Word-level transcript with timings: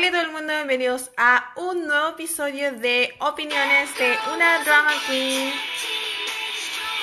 Hola 0.00 0.12
todo 0.12 0.22
el 0.22 0.32
mundo, 0.32 0.54
bienvenidos 0.54 1.10
a 1.18 1.52
un 1.56 1.86
nuevo 1.86 2.08
episodio 2.08 2.72
de 2.72 3.12
Opiniones 3.20 3.94
de 3.98 4.16
una 4.34 4.64
Drama 4.64 4.92
Queen. 5.06 5.52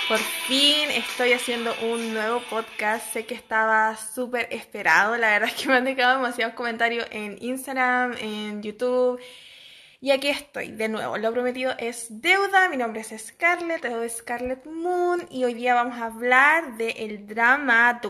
Por 0.08 0.17
fin 0.17 0.89
estoy 0.89 1.33
haciendo 1.33 1.75
un 1.83 2.15
nuevo 2.15 2.41
podcast. 2.49 3.13
Sé 3.13 3.27
que 3.27 3.35
estaba 3.35 3.95
súper 3.95 4.47
esperado. 4.51 5.15
La 5.15 5.29
verdad 5.29 5.49
es 5.49 5.61
que 5.61 5.67
me 5.67 5.75
han 5.75 5.83
dejado 5.83 6.15
demasiados 6.15 6.55
comentarios 6.55 7.05
en 7.11 7.37
Instagram, 7.39 8.15
en 8.20 8.63
YouTube. 8.63 9.21
Y 10.02 10.09
aquí 10.09 10.29
estoy, 10.29 10.71
de 10.71 10.89
nuevo. 10.89 11.20
Lo 11.20 11.32
prometido 11.32 11.75
es 11.77 12.07
deuda. 12.09 12.68
Mi 12.68 12.77
nombre 12.77 13.02
es 13.02 13.14
Scarlett, 13.16 13.86
o 13.86 14.09
Scarlett 14.09 14.66
Moon. 14.66 15.27
Y 15.29 15.43
hoy 15.43 15.54
día 15.54 15.75
vamos 15.75 16.00
a 16.00 16.05
hablar 16.05 16.77
del 16.77 17.27
drama 17.27 18.02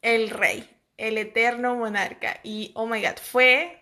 El 0.00 0.30
Rey 0.30 0.77
el 0.98 1.16
eterno 1.16 1.74
monarca. 1.76 2.40
Y, 2.42 2.72
oh 2.74 2.86
my 2.86 3.00
god, 3.00 3.16
fue, 3.16 3.78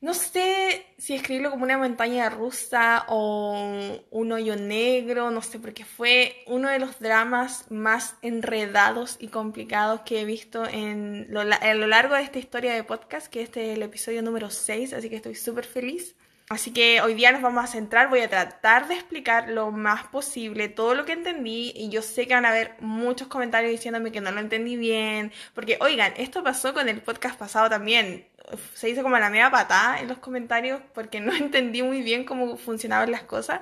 no 0.00 0.14
sé 0.14 0.86
si 0.98 1.14
escribirlo 1.14 1.50
como 1.50 1.64
una 1.64 1.76
montaña 1.76 2.30
rusa 2.30 3.04
o 3.08 3.98
un 4.10 4.32
hoyo 4.32 4.56
negro, 4.56 5.30
no 5.30 5.42
sé, 5.42 5.58
porque 5.58 5.84
fue 5.84 6.42
uno 6.46 6.68
de 6.70 6.78
los 6.78 7.00
dramas 7.00 7.70
más 7.70 8.14
enredados 8.22 9.16
y 9.18 9.28
complicados 9.28 10.02
que 10.02 10.20
he 10.20 10.24
visto 10.24 10.66
en 10.66 11.28
a 11.36 11.74
lo 11.74 11.86
largo 11.86 12.14
de 12.14 12.22
esta 12.22 12.38
historia 12.38 12.74
de 12.74 12.84
podcast, 12.84 13.26
que 13.26 13.42
este 13.42 13.72
es 13.72 13.76
el 13.76 13.82
episodio 13.82 14.22
número 14.22 14.50
6, 14.50 14.92
así 14.92 15.10
que 15.10 15.16
estoy 15.16 15.34
súper 15.34 15.66
feliz. 15.66 16.14
Así 16.50 16.72
que 16.72 17.00
hoy 17.00 17.14
día 17.14 17.30
nos 17.30 17.42
vamos 17.42 17.62
a 17.62 17.68
centrar, 17.68 18.08
voy 18.08 18.22
a 18.22 18.28
tratar 18.28 18.88
de 18.88 18.94
explicar 18.94 19.48
lo 19.50 19.70
más 19.70 20.08
posible 20.08 20.68
todo 20.68 20.96
lo 20.96 21.04
que 21.04 21.12
entendí 21.12 21.72
y 21.76 21.90
yo 21.90 22.02
sé 22.02 22.26
que 22.26 22.34
van 22.34 22.44
a 22.44 22.48
haber 22.48 22.74
muchos 22.80 23.28
comentarios 23.28 23.70
diciéndome 23.70 24.10
que 24.10 24.20
no 24.20 24.32
lo 24.32 24.40
entendí 24.40 24.74
bien, 24.76 25.30
porque 25.54 25.78
oigan, 25.80 26.12
esto 26.16 26.42
pasó 26.42 26.74
con 26.74 26.88
el 26.88 27.02
podcast 27.02 27.38
pasado 27.38 27.70
también, 27.70 28.26
se 28.74 28.90
hizo 28.90 29.04
como 29.04 29.16
la 29.18 29.30
media 29.30 29.48
patada 29.52 30.00
en 30.00 30.08
los 30.08 30.18
comentarios 30.18 30.80
porque 30.92 31.20
no 31.20 31.32
entendí 31.36 31.84
muy 31.84 32.02
bien 32.02 32.24
cómo 32.24 32.56
funcionaban 32.56 33.12
las 33.12 33.22
cosas 33.22 33.60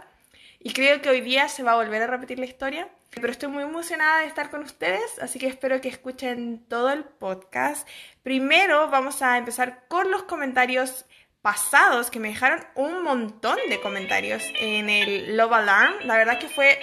y 0.61 0.73
creo 0.73 1.03
que 1.03 1.11
hoy 1.11 1.21
día 1.21 1.49
se 1.49 1.63
va 1.63 1.73
a 1.73 1.77
volver 1.77 2.03
a 2.03 2.07
repetir 2.07 2.39
la 2.39 2.47
historia. 2.47 2.89
Pero 3.11 3.31
estoy 3.31 3.49
muy 3.49 3.63
emocionada 3.63 4.21
de 4.21 4.27
estar 4.27 4.51
con 4.51 4.63
ustedes, 4.63 5.19
así 5.21 5.39
que 5.39 5.47
espero 5.47 5.81
que 5.81 5.89
escuchen 5.89 6.63
todo 6.69 6.91
el 6.91 7.05
podcast. 7.05 7.89
Primero 8.23 8.91
vamos 8.91 9.23
a 9.23 9.39
empezar 9.39 9.85
con 9.89 10.11
los 10.11 10.25
comentarios 10.25 11.07
pasados 11.43 12.11
que 12.11 12.21
me 12.21 12.29
dejaron 12.29 12.65
un 12.75 13.03
montón 13.03 13.59
de 13.69 13.81
comentarios 13.81 14.43
en 14.61 14.91
el 14.91 15.37
Love 15.37 15.53
Alarm. 15.53 15.95
La 16.05 16.17
verdad 16.17 16.39
que 16.39 16.49
fue 16.49 16.79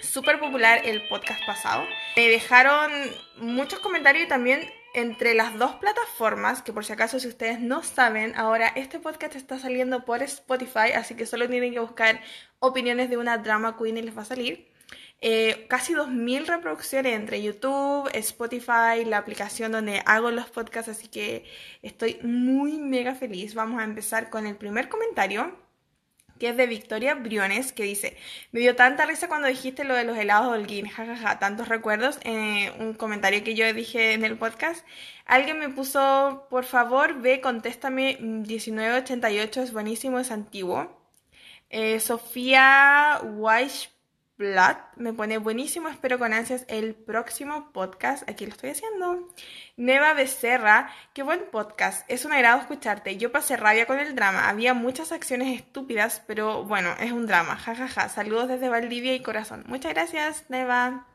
súper 0.00 0.38
popular 0.38 0.82
el 0.84 1.06
podcast 1.08 1.44
pasado. 1.46 1.86
Me 2.16 2.28
dejaron 2.28 2.92
muchos 3.36 3.80
comentarios 3.80 4.26
y 4.26 4.28
también 4.28 4.70
entre 4.94 5.34
las 5.34 5.56
dos 5.58 5.72
plataformas, 5.76 6.62
que 6.62 6.72
por 6.72 6.84
si 6.84 6.92
acaso 6.92 7.18
si 7.18 7.28
ustedes 7.28 7.60
no 7.60 7.82
saben, 7.82 8.34
ahora 8.36 8.68
este 8.76 8.98
podcast 8.98 9.36
está 9.36 9.58
saliendo 9.58 10.04
por 10.04 10.22
Spotify, 10.22 10.92
así 10.94 11.14
que 11.14 11.24
solo 11.24 11.48
tienen 11.48 11.72
que 11.72 11.80
buscar 11.80 12.20
opiniones 12.58 13.08
de 13.08 13.16
una 13.16 13.38
drama 13.38 13.76
queen 13.78 13.96
y 13.96 14.02
les 14.02 14.16
va 14.16 14.22
a 14.22 14.26
salir. 14.26 14.71
Eh, 15.24 15.66
casi 15.68 15.94
2.000 15.94 16.46
reproducciones 16.46 17.14
entre 17.14 17.40
YouTube, 17.42 18.10
Spotify, 18.12 19.04
la 19.06 19.18
aplicación 19.18 19.70
donde 19.70 20.02
hago 20.04 20.32
los 20.32 20.50
podcasts, 20.50 20.90
así 20.90 21.06
que 21.06 21.44
estoy 21.82 22.18
muy 22.22 22.78
mega 22.78 23.14
feliz. 23.14 23.54
Vamos 23.54 23.80
a 23.80 23.84
empezar 23.84 24.30
con 24.30 24.46
el 24.48 24.56
primer 24.56 24.88
comentario, 24.88 25.56
que 26.40 26.48
es 26.48 26.56
de 26.56 26.66
Victoria 26.66 27.14
Briones, 27.14 27.72
que 27.72 27.84
dice, 27.84 28.16
me 28.50 28.60
dio 28.60 28.74
tanta 28.74 29.06
risa 29.06 29.28
cuando 29.28 29.46
dijiste 29.46 29.84
lo 29.84 29.94
de 29.94 30.02
los 30.04 30.18
helados 30.18 30.52
de 30.52 30.58
Holguín, 30.58 30.88
jajaja, 30.88 31.38
tantos 31.38 31.68
recuerdos, 31.68 32.18
eh, 32.24 32.72
un 32.80 32.94
comentario 32.94 33.44
que 33.44 33.54
yo 33.54 33.72
dije 33.72 34.14
en 34.14 34.24
el 34.24 34.36
podcast. 34.36 34.84
Alguien 35.24 35.58
me 35.60 35.68
puso, 35.68 36.48
por 36.50 36.64
favor, 36.64 37.20
ve, 37.20 37.40
contéstame, 37.40 38.18
1988 38.20 39.62
es 39.62 39.72
buenísimo, 39.72 40.18
es 40.18 40.32
antiguo. 40.32 41.00
Eh, 41.70 42.00
Sofía 42.00 43.20
Me 44.96 45.12
pone 45.12 45.38
buenísimo, 45.38 45.88
espero 45.88 46.18
con 46.18 46.32
ansias 46.32 46.64
el 46.66 46.96
próximo 46.96 47.70
podcast. 47.72 48.28
Aquí 48.28 48.44
lo 48.44 48.50
estoy 48.50 48.70
haciendo. 48.70 49.28
Neva 49.76 50.14
Becerra, 50.14 50.90
qué 51.14 51.22
buen 51.22 51.44
podcast. 51.52 52.04
Es 52.10 52.24
un 52.24 52.32
agrado 52.32 52.60
escucharte. 52.60 53.16
Yo 53.16 53.30
pasé 53.30 53.56
rabia 53.56 53.86
con 53.86 54.00
el 54.00 54.16
drama. 54.16 54.48
Había 54.48 54.74
muchas 54.74 55.12
acciones 55.12 55.56
estúpidas, 55.56 56.22
pero 56.26 56.64
bueno, 56.64 56.92
es 56.98 57.12
un 57.12 57.26
drama. 57.26 57.54
jajaja 57.56 57.86
ja, 57.86 58.02
ja. 58.02 58.08
Saludos 58.08 58.48
desde 58.48 58.68
Valdivia 58.68 59.14
y 59.14 59.22
corazón. 59.22 59.62
Muchas 59.68 59.94
gracias, 59.94 60.44
Neva. 60.48 61.06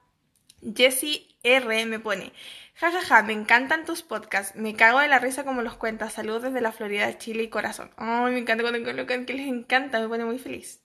Jessie 0.62 1.28
R 1.44 1.86
me 1.86 2.00
pone, 2.00 2.32
jajaja, 2.76 3.06
ja, 3.06 3.24
me 3.24 3.34
encantan 3.34 3.86
tus 3.86 4.04
podcasts, 4.04 4.56
me 4.56 4.76
cago 4.76 5.00
de 5.00 5.08
la 5.08 5.20
risa 5.20 5.44
como 5.44 5.62
los 5.62 5.76
cuentas, 5.76 6.14
saludos 6.14 6.44
desde 6.44 6.62
la 6.62 6.72
Florida, 6.72 7.18
Chile 7.18 7.44
y 7.44 7.50
corazón. 7.50 7.92
Ay, 7.98 8.34
me 8.34 8.40
encanta 8.40 8.64
cuando 8.64 8.84
colocan 8.84 9.26
que 9.26 9.34
les 9.34 9.48
encanta, 9.48 10.00
me 10.00 10.08
pone 10.08 10.26
muy 10.26 10.40
feliz. 10.40 10.82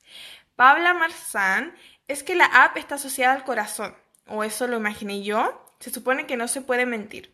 Pabla 0.56 0.92
Marzán, 0.94 1.74
es 2.12 2.22
que 2.22 2.34
la 2.34 2.44
app 2.44 2.76
está 2.76 2.96
asociada 2.96 3.34
al 3.34 3.44
corazón, 3.44 3.94
o 4.26 4.44
eso 4.44 4.66
lo 4.66 4.76
imaginé 4.76 5.22
yo, 5.22 5.66
se 5.80 5.90
supone 5.90 6.26
que 6.26 6.36
no 6.36 6.48
se 6.48 6.60
puede 6.60 6.86
mentir. 6.86 7.32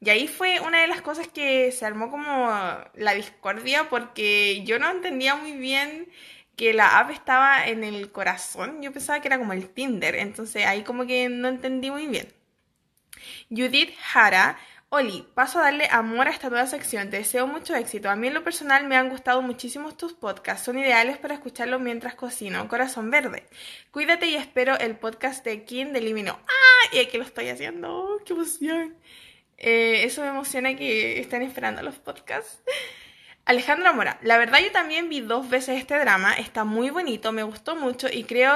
Y 0.00 0.10
ahí 0.10 0.28
fue 0.28 0.60
una 0.60 0.80
de 0.80 0.86
las 0.86 1.00
cosas 1.02 1.26
que 1.26 1.72
se 1.72 1.84
armó 1.84 2.10
como 2.10 2.48
la 2.94 3.14
discordia 3.14 3.88
porque 3.88 4.62
yo 4.64 4.78
no 4.78 4.90
entendía 4.90 5.34
muy 5.34 5.52
bien 5.52 6.08
que 6.56 6.72
la 6.72 6.98
app 6.98 7.10
estaba 7.10 7.66
en 7.66 7.82
el 7.82 8.12
corazón. 8.12 8.80
Yo 8.80 8.92
pensaba 8.92 9.20
que 9.20 9.28
era 9.28 9.38
como 9.38 9.52
el 9.52 9.68
Tinder, 9.70 10.14
entonces 10.16 10.66
ahí 10.66 10.82
como 10.82 11.06
que 11.06 11.28
no 11.28 11.48
entendí 11.48 11.90
muy 11.90 12.06
bien. 12.06 12.32
Judith 13.50 13.92
Jara 14.00 14.58
Oli, 14.90 15.22
paso 15.34 15.58
a 15.58 15.64
darle 15.64 15.86
amor 15.90 16.28
a 16.28 16.30
esta 16.30 16.48
nueva 16.48 16.66
sección. 16.66 17.10
Te 17.10 17.18
deseo 17.18 17.46
mucho 17.46 17.74
éxito. 17.74 18.08
A 18.08 18.16
mí 18.16 18.28
en 18.28 18.32
lo 18.32 18.42
personal 18.42 18.86
me 18.86 18.96
han 18.96 19.10
gustado 19.10 19.42
muchísimo 19.42 19.94
tus 19.94 20.14
podcasts. 20.14 20.64
Son 20.64 20.78
ideales 20.78 21.18
para 21.18 21.34
escucharlos 21.34 21.78
mientras 21.78 22.14
cocino. 22.14 22.66
Corazón 22.68 23.10
verde. 23.10 23.46
Cuídate 23.90 24.26
y 24.28 24.36
espero 24.36 24.78
el 24.78 24.96
podcast 24.96 25.44
de 25.44 25.64
Kim 25.64 25.92
de 25.92 26.00
Limino. 26.00 26.40
¡Ah! 26.48 26.94
Y 26.94 27.00
aquí 27.00 27.18
lo 27.18 27.24
estoy 27.24 27.50
haciendo. 27.50 28.18
¡Qué 28.24 28.32
emoción! 28.32 28.96
Eh, 29.58 30.04
eso 30.04 30.22
me 30.22 30.28
emociona 30.28 30.74
que 30.74 31.20
estén 31.20 31.42
esperando 31.42 31.82
los 31.82 31.96
podcasts. 31.96 32.62
Alejandra 33.44 33.92
Mora. 33.92 34.18
La 34.22 34.38
verdad 34.38 34.60
yo 34.60 34.72
también 34.72 35.10
vi 35.10 35.20
dos 35.20 35.50
veces 35.50 35.78
este 35.78 35.98
drama. 35.98 36.32
Está 36.32 36.64
muy 36.64 36.88
bonito. 36.88 37.30
Me 37.32 37.42
gustó 37.42 37.76
mucho 37.76 38.08
y 38.10 38.24
creo 38.24 38.54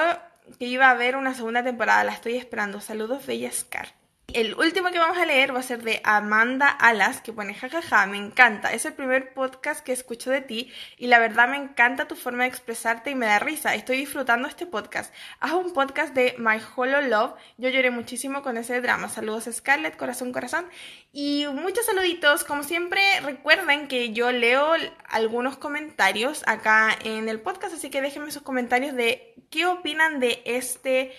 que 0.59 0.65
iba 0.65 0.87
a 0.87 0.93
haber 0.93 1.17
una 1.17 1.35
segunda 1.35 1.63
temporada. 1.63 2.05
La 2.05 2.13
estoy 2.13 2.37
esperando. 2.37 2.81
Saludos, 2.81 3.27
Bella 3.27 3.53
Scar. 3.53 4.02
El 4.35 4.55
último 4.55 4.91
que 4.91 4.99
vamos 4.99 5.19
a 5.19 5.27
leer 5.27 5.55
va 5.55 5.61
a 5.61 5.63
ser 5.63 5.83
de 5.83 6.01
Amanda 6.05 6.69
Alas, 6.69 7.21
que 7.21 7.35
pone 7.35 7.53
jajaja, 7.53 8.07
me 8.07 8.17
encanta. 8.17 8.73
Es 8.73 8.87
el 8.87 8.95
primer 8.95 9.35
podcast 9.35 9.85
que 9.85 9.93
escucho 9.93 10.31
de 10.31 10.41
ti 10.41 10.73
y 10.97 11.09
la 11.09 11.19
verdad 11.19 11.49
me 11.49 11.59
encanta 11.59 12.09
tu 12.09 12.17
forma 12.17 12.45
de 12.45 12.49
expresarte 12.49 13.11
y 13.11 13.15
me 13.15 13.27
da 13.27 13.39
risa. 13.41 13.75
Estoy 13.75 13.99
disfrutando 13.99 14.49
este 14.49 14.65
podcast. 14.65 15.13
Haz 15.41 15.53
un 15.53 15.75
podcast 15.75 16.15
de 16.15 16.35
My 16.39 16.57
Hollow 16.75 17.03
Love. 17.03 17.35
Yo 17.59 17.69
lloré 17.69 17.91
muchísimo 17.91 18.43
con 18.43 18.57
ese 18.57 18.81
drama. 18.81 19.11
Saludos 19.11 19.51
Scarlett, 19.53 19.99
corazón, 19.99 20.33
corazón. 20.33 20.65
Y 21.13 21.45
muchos 21.53 21.85
saluditos. 21.85 22.45
Como 22.45 22.63
siempre, 22.63 23.03
recuerden 23.21 23.87
que 23.87 24.15
yo 24.15 24.33
leo 24.33 24.73
algunos 25.11 25.59
comentarios 25.59 26.43
acá 26.47 26.97
en 27.05 27.29
el 27.29 27.39
podcast, 27.41 27.75
así 27.75 27.91
que 27.91 28.01
déjenme 28.01 28.31
sus 28.31 28.43
comentarios 28.43 28.95
de 28.95 29.35
qué 29.51 29.67
opinan 29.67 30.21
de 30.21 30.41
este 30.47 31.13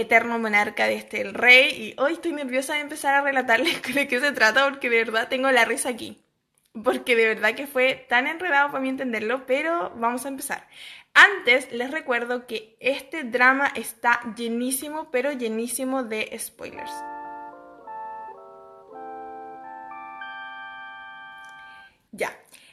eterno 0.00 0.38
monarca 0.38 0.86
de 0.86 0.94
este 0.94 1.20
el 1.20 1.34
rey 1.34 1.70
y 1.70 2.00
hoy 2.00 2.14
estoy 2.14 2.32
nerviosa 2.32 2.74
de 2.74 2.80
empezar 2.80 3.14
a 3.14 3.22
relatarles 3.22 3.82
de 3.94 4.08
qué 4.08 4.20
se 4.20 4.32
trata 4.32 4.68
porque 4.68 4.90
de 4.90 5.04
verdad 5.04 5.28
tengo 5.28 5.50
la 5.50 5.64
risa 5.64 5.88
aquí. 5.88 6.22
Porque 6.84 7.16
de 7.16 7.26
verdad 7.26 7.54
que 7.54 7.66
fue 7.66 8.06
tan 8.08 8.28
enredado 8.28 8.70
para 8.70 8.80
mí 8.80 8.88
entenderlo, 8.88 9.44
pero 9.44 9.92
vamos 9.96 10.24
a 10.24 10.28
empezar. 10.28 10.68
Antes 11.14 11.72
les 11.72 11.90
recuerdo 11.90 12.46
que 12.46 12.76
este 12.78 13.24
drama 13.24 13.72
está 13.74 14.20
llenísimo, 14.36 15.10
pero 15.10 15.32
llenísimo 15.32 16.04
de 16.04 16.32
spoilers. 16.38 16.92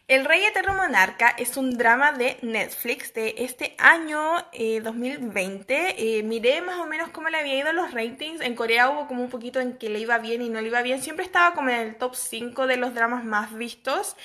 El 0.08 0.24
Rey 0.24 0.42
Eterno 0.46 0.74
Monarca 0.74 1.36
es 1.38 1.58
un 1.58 1.78
drama 1.78 2.14
de 2.14 2.38
Netflix 2.42 3.14
de 3.14 3.36
este 3.40 3.76
año 3.78 4.38
2020. 4.54 5.76
Eh, 5.76 6.20
eh, 6.20 6.24
miré 6.24 6.62
más 6.62 6.78
o 6.78 6.86
menos 6.86 7.10
cómo 7.10 7.28
le 7.28 7.38
había 7.38 7.58
ido 7.58 7.74
los 7.74 7.92
ratings. 7.92 8.40
En 8.40 8.56
Corea 8.56 8.90
hubo 8.90 9.08
como 9.08 9.22
un 9.22 9.30
poquito 9.30 9.60
en 9.60 9.78
que 9.78 9.90
le 9.90 10.00
iba 10.00 10.18
bien 10.20 10.42
y 10.42 10.48
no 10.48 10.62
le 10.62 10.68
iba 10.68 10.82
bien. 10.82 11.02
Siempre 11.02 11.26
estaba 11.26 11.54
como 11.54 11.72
en 11.72 11.82
el 11.82 11.98
top 11.98 12.16
5 12.16 12.68
de 12.68 12.78
los 12.78 12.94
dramas 12.94 13.26
más 13.26 13.54
vistos. 13.54 14.16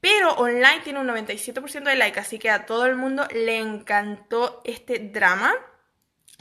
Pero 0.00 0.32
online 0.34 0.80
tiene 0.82 0.98
un 0.98 1.06
97% 1.06 1.84
de 1.84 1.94
like, 1.94 2.18
así 2.18 2.40
que 2.40 2.50
a 2.50 2.66
todo 2.66 2.86
el 2.86 2.96
mundo 2.96 3.28
le 3.32 3.58
encantó 3.58 4.62
este 4.64 4.98
drama. 4.98 5.52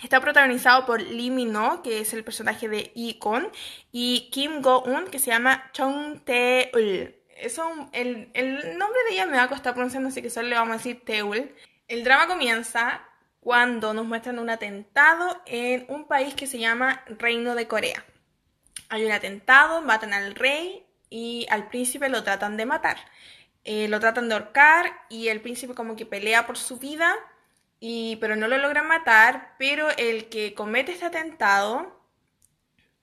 Está 0.02 0.20
protagonizado 0.20 0.88
por 0.88 1.02
Lee 1.02 1.30
Min-ho, 1.30 1.84
que 1.84 2.00
es 2.00 2.14
el 2.14 2.24
personaje 2.24 2.68
de 2.70 2.92
Icon, 2.96 3.52
y 3.92 4.30
Kim 4.32 4.62
Go-un, 4.62 5.06
que 5.08 5.20
se 5.20 5.30
llama 5.30 5.70
Chong 5.74 6.24
Tae-ul 6.24 7.19
eso, 7.42 7.90
el, 7.94 8.30
el, 8.34 8.78
nombre 8.78 9.00
de 9.08 9.16
ella 9.16 9.26
me 9.26 9.38
va 9.38 9.44
a 9.44 9.50
costar 9.50 9.74
pronunciando, 9.74 10.10
así 10.10 10.22
que 10.22 10.30
solo 10.30 10.48
le 10.48 10.56
vamos 10.56 10.74
a 10.74 10.78
decir 10.78 11.04
Teul. 11.06 11.54
El 11.88 12.04
drama 12.04 12.28
comienza 12.28 13.04
cuando 13.40 13.94
nos 13.94 14.06
muestran 14.06 14.40
un 14.40 14.50
atentado 14.50 15.42
en 15.46 15.86
un 15.90 16.06
país 16.08 16.34
que 16.36 16.48
se 16.48 16.60
llama 16.60 17.04
Reino 17.08 17.56
de 17.56 17.68
Corea. 17.68 18.06
Hay 18.90 19.06
un 19.06 19.12
atentado, 19.12 19.82
matan 19.82 20.14
al 20.14 20.36
rey 20.36 20.86
y 21.10 21.48
al 21.50 21.70
príncipe 21.70 22.10
lo 22.10 22.24
tratan 22.24 22.58
de 22.58 22.66
matar. 22.66 22.98
eh, 23.66 23.88
lo 23.88 24.00
tratan 24.00 24.30
de 24.30 24.36
ahorcar 24.36 24.92
y 25.10 25.28
el 25.28 25.42
príncipe 25.42 25.76
como 25.76 25.96
que 25.96 26.06
pelea 26.06 26.48
por 26.48 26.58
su 26.58 26.78
vida, 26.78 27.16
y, 27.80 28.18
pero 28.18 28.36
no 28.36 28.48
lo 28.48 28.58
logran 28.58 28.88
matar, 28.88 29.56
pero 29.58 29.90
el 29.98 30.30
que 30.30 30.54
comete 30.54 30.94
este 30.94 31.06
atentado 31.06 31.99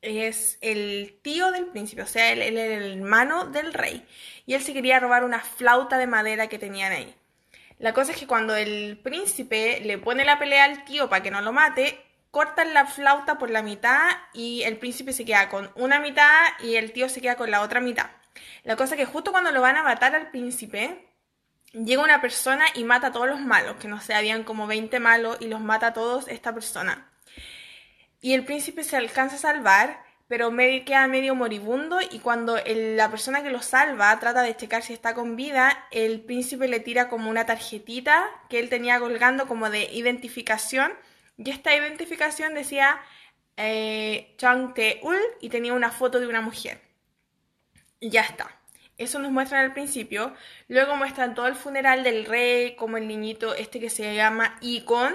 es 0.02 0.58
el 0.60 1.18
tío 1.22 1.50
del 1.52 1.66
príncipe, 1.66 2.02
o 2.02 2.06
sea, 2.06 2.32
él, 2.32 2.42
era 2.42 2.76
el 2.76 2.98
hermano 2.98 3.46
del 3.46 3.72
rey, 3.72 4.06
y 4.46 4.54
él 4.54 4.62
se 4.62 4.72
quería 4.72 5.00
robar 5.00 5.24
una 5.24 5.40
flauta 5.40 5.98
de 5.98 6.06
madera 6.06 6.48
que 6.48 6.58
tenían 6.58 6.92
ahí. 6.92 7.14
La 7.78 7.92
cosa 7.92 8.12
es 8.12 8.18
que 8.18 8.26
cuando 8.26 8.56
el 8.56 8.98
príncipe 9.02 9.80
le 9.84 9.98
pone 9.98 10.24
la 10.24 10.38
pelea 10.38 10.64
al 10.64 10.84
tío 10.84 11.08
para 11.08 11.22
que 11.22 11.30
no 11.30 11.42
lo 11.42 11.52
mate, 11.52 12.02
cortan 12.30 12.74
la 12.74 12.86
flauta 12.86 13.38
por 13.38 13.50
la 13.50 13.62
mitad 13.62 14.10
y 14.32 14.62
el 14.62 14.78
príncipe 14.78 15.12
se 15.12 15.24
queda 15.24 15.48
con 15.48 15.70
una 15.74 16.00
mitad 16.00 16.42
y 16.60 16.76
el 16.76 16.92
tío 16.92 17.08
se 17.08 17.20
queda 17.20 17.36
con 17.36 17.50
la 17.50 17.60
otra 17.62 17.80
mitad. 17.80 18.10
La 18.64 18.76
cosa 18.76 18.94
es 18.94 19.00
que 19.00 19.06
justo 19.06 19.30
cuando 19.30 19.52
lo 19.52 19.60
van 19.60 19.76
a 19.76 19.82
matar 19.82 20.14
al 20.14 20.30
príncipe, 20.30 21.06
llega 21.72 22.02
una 22.02 22.20
persona 22.20 22.64
y 22.74 22.84
mata 22.84 23.08
a 23.08 23.12
todos 23.12 23.28
los 23.28 23.40
malos, 23.40 23.76
que 23.76 23.88
no 23.88 24.00
sé, 24.00 24.14
habían 24.14 24.44
como 24.44 24.66
20 24.66 25.00
malos 25.00 25.36
y 25.40 25.48
los 25.48 25.60
mata 25.60 25.88
a 25.88 25.92
todos 25.92 26.28
esta 26.28 26.52
persona. 26.54 27.05
Y 28.20 28.34
el 28.34 28.44
príncipe 28.44 28.84
se 28.84 28.96
alcanza 28.96 29.36
a 29.36 29.38
salvar, 29.38 30.04
pero 30.28 30.50
queda 30.84 31.06
medio 31.06 31.34
moribundo 31.34 31.98
y 32.10 32.18
cuando 32.18 32.58
la 32.66 33.10
persona 33.10 33.42
que 33.42 33.50
lo 33.50 33.62
salva 33.62 34.18
trata 34.18 34.42
de 34.42 34.56
checar 34.56 34.82
si 34.82 34.92
está 34.92 35.14
con 35.14 35.36
vida, 35.36 35.86
el 35.92 36.20
príncipe 36.20 36.66
le 36.66 36.80
tira 36.80 37.08
como 37.08 37.30
una 37.30 37.46
tarjetita 37.46 38.28
que 38.48 38.58
él 38.58 38.68
tenía 38.68 38.98
colgando 38.98 39.46
como 39.46 39.70
de 39.70 39.84
identificación 39.92 40.92
y 41.38 41.50
esta 41.50 41.74
identificación 41.76 42.54
decía 42.54 43.00
eh, 43.56 44.34
Chang 44.38 44.74
Te-ul 44.74 45.18
y 45.40 45.48
tenía 45.48 45.74
una 45.74 45.90
foto 45.90 46.18
de 46.18 46.26
una 46.26 46.40
mujer. 46.40 46.80
Y 48.00 48.10
ya 48.10 48.22
está. 48.22 48.50
Eso 48.98 49.18
nos 49.18 49.30
muestran 49.30 49.64
al 49.64 49.74
principio. 49.74 50.34
Luego 50.68 50.96
muestran 50.96 51.34
todo 51.34 51.46
el 51.46 51.54
funeral 51.54 52.02
del 52.02 52.24
rey, 52.24 52.74
como 52.76 52.96
el 52.96 53.06
niñito 53.06 53.54
este 53.54 53.78
que 53.78 53.90
se 53.90 54.14
llama 54.14 54.56
Icon 54.62 55.14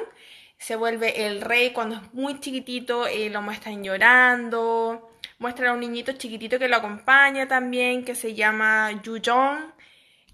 se 0.61 0.75
vuelve 0.75 1.25
el 1.25 1.41
rey 1.41 1.73
cuando 1.73 1.95
es 1.95 2.13
muy 2.13 2.39
chiquitito, 2.39 3.07
eh, 3.07 3.31
lo 3.31 3.41
muestran 3.41 3.83
llorando. 3.83 5.09
Muestran 5.39 5.69
a 5.69 5.73
un 5.73 5.79
niñito 5.79 6.11
chiquitito 6.13 6.59
que 6.59 6.67
lo 6.67 6.75
acompaña 6.75 7.47
también, 7.47 8.05
que 8.05 8.13
se 8.13 8.35
llama 8.35 8.91
Yu 9.01 9.19
Jong, 9.25 9.57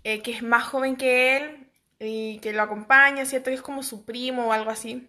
eh, 0.04 0.22
que 0.22 0.32
es 0.32 0.44
más 0.44 0.66
joven 0.66 0.98
que 0.98 1.38
él 1.38 1.70
y 2.00 2.40
que 2.40 2.52
lo 2.52 2.62
acompaña, 2.62 3.24
¿cierto? 3.24 3.52
Que 3.52 3.56
es 3.56 3.62
como 3.62 3.84
su 3.84 4.04
primo 4.04 4.48
o 4.48 4.52
algo 4.52 4.70
así. 4.70 5.08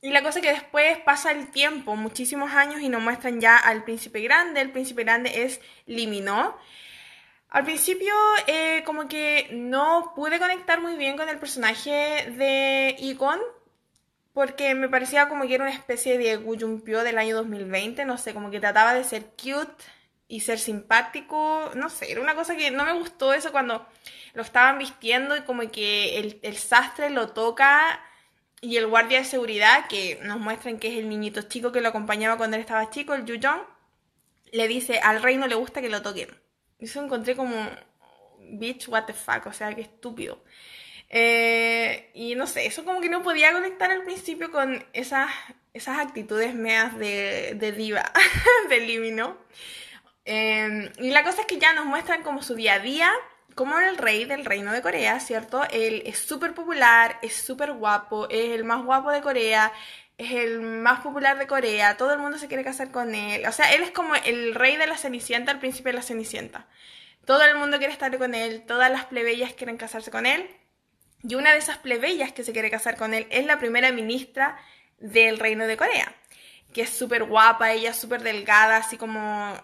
Y 0.00 0.10
la 0.10 0.24
cosa 0.24 0.40
es 0.40 0.44
que 0.44 0.52
después 0.52 0.98
pasa 0.98 1.30
el 1.30 1.52
tiempo, 1.52 1.94
muchísimos 1.94 2.50
años, 2.50 2.80
y 2.80 2.88
nos 2.88 3.00
muestran 3.00 3.40
ya 3.40 3.56
al 3.56 3.84
príncipe 3.84 4.20
grande. 4.22 4.60
El 4.60 4.72
príncipe 4.72 5.04
grande 5.04 5.44
es 5.44 5.60
Limino. 5.86 6.58
Al 7.48 7.62
principio, 7.62 8.12
eh, 8.48 8.82
como 8.84 9.06
que 9.06 9.50
no 9.52 10.12
pude 10.16 10.40
conectar 10.40 10.80
muy 10.80 10.96
bien 10.96 11.16
con 11.16 11.28
el 11.28 11.38
personaje 11.38 12.28
de 12.36 12.96
Icon, 12.98 13.38
porque 14.32 14.74
me 14.74 14.88
parecía 14.88 15.28
como 15.28 15.46
que 15.46 15.54
era 15.54 15.64
una 15.64 15.72
especie 15.72 16.18
de 16.18 16.36
Guyumpio 16.36 17.02
del 17.04 17.18
año 17.18 17.36
2020, 17.36 18.04
no 18.04 18.18
sé, 18.18 18.32
como 18.34 18.50
que 18.50 18.60
trataba 18.60 18.94
de 18.94 19.04
ser 19.04 19.24
cute 19.36 19.84
y 20.28 20.40
ser 20.40 20.58
simpático, 20.58 21.70
no 21.74 21.90
sé, 21.90 22.10
era 22.10 22.20
una 22.20 22.34
cosa 22.34 22.56
que 22.56 22.70
no 22.70 22.84
me 22.84 22.94
gustó 22.94 23.34
eso 23.34 23.52
cuando 23.52 23.86
lo 24.34 24.42
estaban 24.42 24.78
vistiendo 24.78 25.36
y 25.36 25.42
como 25.42 25.70
que 25.70 26.18
el, 26.18 26.40
el 26.42 26.56
sastre 26.56 27.10
lo 27.10 27.28
toca 27.28 28.00
y 28.62 28.76
el 28.76 28.86
guardia 28.86 29.18
de 29.18 29.24
seguridad, 29.24 29.86
que 29.88 30.20
nos 30.22 30.38
muestran 30.38 30.78
que 30.78 30.88
es 30.88 30.98
el 30.98 31.08
niñito 31.08 31.42
chico 31.42 31.72
que 31.72 31.80
lo 31.80 31.88
acompañaba 31.88 32.38
cuando 32.38 32.56
él 32.56 32.62
estaba 32.62 32.90
chico, 32.90 33.12
el 33.12 33.26
Yuyong, 33.26 33.60
le 34.52 34.68
dice, 34.68 35.00
al 35.00 35.22
rey 35.22 35.36
no 35.36 35.48
le 35.48 35.56
gusta 35.56 35.80
que 35.80 35.88
lo 35.90 36.00
toquen. 36.02 36.28
Eso 36.78 37.02
encontré 37.02 37.34
como, 37.36 37.54
bitch, 38.38 38.88
what 38.88 39.04
the 39.06 39.12
fuck, 39.12 39.46
o 39.46 39.52
sea, 39.52 39.74
qué 39.74 39.82
estúpido. 39.82 40.42
Eh, 41.12 42.10
y 42.14 42.34
no 42.34 42.46
sé, 42.46 42.66
eso 42.66 42.84
como 42.84 43.00
que 43.00 43.08
no 43.10 43.22
podía 43.22 43.52
conectar 43.52 43.90
al 43.90 44.02
principio 44.02 44.50
con 44.50 44.84
esas, 44.94 45.30
esas 45.74 45.98
actitudes 45.98 46.54
meas 46.54 46.98
de, 46.98 47.54
de 47.56 47.72
diva, 47.72 48.10
de 48.68 48.80
Limino. 48.80 49.36
Eh, 50.24 50.90
y 50.98 51.10
la 51.10 51.22
cosa 51.24 51.42
es 51.42 51.46
que 51.46 51.58
ya 51.58 51.72
nos 51.74 51.86
muestran 51.86 52.22
como 52.22 52.42
su 52.42 52.54
día 52.54 52.74
a 52.74 52.78
día 52.80 53.12
como 53.54 53.78
el 53.78 53.98
rey 53.98 54.24
del 54.24 54.44
reino 54.44 54.72
de 54.72 54.82
Corea, 54.82 55.20
¿cierto? 55.20 55.62
Él 55.70 56.02
es 56.06 56.18
súper 56.18 56.54
popular, 56.54 57.18
es 57.22 57.34
súper 57.34 57.72
guapo, 57.72 58.28
es 58.30 58.50
el 58.50 58.64
más 58.64 58.84
guapo 58.84 59.10
de 59.10 59.20
Corea, 59.20 59.72
es 60.18 60.32
el 60.32 60.60
más 60.60 61.00
popular 61.00 61.38
de 61.38 61.46
Corea, 61.46 61.96
todo 61.96 62.12
el 62.12 62.18
mundo 62.20 62.38
se 62.38 62.48
quiere 62.48 62.64
casar 62.64 62.90
con 62.90 63.14
él. 63.14 63.44
O 63.46 63.52
sea, 63.52 63.72
él 63.74 63.82
es 63.82 63.90
como 63.90 64.14
el 64.14 64.54
rey 64.54 64.76
de 64.76 64.86
la 64.86 64.96
Cenicienta, 64.96 65.52
el 65.52 65.58
príncipe 65.58 65.90
de 65.90 65.96
la 65.96 66.02
Cenicienta. 66.02 66.66
Todo 67.24 67.44
el 67.44 67.56
mundo 67.56 67.78
quiere 67.78 67.92
estar 67.92 68.16
con 68.18 68.34
él, 68.34 68.64
todas 68.66 68.90
las 68.90 69.06
plebeyas 69.06 69.52
quieren 69.54 69.76
casarse 69.76 70.10
con 70.10 70.26
él. 70.26 70.48
Y 71.26 71.34
una 71.36 71.52
de 71.52 71.58
esas 71.58 71.78
plebeyas 71.78 72.32
que 72.32 72.44
se 72.44 72.52
quiere 72.52 72.70
casar 72.70 72.96
con 72.96 73.14
él 73.14 73.26
es 73.30 73.46
la 73.46 73.58
primera 73.58 73.92
ministra 73.92 74.58
del 74.98 75.38
reino 75.38 75.66
de 75.66 75.76
Corea, 75.76 76.12
que 76.72 76.82
es 76.82 76.90
súper 76.90 77.24
guapa, 77.24 77.72
ella 77.72 77.92
súper 77.92 78.22
delgada, 78.22 78.78
así 78.78 78.96
como 78.96 79.54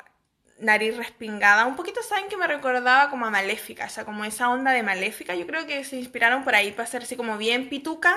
nariz 0.60 0.96
respingada. 0.96 1.66
Un 1.66 1.76
poquito, 1.76 2.02
¿saben 2.02 2.28
que 2.28 2.37
me 2.37 2.46
recordaba 2.46 3.10
como 3.10 3.26
a 3.26 3.31
Maléfica? 3.31 3.87
O 3.87 3.88
sea, 3.88 4.05
como 4.05 4.25
esa 4.25 4.50
onda 4.50 4.72
de 4.72 4.82
Maléfica. 4.82 5.34
Yo 5.34 5.46
creo 5.46 5.66
que 5.66 5.84
se 5.84 5.96
inspiraron 5.96 6.44
por 6.44 6.55
ahí 6.55 6.72
para 6.72 6.84
hacer 6.84 7.02
así 7.02 7.16
como 7.16 7.38
bien 7.38 7.69
pituca. 7.69 8.16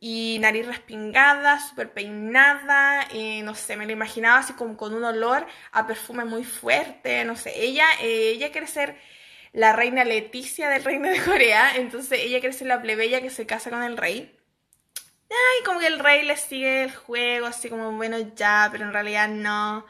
Y 0.00 0.38
nariz 0.40 0.66
respingada, 0.66 1.58
súper 1.60 1.92
peinada. 1.92 3.08
y 3.12 3.42
no 3.42 3.54
sé, 3.54 3.76
me 3.76 3.86
la 3.86 3.92
imaginaba 3.92 4.38
así 4.38 4.52
como 4.52 4.76
con 4.76 4.94
un 4.94 5.04
olor 5.04 5.46
a 5.72 5.86
perfume 5.86 6.24
muy 6.24 6.44
fuerte. 6.44 7.24
No 7.24 7.36
sé, 7.36 7.52
ella, 7.56 7.86
eh, 8.00 8.32
ella 8.34 8.52
quiere 8.52 8.66
ser 8.66 8.96
la 9.52 9.72
reina 9.72 10.04
Leticia 10.04 10.68
del 10.68 10.84
reino 10.84 11.08
de 11.08 11.22
Corea. 11.22 11.76
Entonces 11.76 12.20
ella 12.20 12.40
quiere 12.40 12.54
ser 12.54 12.68
la 12.68 12.82
plebeya 12.82 13.20
que 13.20 13.30
se 13.30 13.46
casa 13.46 13.70
con 13.70 13.82
el 13.82 13.96
rey. 13.96 14.34
Ay, 15.30 15.64
como 15.64 15.80
que 15.80 15.86
el 15.86 15.98
rey 15.98 16.24
le 16.24 16.36
sigue 16.36 16.84
el 16.84 16.94
juego, 16.94 17.46
así 17.46 17.68
como, 17.68 17.92
bueno, 17.92 18.16
ya, 18.34 18.68
pero 18.72 18.84
en 18.84 18.92
realidad 18.92 19.28
no 19.28 19.84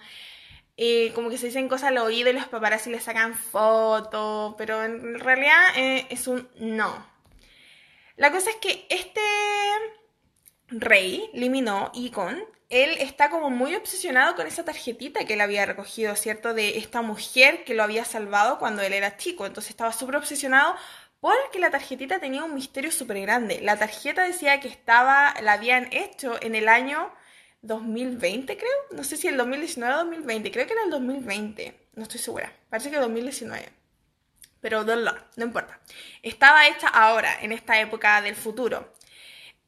como 1.14 1.28
que 1.28 1.38
se 1.38 1.46
dicen 1.46 1.68
cosas 1.68 1.88
al 1.88 1.98
oído 1.98 2.30
y 2.30 2.34
los 2.34 2.46
paparazzi 2.46 2.90
le 2.90 3.00
sacan 3.00 3.34
fotos, 3.34 4.54
pero 4.56 4.84
en 4.84 5.18
realidad 5.18 5.76
eh, 5.76 6.06
es 6.08 6.28
un 6.28 6.48
no. 6.56 7.06
La 8.16 8.30
cosa 8.30 8.50
es 8.50 8.56
que 8.56 8.86
este 8.88 9.20
rey, 10.68 11.30
Liminó, 11.34 11.90
Icon, 11.94 12.44
él 12.68 12.96
está 12.98 13.30
como 13.30 13.50
muy 13.50 13.74
obsesionado 13.74 14.34
con 14.36 14.46
esa 14.46 14.64
tarjetita 14.64 15.24
que 15.24 15.34
él 15.34 15.40
había 15.40 15.64
recogido, 15.64 16.14
¿cierto? 16.16 16.52
De 16.52 16.78
esta 16.78 17.02
mujer 17.02 17.64
que 17.64 17.74
lo 17.74 17.82
había 17.82 18.04
salvado 18.04 18.58
cuando 18.58 18.82
él 18.82 18.92
era 18.92 19.16
chico. 19.16 19.46
Entonces 19.46 19.70
estaba 19.70 19.92
súper 19.92 20.16
obsesionado 20.16 20.74
porque 21.20 21.58
la 21.58 21.70
tarjetita 21.70 22.20
tenía 22.20 22.44
un 22.44 22.54
misterio 22.54 22.92
súper 22.92 23.20
grande. 23.22 23.60
La 23.62 23.78
tarjeta 23.78 24.22
decía 24.22 24.60
que 24.60 24.68
estaba, 24.68 25.34
la 25.42 25.54
habían 25.54 25.92
hecho 25.92 26.36
en 26.42 26.54
el 26.54 26.68
año 26.68 27.10
2020, 27.62 28.56
creo. 28.56 28.70
No 28.92 29.02
sé 29.02 29.16
si 29.16 29.28
el 29.28 29.36
2019 29.36 29.94
o 29.94 29.98
2020. 29.98 30.50
Creo 30.50 30.66
que 30.66 30.72
era 30.74 30.84
el 30.84 30.90
2020. 30.90 31.88
No 31.94 32.02
estoy 32.02 32.20
segura. 32.20 32.52
Parece 32.68 32.90
que 32.90 32.98
2019. 32.98 33.72
Pero 34.60 34.84
no, 34.84 35.14
no 35.36 35.44
importa. 35.44 35.80
Estaba 36.22 36.66
hecha 36.68 36.88
ahora, 36.88 37.40
en 37.40 37.52
esta 37.52 37.80
época 37.80 38.20
del 38.20 38.36
futuro. 38.36 38.92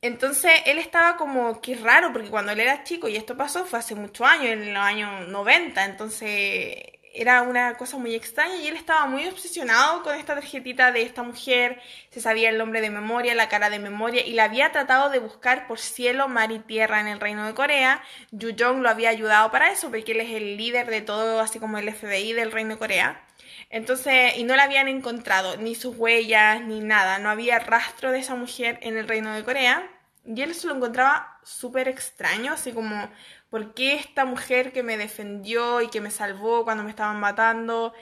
Entonces 0.02 0.52
él 0.66 0.78
estaba 0.78 1.16
como 1.16 1.60
que 1.60 1.74
raro, 1.76 2.12
porque 2.12 2.30
cuando 2.30 2.52
él 2.52 2.60
era 2.60 2.84
chico, 2.84 3.08
y 3.08 3.16
esto 3.16 3.36
pasó 3.36 3.64
fue 3.66 3.78
hace 3.78 3.94
muchos 3.94 4.26
años, 4.26 4.46
en 4.46 4.72
los 4.72 4.82
años 4.82 5.28
90, 5.28 5.84
entonces 5.84 6.76
era 7.12 7.42
una 7.42 7.76
cosa 7.76 7.96
muy 7.98 8.14
extraña 8.14 8.56
y 8.56 8.68
él 8.68 8.76
estaba 8.76 9.06
muy 9.06 9.26
obsesionado 9.26 10.02
con 10.02 10.14
esta 10.14 10.34
tarjetita 10.34 10.92
de 10.92 11.02
esta 11.02 11.22
mujer, 11.22 11.80
se 12.10 12.20
sabía 12.20 12.50
el 12.50 12.58
nombre 12.58 12.80
de 12.80 12.90
memoria, 12.90 13.34
la 13.34 13.48
cara 13.48 13.68
de 13.68 13.78
memoria 13.78 14.24
y 14.24 14.32
la 14.32 14.44
había 14.44 14.72
tratado 14.72 15.10
de 15.10 15.18
buscar 15.18 15.66
por 15.66 15.78
cielo, 15.78 16.28
mar 16.28 16.52
y 16.52 16.60
tierra 16.60 17.00
en 17.00 17.08
el 17.08 17.20
reino 17.20 17.46
de 17.46 17.54
Corea. 17.54 18.02
Yu 18.30 18.54
Jong 18.58 18.80
lo 18.82 18.88
había 18.88 19.10
ayudado 19.10 19.50
para 19.50 19.70
eso 19.72 19.90
porque 19.90 20.12
él 20.12 20.20
es 20.20 20.30
el 20.30 20.56
líder 20.56 20.86
de 20.88 21.00
todo, 21.02 21.40
así 21.40 21.58
como 21.58 21.78
el 21.78 21.92
FBI 21.92 22.32
del 22.32 22.52
reino 22.52 22.74
de 22.74 22.78
Corea. 22.78 23.26
Entonces, 23.70 24.36
y 24.36 24.44
no 24.44 24.56
la 24.56 24.64
habían 24.64 24.88
encontrado, 24.88 25.56
ni 25.56 25.74
sus 25.74 25.96
huellas, 25.96 26.62
ni 26.62 26.80
nada, 26.80 27.18
no 27.18 27.30
había 27.30 27.58
rastro 27.60 28.10
de 28.12 28.18
esa 28.18 28.34
mujer 28.34 28.78
en 28.82 28.96
el 28.98 29.08
reino 29.08 29.32
de 29.34 29.44
Corea. 29.44 29.88
Y 30.26 30.42
él 30.42 30.54
se 30.54 30.66
lo 30.66 30.74
encontraba 30.74 31.38
súper 31.44 31.88
extraño, 31.88 32.52
así 32.52 32.72
como 32.72 33.10
¿Por 33.50 33.74
qué 33.74 33.94
esta 33.94 34.24
mujer 34.24 34.72
que 34.72 34.84
me 34.84 34.96
defendió 34.96 35.82
y 35.82 35.88
que 35.90 36.00
me 36.00 36.10
salvó 36.12 36.64
cuando 36.64 36.84
me 36.84 36.90
estaban 36.90 37.18
matando 37.18 37.92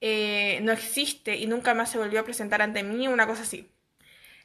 eh, 0.00 0.58
no 0.62 0.72
existe 0.72 1.36
y 1.36 1.46
nunca 1.46 1.74
más 1.74 1.90
se 1.90 1.98
volvió 1.98 2.20
a 2.20 2.24
presentar 2.24 2.60
ante 2.60 2.82
mí? 2.82 3.08
Una 3.08 3.26
cosa 3.26 3.42
así. 3.42 3.70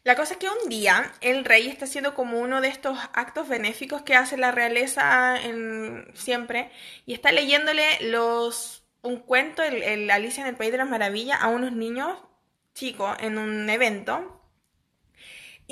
La 0.03 0.15
cosa 0.15 0.33
es 0.33 0.39
que 0.39 0.50
un 0.50 0.69
día 0.69 1.13
el 1.21 1.45
rey 1.45 1.67
está 1.67 1.85
haciendo 1.85 2.15
como 2.15 2.39
uno 2.39 2.61
de 2.61 2.69
estos 2.69 2.97
actos 3.13 3.47
benéficos 3.50 4.03
que 4.03 4.15
hace 4.15 4.38
la 4.38 4.51
realeza 4.51 5.38
siempre 6.13 6.71
y 7.05 7.13
está 7.13 7.31
leyéndole 7.31 7.83
los, 8.01 8.80
un 9.01 9.17
cuento, 9.17 9.63
el 9.63 10.10
Alicia 10.12 10.41
en 10.41 10.50
el 10.50 10.55
País 10.55 10.72
de 10.72 10.77
las 10.77 10.89
Maravillas, 10.89 11.39
a 11.41 11.48
unos 11.48 11.72
niños 11.74 12.17
chicos 12.74 13.17
en 13.20 13.38
un 13.38 13.70
evento 13.70 14.41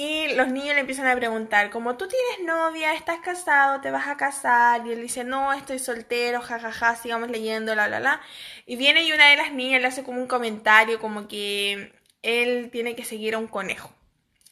y 0.01 0.33
los 0.35 0.47
niños 0.47 0.75
le 0.75 0.79
empiezan 0.79 1.07
a 1.07 1.15
preguntar, 1.17 1.69
como 1.71 1.97
tú 1.97 2.07
tienes 2.07 2.47
novia, 2.47 2.93
estás 2.93 3.19
casado, 3.19 3.81
te 3.81 3.91
vas 3.91 4.07
a 4.07 4.15
casar. 4.15 4.87
Y 4.87 4.93
él 4.93 5.01
dice, 5.01 5.25
no, 5.25 5.51
estoy 5.51 5.77
soltero, 5.77 6.41
jajaja, 6.41 6.95
sigamos 6.95 7.29
leyendo, 7.29 7.75
la, 7.75 7.89
la, 7.89 7.99
la. 7.99 8.21
Y 8.65 8.77
viene 8.77 9.03
y 9.03 9.11
una 9.11 9.29
de 9.29 9.35
las 9.35 9.51
niñas 9.51 9.81
le 9.81 9.87
hace 9.87 10.03
como 10.03 10.21
un 10.21 10.27
comentario, 10.27 11.01
como 11.01 11.27
que 11.27 11.91
él 12.21 12.69
tiene 12.71 12.95
que 12.95 13.03
seguir 13.03 13.35
a 13.35 13.39
un 13.39 13.47
conejo, 13.47 13.91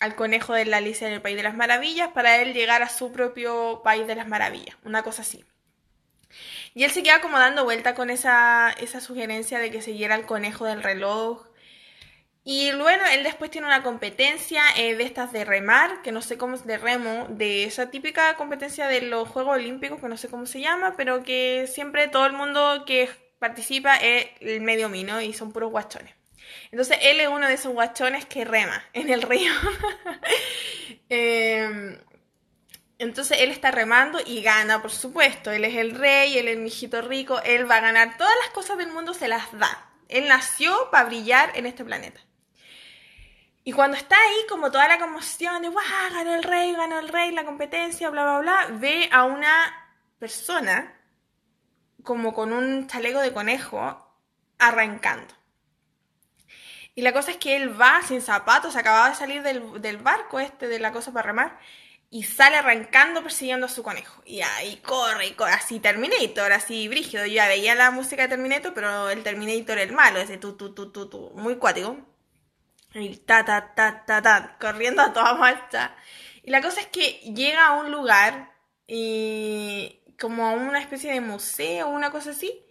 al 0.02 0.16
conejo 0.16 0.54
de 0.54 0.66
la 0.66 0.78
Alicia 0.78 1.08
en 1.08 1.14
el 1.14 1.22
País 1.22 1.38
de 1.38 1.44
las 1.44 1.56
Maravillas, 1.56 2.10
para 2.12 2.42
él 2.42 2.54
llegar 2.54 2.84
a 2.84 2.90
su 2.90 3.14
propio 3.14 3.82
País 3.86 4.06
de 4.06 4.16
las 4.16 4.28
Maravillas, 4.28 4.76
una 4.84 5.02
cosa 5.02 5.22
así. 5.22 5.46
Y 6.78 6.84
él 6.84 6.92
se 6.92 7.02
queda 7.02 7.22
como 7.22 7.40
dando 7.40 7.64
vuelta 7.64 7.96
con 7.96 8.12
esa, 8.12 8.70
esa 8.70 9.02
sugerencia 9.02 9.58
de 9.58 9.72
que 9.72 9.82
siguiera 9.82 10.14
al 10.14 10.28
conejo 10.28 10.66
del 10.66 10.84
reloj. 10.84 11.48
Y 12.44 12.72
luego 12.72 13.04
él 13.12 13.24
después 13.24 13.50
tiene 13.50 13.66
una 13.66 13.82
competencia 13.82 14.62
eh, 14.76 14.96
de 14.96 15.04
estas 15.04 15.32
de 15.32 15.44
remar, 15.44 16.04
que 16.04 16.12
no 16.12 16.22
sé 16.22 16.38
cómo 16.38 16.54
es 16.54 16.68
de 16.68 16.78
remo, 16.78 17.26
de 17.32 17.64
esa 17.64 17.90
típica 17.90 18.36
competencia 18.36 18.88
de 18.88 19.02
los 19.02 19.28
Juegos 19.28 19.56
Olímpicos, 19.56 20.00
que 20.00 20.08
no 20.08 20.18
sé 20.18 20.28
cómo 20.28 20.46
se 20.46 20.62
llama, 20.62 20.94
pero 20.96 21.24
que 21.24 21.66
siempre 21.68 22.10
todo 22.10 22.28
el 22.28 22.34
mundo 22.34 22.84
que 22.86 23.10
participa 23.40 23.96
es 23.96 24.28
el 24.40 24.62
medio 24.62 24.88
mino 24.88 25.20
y 25.20 25.34
son 25.34 25.52
puros 25.52 25.72
guachones. 25.72 26.14
Entonces 26.70 27.00
él 27.02 27.20
es 27.20 27.28
uno 27.28 27.48
de 27.48 27.56
esos 27.56 27.74
guachones 27.74 28.28
que 28.28 28.46
rema 28.46 28.84
en 28.94 29.10
el 29.10 29.24
río. 29.24 29.52
Em, 31.10 31.98
entonces 33.00 33.38
él 33.42 33.52
está 33.52 33.72
remando 33.72 34.20
y 34.26 34.42
gana, 34.42 34.82
por 34.82 34.92
supuesto. 34.92 35.52
Él 35.52 35.66
es 35.66 35.76
el 35.76 35.92
rey, 35.92 36.38
él 36.38 36.48
es 36.48 36.56
el 36.56 36.64
mijito 36.64 37.02
rico, 37.02 37.40
él 37.44 37.70
va 37.70 37.78
a 37.78 37.82
ganar 37.82 38.18
todas 38.18 38.34
las 38.44 38.50
cosas 38.52 38.78
del 38.78 38.92
mundo, 38.92 39.14
se 39.14 39.28
las 39.28 39.52
da. 39.58 39.90
Él 40.10 40.28
nació 40.28 40.90
para 40.90 41.06
brillar 41.06 41.52
en 41.56 41.66
este 41.66 41.86
planeta. 41.86 42.20
Y 43.64 43.74
cuando 43.74 43.98
está 43.98 44.16
ahí, 44.16 44.46
como 44.50 44.72
toda 44.72 44.88
la 44.88 44.98
conmoción 44.98 45.62
de, 45.62 45.68
¡guau! 45.68 45.84
Ganó 46.12 46.34
el 46.34 46.44
rey, 46.44 46.74
ganó 46.74 47.00
el 47.00 47.10
rey, 47.10 47.32
la 47.32 47.44
competencia, 47.44 48.10
bla, 48.10 48.24
bla, 48.24 48.40
bla, 48.40 48.78
ve 48.80 49.10
a 49.12 49.26
una 49.26 49.92
persona 50.18 50.94
como 52.04 52.34
con 52.34 52.54
un 52.54 52.88
chaleco 52.88 53.20
de 53.20 53.34
conejo 53.34 54.10
arrancando. 54.58 55.34
Y 56.96 57.02
la 57.02 57.14
cosa 57.14 57.32
es 57.32 57.38
que 57.38 57.58
él 57.58 57.80
va 57.80 58.02
sin 58.02 58.22
zapatos, 58.22 58.76
acababa 58.76 59.10
de 59.10 59.16
salir 59.16 59.44
del, 59.44 59.82
del 59.82 59.98
barco 59.98 60.40
este 60.40 60.68
de 60.68 60.80
la 60.80 60.92
cosa 60.94 61.12
para 61.12 61.28
remar, 61.28 61.60
y 62.10 62.24
sale 62.24 62.58
arrancando 62.58 63.22
persiguiendo 63.22 63.66
a 63.66 63.70
su 63.70 63.84
conejo. 63.84 64.22
Y 64.26 64.42
ahí 64.42 64.78
corre, 64.78 65.28
y 65.28 65.32
corre, 65.34 65.54
así 65.54 65.80
Terminator, 65.80 66.52
así 66.54 66.88
brígido. 66.88 67.26
Yo 67.26 67.34
ya 67.34 67.48
veía 67.48 67.76
la 67.76 67.92
música 67.92 68.24
de 68.24 68.30
Terminator, 68.30 68.74
pero 68.74 69.10
el 69.10 69.24
Terminator 69.24 69.78
el 69.78 69.94
malo, 69.94 70.20
ese 70.20 70.38
tu, 70.38 70.54
tu, 70.56 70.74
tu, 70.74 70.92
tu, 70.92 71.10
tu, 71.10 71.32
muy 71.36 71.58
cuático. 71.58 71.98
Y 72.94 73.18
ta, 73.18 73.46
ta, 73.46 73.74
ta, 73.76 74.06
ta, 74.06 74.22
ta, 74.22 74.58
corriendo 74.60 75.02
a 75.02 75.14
toda 75.14 75.34
marcha. 75.36 75.96
Y 76.44 76.52
la 76.52 76.62
cosa 76.62 76.82
es 76.82 76.88
que 76.88 77.20
llega 77.36 77.68
a 77.68 77.74
un 77.74 77.92
lugar, 77.92 78.54
y 78.88 80.02
como 80.20 80.46
a 80.48 80.52
una 80.52 80.80
especie 80.80 81.12
de 81.12 81.22
museo, 81.22 81.90
una 81.90 82.12
cosa 82.12 82.32
así, 82.32 82.66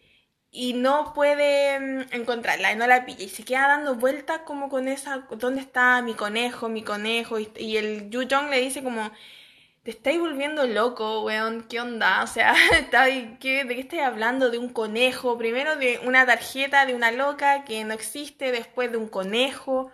y 0.57 0.73
no 0.73 1.13
puede 1.15 1.79
mm, 1.79 2.15
encontrarla, 2.15 2.73
y 2.73 2.77
no 2.77 2.87
la 2.87 3.05
pilla, 3.05 3.25
y 3.25 3.29
se 3.29 3.45
queda 3.45 3.69
dando 3.69 3.97
vueltas 3.97 4.41
como 4.47 4.71
con 4.71 4.89
esa, 4.89 5.27
¿dónde 5.33 5.61
está 5.61 6.01
mi 6.03 6.15
conejo, 6.15 6.71
mi 6.71 6.83
conejo? 6.83 7.39
Y, 7.39 7.77
el 7.77 8.09
Yu 8.11 8.27
Jong 8.31 8.49
le 8.49 8.61
dice 8.63 8.83
como, 8.83 9.13
te 9.83 9.91
estáis 9.91 10.19
volviendo 10.19 10.67
loco, 10.67 11.23
weón, 11.25 11.67
¿qué 11.69 11.81
onda? 11.81 12.23
O 12.25 12.27
sea, 12.27 12.55
¿de 12.55 13.37
qué 13.39 13.61
estáis 13.79 14.03
hablando? 14.03 14.51
De 14.51 14.59
un 14.59 14.71
conejo, 14.71 15.37
primero 15.39 15.77
de 15.77 16.01
una 16.05 16.25
tarjeta 16.27 16.87
de 16.87 16.95
una 16.95 17.13
loca 17.13 17.65
que 17.65 17.85
no 17.85 17.93
existe, 17.95 18.51
después 18.53 18.91
de 18.91 18.99
un 18.99 19.09
conejo. 19.09 19.91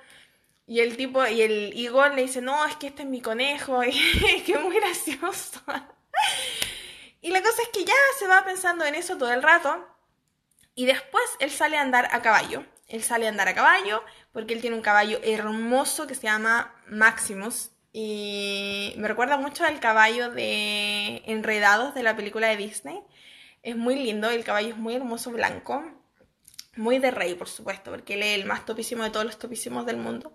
Y 0.66 0.81
el 0.81 0.97
tipo, 0.97 1.26
y 1.26 1.42
el 1.42 1.73
Igor 1.76 2.14
le 2.14 2.23
dice, 2.23 2.40
no, 2.40 2.64
es 2.66 2.76
que 2.76 2.87
este 2.88 3.02
es 3.02 3.09
mi 3.09 3.21
conejo, 3.21 3.83
y 3.85 4.42
que 4.47 4.59
muy 4.59 4.76
gracioso. 4.76 5.61
y 7.23 7.31
la 7.31 7.42
cosa 7.42 7.62
es 7.62 7.69
que 7.71 7.85
ya 7.85 7.95
se 8.19 8.28
va 8.28 8.45
pensando 8.45 8.85
en 8.85 8.95
eso 8.95 9.19
todo 9.19 9.33
el 9.33 9.42
rato. 9.42 9.91
Y 10.75 10.87
después 10.87 11.25
él 11.38 11.50
sale 11.50 11.76
a 11.76 11.83
andar 11.83 12.09
a 12.12 12.23
caballo. 12.23 12.64
Él 12.88 13.02
sale 13.02 13.26
a 13.26 13.31
andar 13.31 13.49
a 13.49 13.55
caballo 13.55 14.02
porque 14.33 14.55
él 14.55 14.61
tiene 14.61 14.76
un 14.76 14.83
caballo 14.83 15.19
hermoso 15.23 16.07
que 16.07 16.14
se 16.14 16.23
llama 16.23 16.75
Maximus. 16.87 17.71
Y 17.93 18.95
me 18.97 19.09
recuerda 19.09 19.37
mucho 19.37 19.64
al 19.64 19.81
caballo 19.81 20.31
de 20.31 21.23
Enredados 21.26 21.95
de 21.95 22.02
la 22.02 22.17
película 22.17 22.49
de 22.49 22.57
Disney. 22.57 23.02
Es 23.62 23.76
muy 23.76 23.97
lindo, 23.97 24.31
el 24.31 24.45
caballo 24.45 24.71
es 24.71 24.76
muy 24.76 24.95
hermoso, 24.95 25.31
blanco. 25.31 25.85
Muy 26.75 26.99
de 26.99 27.11
rey, 27.11 27.35
por 27.35 27.49
supuesto, 27.49 27.91
porque 27.91 28.14
él 28.14 28.23
es 28.23 28.38
el 28.38 28.47
más 28.47 28.64
topísimo 28.64 29.05
de 29.05 29.11
todos 29.11 29.26
los 29.26 29.38
topísimos 29.38 29.85
del 29.85 29.99
mundo. 29.99 30.35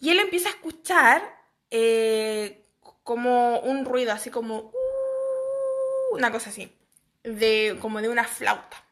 Y 0.00 0.10
él 0.10 0.18
empieza 0.18 0.48
a 0.48 0.52
escuchar 0.52 1.22
eh, 1.70 2.64
como 3.04 3.60
un 3.60 3.84
ruido, 3.84 4.12
así 4.12 4.30
como... 4.30 4.72
Una 6.12 6.32
cosa 6.32 6.50
así. 6.50 6.76
De, 7.22 7.78
como 7.80 8.02
de 8.02 8.08
una 8.08 8.24
flauta. 8.24 8.84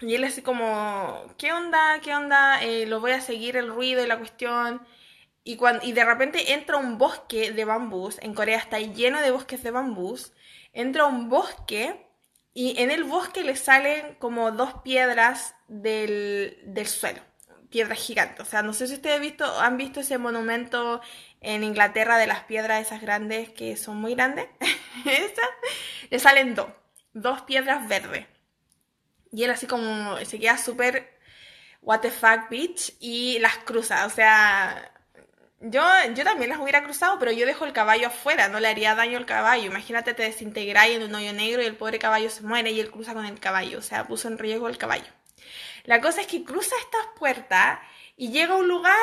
Y 0.00 0.14
él 0.14 0.24
así 0.24 0.42
como, 0.42 1.24
¿qué 1.36 1.52
onda? 1.52 2.00
¿Qué 2.02 2.14
onda? 2.14 2.62
Eh, 2.62 2.86
lo 2.86 3.00
voy 3.00 3.12
a 3.12 3.20
seguir 3.20 3.56
el 3.56 3.68
ruido 3.68 4.02
y 4.02 4.06
la 4.06 4.18
cuestión. 4.18 4.80
Y, 5.44 5.56
cuando, 5.56 5.84
y 5.84 5.92
de 5.92 6.04
repente 6.04 6.52
entra 6.52 6.78
un 6.78 6.98
bosque 6.98 7.52
de 7.52 7.64
bambús. 7.64 8.18
En 8.22 8.34
Corea 8.34 8.58
está 8.58 8.78
lleno 8.78 9.20
de 9.20 9.30
bosques 9.30 9.62
de 9.62 9.70
bambús. 9.70 10.32
Entra 10.72 11.06
un 11.06 11.28
bosque 11.28 12.06
y 12.54 12.80
en 12.80 12.90
el 12.90 13.04
bosque 13.04 13.44
le 13.44 13.56
salen 13.56 14.14
como 14.16 14.52
dos 14.52 14.74
piedras 14.82 15.54
del, 15.68 16.58
del 16.64 16.86
suelo. 16.86 17.20
Piedras 17.68 17.98
gigantes. 17.98 18.40
O 18.40 18.44
sea, 18.44 18.62
no 18.62 18.72
sé 18.72 18.86
si 18.86 18.94
ustedes 18.94 19.20
visto, 19.20 19.60
han 19.60 19.76
visto 19.76 20.00
ese 20.00 20.18
monumento 20.18 21.00
en 21.40 21.62
Inglaterra 21.62 22.18
de 22.18 22.26
las 22.26 22.44
piedras 22.44 22.86
esas 22.86 23.00
grandes 23.00 23.50
que 23.50 23.76
son 23.76 23.98
muy 23.98 24.14
grandes. 24.14 24.46
Esas, 25.06 25.48
le 26.10 26.18
salen 26.18 26.54
dos. 26.54 26.68
Dos 27.12 27.42
piedras 27.42 27.88
verdes. 27.88 28.26
Y 29.32 29.44
él 29.44 29.50
así 29.50 29.66
como 29.66 30.16
se 30.24 30.38
queda 30.38 30.58
súper 30.58 31.18
what 31.82 32.00
the 32.00 32.10
fuck 32.10 32.48
bitch 32.50 32.94
y 33.00 33.38
las 33.38 33.58
cruza. 33.58 34.06
O 34.06 34.10
sea, 34.10 34.92
yo, 35.60 35.82
yo 36.14 36.24
también 36.24 36.50
las 36.50 36.58
hubiera 36.58 36.82
cruzado, 36.82 37.18
pero 37.18 37.32
yo 37.32 37.46
dejo 37.46 37.64
el 37.64 37.72
caballo 37.72 38.08
afuera, 38.08 38.48
no 38.48 38.60
le 38.60 38.68
haría 38.68 38.94
daño 38.94 39.18
al 39.18 39.26
caballo. 39.26 39.66
Imagínate 39.66 40.14
te 40.14 40.22
desintegráis 40.24 40.96
en 40.96 41.04
un 41.04 41.14
hoyo 41.14 41.32
negro 41.32 41.62
y 41.62 41.66
el 41.66 41.76
pobre 41.76 41.98
caballo 41.98 42.30
se 42.30 42.42
muere 42.42 42.70
y 42.70 42.80
él 42.80 42.90
cruza 42.90 43.14
con 43.14 43.26
el 43.26 43.40
caballo. 43.40 43.78
O 43.78 43.82
sea, 43.82 44.06
puso 44.06 44.28
en 44.28 44.38
riesgo 44.38 44.68
el 44.68 44.78
caballo. 44.78 45.10
La 45.84 46.00
cosa 46.00 46.20
es 46.20 46.26
que 46.26 46.44
cruza 46.44 46.74
estas 46.80 47.06
puertas 47.18 47.78
y 48.16 48.30
llega 48.30 48.54
a 48.54 48.58
un 48.58 48.68
lugar 48.68 48.96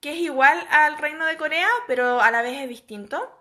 que 0.00 0.12
es 0.12 0.18
igual 0.18 0.66
al 0.70 0.98
reino 0.98 1.24
de 1.26 1.36
Corea, 1.36 1.68
pero 1.86 2.20
a 2.20 2.30
la 2.30 2.42
vez 2.42 2.60
es 2.60 2.68
distinto. 2.68 3.40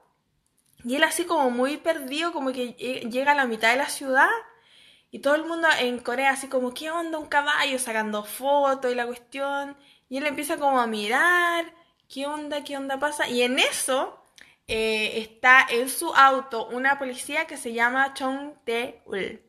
Y 0.85 0.95
él 0.95 1.03
así 1.03 1.25
como 1.25 1.49
muy 1.49 1.77
perdido, 1.77 2.33
como 2.33 2.51
que 2.51 2.73
llega 2.73 3.31
a 3.31 3.35
la 3.35 3.45
mitad 3.45 3.71
de 3.71 3.77
la 3.77 3.89
ciudad 3.89 4.29
y 5.13 5.19
todo 5.19 5.35
el 5.35 5.45
mundo 5.45 5.67
en 5.79 5.99
Corea 5.99 6.31
así 6.31 6.47
como, 6.47 6.73
¿qué 6.73 6.89
onda 6.89 7.19
un 7.19 7.27
caballo? 7.27 7.77
Sacando 7.77 8.23
fotos 8.23 8.91
y 8.91 8.95
la 8.95 9.05
cuestión. 9.05 9.77
Y 10.09 10.17
él 10.17 10.25
empieza 10.25 10.57
como 10.57 10.81
a 10.81 10.87
mirar, 10.87 11.71
¿qué 12.09 12.25
onda? 12.25 12.63
¿Qué 12.63 12.75
onda 12.75 12.97
pasa? 12.97 13.29
Y 13.29 13.43
en 13.43 13.59
eso 13.59 14.19
eh, 14.67 15.19
está 15.21 15.67
en 15.69 15.87
su 15.87 16.11
auto 16.15 16.65
una 16.69 16.97
policía 16.97 17.45
que 17.45 17.57
se 17.57 17.73
llama 17.73 18.15
Chong 18.15 18.55
Tae-ul. 18.65 19.39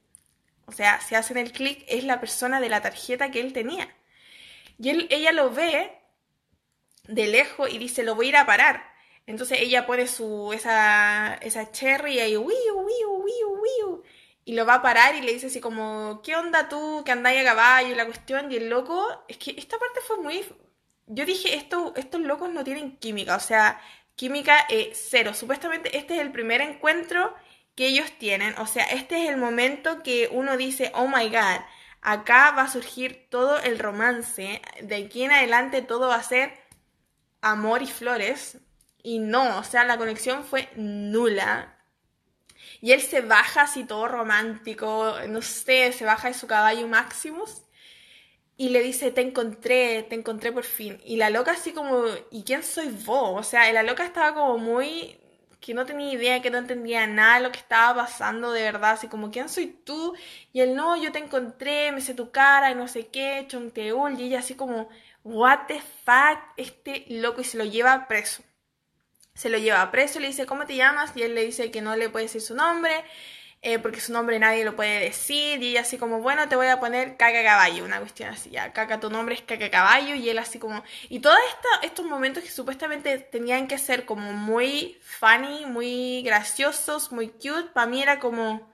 O 0.66 0.72
sea, 0.72 1.00
si 1.00 1.14
hacen 1.14 1.38
el 1.38 1.50
clic, 1.50 1.82
es 1.88 2.04
la 2.04 2.20
persona 2.20 2.60
de 2.60 2.68
la 2.68 2.82
tarjeta 2.82 3.30
que 3.30 3.40
él 3.40 3.54
tenía. 3.54 3.88
Y 4.78 4.90
él, 4.90 5.06
ella 5.08 5.32
lo 5.32 5.48
ve 5.50 5.98
de 7.08 7.26
lejos 7.26 7.72
y 7.72 7.78
dice, 7.78 8.02
lo 8.02 8.14
voy 8.14 8.26
a 8.26 8.28
ir 8.28 8.36
a 8.36 8.44
parar. 8.44 8.84
Entonces 9.26 9.60
ella 9.62 9.86
pone 9.86 10.08
su, 10.08 10.52
esa, 10.52 11.38
esa 11.40 11.72
cherry 11.72 12.16
y 12.16 12.20
ahí, 12.20 12.36
wiu, 12.36 12.50
wiu, 12.50 13.10
wiu, 13.24 13.62
wiu 13.62 13.93
y 14.44 14.54
lo 14.54 14.66
va 14.66 14.74
a 14.74 14.82
parar 14.82 15.14
y 15.14 15.22
le 15.22 15.32
dice 15.32 15.46
así 15.46 15.60
como, 15.60 16.20
¿qué 16.22 16.36
onda 16.36 16.68
tú 16.68 17.02
que 17.04 17.12
andáis 17.12 17.40
a 17.40 17.44
caballo 17.44 17.92
y 17.92 17.94
la 17.94 18.06
cuestión? 18.06 18.50
Y 18.52 18.56
el 18.56 18.68
loco, 18.68 19.24
es 19.28 19.38
que 19.38 19.54
esta 19.56 19.78
parte 19.78 20.00
fue 20.06 20.18
muy... 20.18 20.44
Yo 21.06 21.26
dije, 21.26 21.54
Esto, 21.56 21.92
estos 21.96 22.20
locos 22.20 22.50
no 22.50 22.64
tienen 22.64 22.96
química, 22.98 23.36
o 23.36 23.40
sea, 23.40 23.80
química 24.16 24.66
eh, 24.68 24.92
cero. 24.94 25.34
Supuestamente 25.34 25.96
este 25.96 26.16
es 26.16 26.20
el 26.20 26.32
primer 26.32 26.60
encuentro 26.60 27.34
que 27.76 27.86
ellos 27.88 28.12
tienen, 28.18 28.54
o 28.58 28.66
sea, 28.66 28.84
este 28.84 29.24
es 29.24 29.30
el 29.30 29.36
momento 29.36 30.02
que 30.02 30.28
uno 30.32 30.56
dice, 30.56 30.92
oh 30.94 31.08
my 31.08 31.28
god, 31.28 31.60
acá 32.02 32.52
va 32.52 32.62
a 32.62 32.70
surgir 32.70 33.28
todo 33.30 33.58
el 33.60 33.78
romance, 33.78 34.62
de 34.80 34.96
aquí 34.96 35.24
en 35.24 35.32
adelante 35.32 35.82
todo 35.82 36.08
va 36.08 36.16
a 36.16 36.22
ser 36.22 36.52
amor 37.40 37.82
y 37.82 37.86
flores. 37.86 38.58
Y 39.02 39.18
no, 39.18 39.58
o 39.58 39.64
sea, 39.64 39.84
la 39.84 39.98
conexión 39.98 40.44
fue 40.44 40.70
nula. 40.76 41.73
Y 42.84 42.92
él 42.92 43.00
se 43.00 43.22
baja 43.22 43.62
así 43.62 43.84
todo 43.84 44.08
romántico, 44.08 45.14
no 45.26 45.40
sé, 45.40 45.90
se 45.92 46.04
baja 46.04 46.28
de 46.28 46.34
su 46.34 46.46
caballo 46.46 46.86
Maximus 46.86 47.62
y 48.58 48.68
le 48.68 48.82
dice, 48.82 49.10
te 49.10 49.22
encontré, 49.22 50.02
te 50.02 50.14
encontré 50.16 50.52
por 50.52 50.64
fin. 50.64 51.00
Y 51.02 51.16
la 51.16 51.30
loca 51.30 51.52
así 51.52 51.72
como, 51.72 52.04
¿y 52.30 52.42
quién 52.44 52.62
soy 52.62 52.88
vos? 52.88 53.40
O 53.40 53.42
sea, 53.42 53.72
la 53.72 53.82
loca 53.82 54.04
estaba 54.04 54.34
como 54.34 54.58
muy, 54.58 55.18
que 55.60 55.72
no 55.72 55.86
tenía 55.86 56.12
idea, 56.12 56.42
que 56.42 56.50
no 56.50 56.58
entendía 56.58 57.06
nada 57.06 57.40
lo 57.40 57.52
que 57.52 57.58
estaba 57.60 58.02
pasando 58.02 58.52
de 58.52 58.64
verdad, 58.64 58.92
así 58.92 59.08
como, 59.08 59.30
¿quién 59.30 59.48
soy 59.48 59.68
tú? 59.68 60.14
Y 60.52 60.60
él, 60.60 60.74
no, 60.76 60.94
yo 61.02 61.10
te 61.10 61.20
encontré, 61.20 61.90
me 61.90 62.02
sé 62.02 62.12
tu 62.12 62.30
cara, 62.32 62.70
y 62.70 62.74
no 62.74 62.86
sé 62.86 63.06
qué, 63.08 63.46
Chonteul, 63.48 64.20
y 64.20 64.24
ella 64.24 64.40
así 64.40 64.56
como, 64.56 64.90
what 65.24 65.60
the 65.68 65.80
fuck, 66.04 66.38
este 66.58 67.06
loco, 67.08 67.40
y 67.40 67.44
se 67.44 67.56
lo 67.56 67.64
lleva 67.64 68.06
preso 68.08 68.42
se 69.34 69.48
lo 69.50 69.58
lleva 69.58 69.82
a 69.82 69.90
preso, 69.90 70.20
le 70.20 70.28
dice, 70.28 70.46
¿cómo 70.46 70.66
te 70.66 70.76
llamas? 70.76 71.12
Y 71.16 71.22
él 71.22 71.34
le 71.34 71.44
dice 71.44 71.70
que 71.70 71.82
no 71.82 71.96
le 71.96 72.08
puede 72.10 72.26
decir 72.26 72.40
su 72.42 72.54
nombre. 72.54 73.04
eh, 73.62 73.78
porque 73.78 74.00
su 74.00 74.12
nombre 74.12 74.38
nadie 74.38 74.64
lo 74.64 74.76
puede 74.76 75.00
decir, 75.00 75.62
y 75.62 75.70
ella 75.70 75.80
así 75.82 75.98
como, 75.98 76.20
bueno, 76.20 76.48
te 76.48 76.56
voy 76.56 76.66
a 76.68 76.80
poner 76.80 77.16
caca 77.16 77.42
caballo, 77.42 77.84
una 77.84 77.98
cuestión 77.98 78.28
así, 78.30 78.50
ya, 78.50 78.72
caca, 78.74 79.00
tu 79.00 79.10
nombre 79.10 79.34
es 79.36 79.42
caca 79.42 79.70
caballo, 79.70 80.14
y 80.14 80.28
él 80.28 80.38
así 80.38 80.58
como, 80.58 80.82
y 81.08 81.20
todos 81.20 81.38
estos 81.82 82.04
momentos 82.06 82.44
que 82.44 82.50
supuestamente 82.50 83.18
tenían 83.18 83.66
que 83.66 83.78
ser 83.78 84.04
como 84.06 84.32
muy 84.34 84.98
funny, 85.02 85.64
muy 85.66 86.22
graciosos, 86.22 87.10
muy 87.12 87.28
cute, 87.30 87.70
para 87.72 87.86
mí 87.86 88.02
era 88.02 88.20
como, 88.20 88.70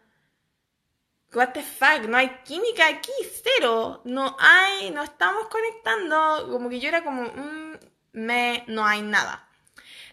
what 1.35 1.51
the 1.53 1.63
fuck, 1.63 2.03
no 2.09 2.17
hay 2.17 2.29
química 2.45 2.87
aquí, 2.89 3.13
cero, 3.45 4.03
no 4.05 4.37
hay, 4.39 4.91
no 4.91 5.03
estamos 5.03 5.49
conectando, 5.49 6.49
como 6.51 6.69
que 6.69 6.81
yo 6.81 6.89
era 6.89 7.05
como, 7.05 7.23
mm, 7.23 7.75
me, 8.13 8.65
no 8.69 8.85
hay 8.87 9.03
nada. 9.03 9.50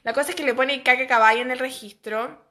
La 0.08 0.14
cosa 0.14 0.30
es 0.30 0.38
que 0.38 0.46
le 0.46 0.54
pone 0.54 0.84
caca 0.84 1.06
caballo 1.06 1.42
en 1.42 1.52
el 1.52 1.60
registro 1.60 2.42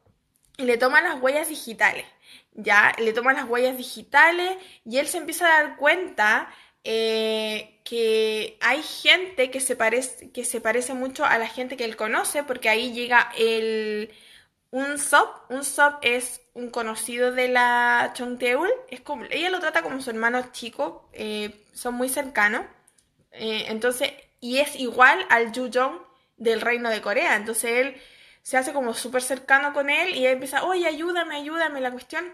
y 0.58 0.64
le 0.64 0.76
toma 0.76 1.00
las 1.00 1.22
huellas 1.22 1.48
digitales, 1.48 2.04
ya, 2.52 2.92
le 2.98 3.14
toma 3.14 3.32
las 3.32 3.48
huellas 3.48 3.78
digitales 3.78 4.58
y 4.84 4.98
él 4.98 5.08
se 5.08 5.16
empieza 5.16 5.46
a 5.46 5.62
dar 5.62 5.76
cuenta 5.78 6.50
eh, 6.84 7.80
que 7.82 8.58
hay 8.60 8.82
gente 8.82 9.50
que 9.50 9.60
se, 9.60 9.74
parece, 9.74 10.30
que 10.32 10.44
se 10.44 10.60
parece 10.60 10.92
mucho 10.92 11.24
a 11.24 11.38
la 11.38 11.48
gente 11.48 11.78
que 11.78 11.86
él 11.86 11.96
conoce, 11.96 12.44
porque 12.44 12.68
ahí 12.68 12.92
llega 12.92 13.32
el, 13.38 14.12
un 14.70 14.98
sub, 14.98 15.26
un 15.48 15.64
sub 15.64 15.94
es 16.02 16.42
un 16.52 16.68
conocido 16.68 17.32
de 17.32 17.48
la 17.48 18.12
Chongteul, 18.12 18.68
es 18.90 19.00
como, 19.00 19.24
ella 19.30 19.48
lo 19.48 19.60
trata 19.60 19.80
como 19.80 20.02
su 20.02 20.10
hermano 20.10 20.52
chico, 20.52 21.08
eh, 21.14 21.64
son 21.72 21.94
muy 21.94 22.10
cercanos, 22.10 22.66
eh, 23.32 23.64
entonces, 23.68 24.12
y 24.42 24.58
es 24.58 24.76
igual 24.76 25.24
al 25.30 25.52
Yu 25.52 25.70
Jong 25.72 26.05
del 26.36 26.60
reino 26.60 26.90
de 26.90 27.00
Corea, 27.00 27.36
entonces 27.36 27.70
él 27.72 28.02
se 28.42 28.56
hace 28.56 28.72
como 28.72 28.94
súper 28.94 29.22
cercano 29.22 29.72
con 29.72 29.90
él 29.90 30.14
y 30.14 30.26
él 30.26 30.34
empieza, 30.34 30.64
oye, 30.64 30.86
ayúdame, 30.86 31.36
ayúdame, 31.36 31.80
la 31.80 31.90
cuestión. 31.90 32.32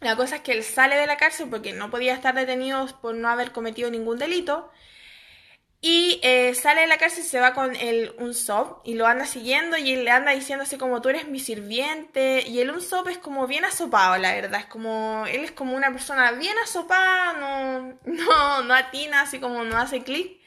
La 0.00 0.16
cosa 0.16 0.36
es 0.36 0.42
que 0.42 0.52
él 0.52 0.64
sale 0.64 0.96
de 0.96 1.06
la 1.06 1.16
cárcel 1.16 1.48
porque 1.50 1.72
no 1.72 1.90
podía 1.90 2.14
estar 2.14 2.34
detenido 2.34 2.86
por 3.00 3.14
no 3.14 3.28
haber 3.28 3.52
cometido 3.52 3.90
ningún 3.90 4.18
delito. 4.18 4.70
Y 5.84 6.20
eh, 6.22 6.54
sale 6.54 6.82
de 6.82 6.86
la 6.86 6.96
cárcel 6.96 7.24
y 7.24 7.26
se 7.26 7.40
va 7.40 7.54
con 7.54 7.74
el 7.74 8.14
Unsop 8.18 8.82
y 8.84 8.94
lo 8.94 9.04
anda 9.08 9.26
siguiendo 9.26 9.76
y 9.76 9.90
él 9.90 10.04
le 10.04 10.12
anda 10.12 10.30
diciendo 10.30 10.62
así 10.62 10.78
como 10.78 11.02
tú 11.02 11.08
eres 11.08 11.26
mi 11.26 11.40
sirviente. 11.40 12.44
Y 12.46 12.60
el 12.60 12.70
Unsop 12.70 13.08
es 13.08 13.18
como 13.18 13.48
bien 13.48 13.64
asopado, 13.64 14.16
la 14.18 14.32
verdad. 14.32 14.60
Es 14.60 14.66
como, 14.66 15.24
él 15.26 15.42
es 15.42 15.50
como 15.50 15.74
una 15.74 15.90
persona 15.90 16.30
bien 16.32 16.56
asopada, 16.58 17.32
no, 17.32 17.98
no, 18.04 18.62
no 18.62 18.74
atina, 18.74 19.22
así 19.22 19.40
como 19.40 19.64
no 19.64 19.76
hace 19.76 20.04
clic. 20.04 20.40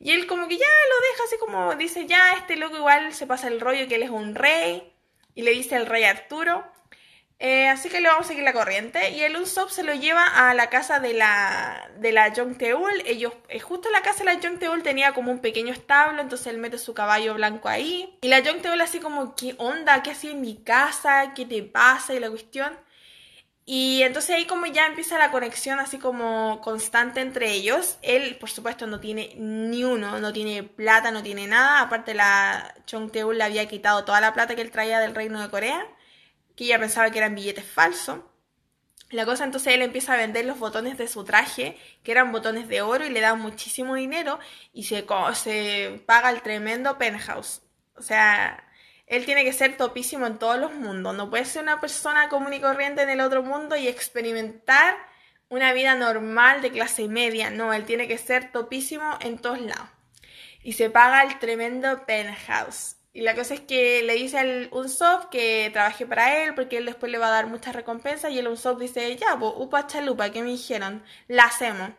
Y 0.00 0.12
él 0.12 0.26
como 0.26 0.46
que 0.48 0.56
ya 0.56 0.64
lo 0.64 1.10
deja 1.10 1.24
así 1.24 1.36
como 1.38 1.74
dice, 1.74 2.06
ya 2.06 2.34
este 2.34 2.56
loco 2.56 2.76
igual 2.76 3.12
se 3.12 3.26
pasa 3.26 3.48
el 3.48 3.60
rollo 3.60 3.88
que 3.88 3.96
él 3.96 4.02
es 4.02 4.10
un 4.10 4.34
rey. 4.34 4.92
Y 5.34 5.42
le 5.42 5.52
dice 5.52 5.76
el 5.76 5.86
rey 5.86 6.04
Arturo. 6.04 6.64
Eh, 7.40 7.68
así 7.68 7.88
que 7.88 8.00
le 8.00 8.08
vamos 8.08 8.24
a 8.26 8.28
seguir 8.28 8.42
la 8.42 8.52
corriente. 8.52 9.10
Y 9.10 9.22
el 9.22 9.36
Usopp 9.36 9.70
se 9.70 9.84
lo 9.84 9.94
lleva 9.94 10.48
a 10.48 10.54
la 10.54 10.70
casa 10.70 10.98
de 11.00 11.14
la, 11.14 11.90
de 11.98 12.12
la 12.12 12.32
Teul. 12.32 13.02
Ellos, 13.06 13.32
eh, 13.48 13.60
justo 13.60 13.90
la 13.90 14.02
casa 14.02 14.24
de 14.24 14.34
la 14.34 14.40
Teul 14.40 14.82
tenía 14.82 15.12
como 15.14 15.30
un 15.30 15.40
pequeño 15.40 15.72
establo, 15.72 16.20
entonces 16.20 16.48
él 16.48 16.58
mete 16.58 16.78
su 16.78 16.94
caballo 16.94 17.34
blanco 17.34 17.68
ahí. 17.68 18.18
Y 18.22 18.28
la 18.28 18.42
Teul 18.42 18.80
así 18.80 18.98
como, 18.98 19.36
¿qué 19.36 19.54
onda? 19.58 20.02
¿Qué 20.02 20.10
hacía 20.10 20.32
en 20.32 20.40
mi 20.40 20.56
casa? 20.56 21.32
¿Qué 21.34 21.44
te 21.46 21.62
pasa? 21.62 22.14
Y 22.14 22.20
la 22.20 22.30
cuestión. 22.30 22.76
Y 23.70 24.02
entonces 24.02 24.34
ahí 24.34 24.46
como 24.46 24.64
ya 24.64 24.86
empieza 24.86 25.18
la 25.18 25.30
conexión 25.30 25.78
así 25.78 25.98
como 25.98 26.62
constante 26.62 27.20
entre 27.20 27.52
ellos. 27.52 27.98
Él, 28.00 28.38
por 28.40 28.48
supuesto, 28.48 28.86
no 28.86 28.98
tiene 28.98 29.34
ni 29.36 29.84
uno, 29.84 30.18
no 30.20 30.32
tiene 30.32 30.62
plata, 30.62 31.10
no 31.10 31.22
teune 31.22 31.46
nada. 31.46 31.82
Aparte 31.82 32.14
la 32.14 32.74
Teul 33.12 33.36
le 33.36 33.44
había 33.44 33.68
quitado 33.68 34.06
toda 34.06 34.22
la 34.22 34.32
plata 34.32 34.54
que 34.56 34.62
él 34.62 34.70
traía 34.70 35.00
del 35.00 35.14
reino 35.14 35.42
de 35.42 35.50
Corea 35.50 35.86
que 36.56 36.64
ella 36.64 36.78
pensaba 36.80 37.10
que 37.10 37.18
eran 37.18 37.34
billetes 37.34 37.64
falsos. 37.64 38.20
La 39.10 39.26
cosa 39.26 39.44
entonces 39.44 39.74
él 39.74 39.82
empieza 39.82 40.14
a 40.14 40.16
vender 40.16 40.46
los 40.46 40.58
botones 40.58 40.98
de 40.98 41.08
su 41.08 41.24
traje, 41.24 41.78
que 42.02 42.12
eran 42.12 42.32
botones 42.32 42.68
de 42.68 42.82
oro, 42.82 43.04
y 43.06 43.10
le 43.10 43.20
da 43.20 43.34
muchísimo 43.34 43.94
dinero 43.96 44.38
y 44.72 44.84
se, 44.84 45.06
se 45.34 46.02
paga 46.06 46.30
el 46.30 46.42
tremendo 46.42 46.98
penthouse. 46.98 47.62
O 47.96 48.02
sea, 48.02 48.67
él 49.08 49.24
tiene 49.24 49.44
que 49.44 49.52
ser 49.52 49.76
topísimo 49.76 50.26
en 50.26 50.38
todos 50.38 50.58
los 50.58 50.74
mundos. 50.74 51.14
No 51.14 51.30
puede 51.30 51.46
ser 51.46 51.62
una 51.62 51.80
persona 51.80 52.28
común 52.28 52.52
y 52.52 52.60
corriente 52.60 53.02
en 53.02 53.10
el 53.10 53.20
otro 53.20 53.42
mundo 53.42 53.74
y 53.74 53.88
experimentar 53.88 54.96
una 55.48 55.72
vida 55.72 55.94
normal 55.94 56.60
de 56.60 56.70
clase 56.70 57.08
media. 57.08 57.50
No, 57.50 57.72
él 57.72 57.84
tiene 57.86 58.06
que 58.06 58.18
ser 58.18 58.52
topísimo 58.52 59.18
en 59.20 59.38
todos 59.38 59.60
lados. 59.60 59.88
Y 60.62 60.74
se 60.74 60.90
paga 60.90 61.22
el 61.22 61.38
tremendo 61.38 62.04
penthouse. 62.04 62.96
Y 63.14 63.22
la 63.22 63.34
cosa 63.34 63.54
es 63.54 63.60
que 63.60 64.02
le 64.02 64.14
dice 64.14 64.38
al 64.38 64.68
Unsop 64.70 65.30
que 65.30 65.70
trabaje 65.72 66.06
para 66.06 66.44
él 66.44 66.54
porque 66.54 66.76
él 66.76 66.84
después 66.84 67.10
le 67.10 67.18
va 67.18 67.28
a 67.28 67.30
dar 67.30 67.46
muchas 67.46 67.74
recompensas 67.74 68.30
y 68.30 68.38
el 68.38 68.46
Unsop 68.46 68.78
dice, 68.78 69.16
ya, 69.16 69.38
pues, 69.38 69.52
upa 69.56 69.86
chalupa, 69.86 70.30
¿qué 70.30 70.42
me 70.42 70.50
dijeron? 70.50 71.02
La 71.26 71.44
hacemos. 71.44 71.90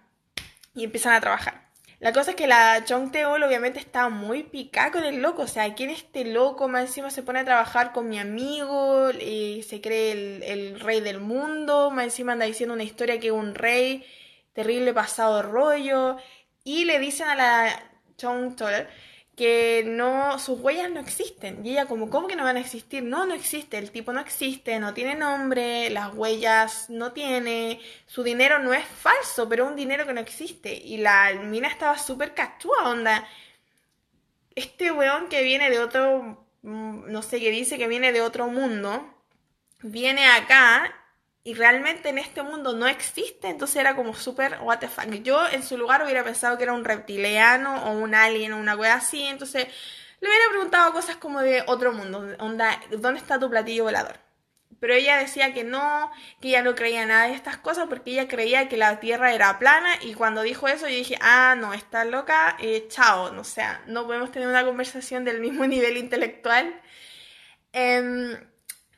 Y 0.75 0.83
empiezan 0.83 1.13
a 1.13 1.21
trabajar. 1.21 1.68
La 1.99 2.13
cosa 2.13 2.31
es 2.31 2.37
que 2.37 2.47
la 2.47 2.85
Chong 2.85 3.11
Teol 3.11 3.43
obviamente 3.43 3.77
está 3.79 4.07
muy 4.07 4.43
picada 4.43 4.91
con 4.91 5.03
el 5.03 5.21
loco. 5.21 5.41
O 5.43 5.47
sea, 5.47 5.73
¿quién 5.75 5.89
es 5.89 5.99
este 5.99 6.23
loco? 6.23 6.69
Más 6.69 6.83
encima 6.87 7.09
se 7.09 7.23
pone 7.23 7.39
a 7.39 7.45
trabajar 7.45 7.91
con 7.91 8.07
mi 8.07 8.17
amigo 8.19 9.11
y 9.11 9.63
se 9.63 9.81
cree 9.81 10.11
el, 10.51 10.79
rey 10.79 11.01
del 11.01 11.19
mundo. 11.19 11.91
Más 11.91 12.05
encima 12.05 12.33
anda 12.33 12.45
diciendo 12.45 12.73
una 12.73 12.83
historia 12.83 13.19
que 13.19 13.27
es 13.27 13.33
un 13.33 13.53
rey 13.53 14.05
terrible 14.53 14.93
pasado 14.93 15.41
rollo. 15.41 16.15
Y 16.63 16.85
le 16.85 16.99
dicen 16.99 17.27
a 17.27 17.35
la 17.35 17.91
Chong 18.17 18.55
Teol 18.55 18.87
que 19.39 19.85
no, 19.85 20.37
sus 20.37 20.59
huellas 20.59 20.91
no 20.91 20.99
existen. 20.99 21.65
Y 21.65 21.71
ella 21.71 21.85
como, 21.85 22.09
¿cómo 22.09 22.27
que 22.27 22.35
no 22.35 22.43
van 22.43 22.57
a 22.57 22.59
existir? 22.59 23.03
No, 23.03 23.25
no 23.25 23.33
existe, 23.33 23.77
el 23.77 23.89
tipo 23.89 24.11
no 24.11 24.19
existe, 24.19 24.77
no 24.79 24.93
tiene 24.93 25.15
nombre, 25.15 25.89
las 25.91 26.13
huellas 26.13 26.89
no 26.89 27.13
tiene, 27.13 27.79
su 28.05 28.21
dinero 28.23 28.59
no 28.59 28.73
es 28.73 28.83
falso, 28.85 29.47
pero 29.47 29.65
un 29.65 29.77
dinero 29.77 30.05
que 30.05 30.11
no 30.11 30.19
existe. 30.19 30.73
Y 30.73 30.97
la 30.97 31.31
mina 31.35 31.69
estaba 31.69 31.97
súper 31.97 32.33
cachúa, 32.33 32.89
onda. 32.89 33.25
Este 34.55 34.91
weón 34.91 35.29
que 35.29 35.41
viene 35.43 35.69
de 35.69 35.79
otro, 35.79 36.45
mm, 36.63 37.09
no 37.09 37.21
sé, 37.21 37.39
qué 37.39 37.49
dice 37.49 37.77
que 37.77 37.87
viene 37.87 38.11
de 38.11 38.21
otro 38.21 38.47
mundo, 38.47 39.09
viene 39.81 40.27
acá 40.27 40.98
y 41.49 41.55
realmente 41.55 42.09
en 42.09 42.19
este 42.19 42.43
mundo 42.43 42.73
no 42.73 42.85
existe, 42.85 43.49
entonces 43.49 43.77
era 43.77 43.95
como 43.95 44.13
súper 44.13 44.59
what 44.61 44.77
the 44.77 44.87
fuck. 44.87 45.09
Yo 45.23 45.47
en 45.49 45.63
su 45.63 45.79
lugar 45.79 46.03
hubiera 46.03 46.23
pensado 46.23 46.57
que 46.57 46.63
era 46.63 46.73
un 46.73 46.85
reptiliano 46.85 47.85
o 47.85 47.93
un 47.93 48.13
alien 48.13 48.53
o 48.53 48.57
una 48.57 48.75
wea 48.75 48.93
así, 48.93 49.23
entonces 49.23 49.67
le 50.21 50.27
hubiera 50.27 50.45
preguntado 50.51 50.93
cosas 50.93 51.15
como 51.15 51.41
de 51.41 51.63
otro 51.65 51.91
mundo, 51.91 52.35
onda, 52.37 52.79
¿dónde 52.91 53.19
está 53.19 53.39
tu 53.39 53.49
platillo 53.49 53.85
volador? 53.85 54.19
Pero 54.79 54.93
ella 54.93 55.17
decía 55.17 55.51
que 55.51 55.63
no, 55.63 56.11
que 56.39 56.49
ella 56.49 56.61
no 56.61 56.75
creía 56.75 57.07
nada 57.07 57.25
de 57.25 57.33
estas 57.33 57.57
cosas 57.57 57.87
porque 57.89 58.11
ella 58.11 58.27
creía 58.27 58.69
que 58.69 58.77
la 58.77 58.99
Tierra 58.99 59.33
era 59.33 59.57
plana 59.57 59.89
y 60.01 60.13
cuando 60.13 60.43
dijo 60.43 60.67
eso 60.67 60.87
yo 60.87 60.95
dije, 60.95 61.17
ah, 61.19 61.55
no, 61.57 61.73
está 61.73 62.05
loca, 62.05 62.57
eh, 62.59 62.85
chao, 62.89 63.35
o 63.35 63.43
sea, 63.43 63.81
no 63.87 64.05
podemos 64.05 64.31
tener 64.31 64.47
una 64.47 64.63
conversación 64.65 65.25
del 65.25 65.41
mismo 65.41 65.65
nivel 65.65 65.97
intelectual. 65.97 66.79
Em, 67.73 68.37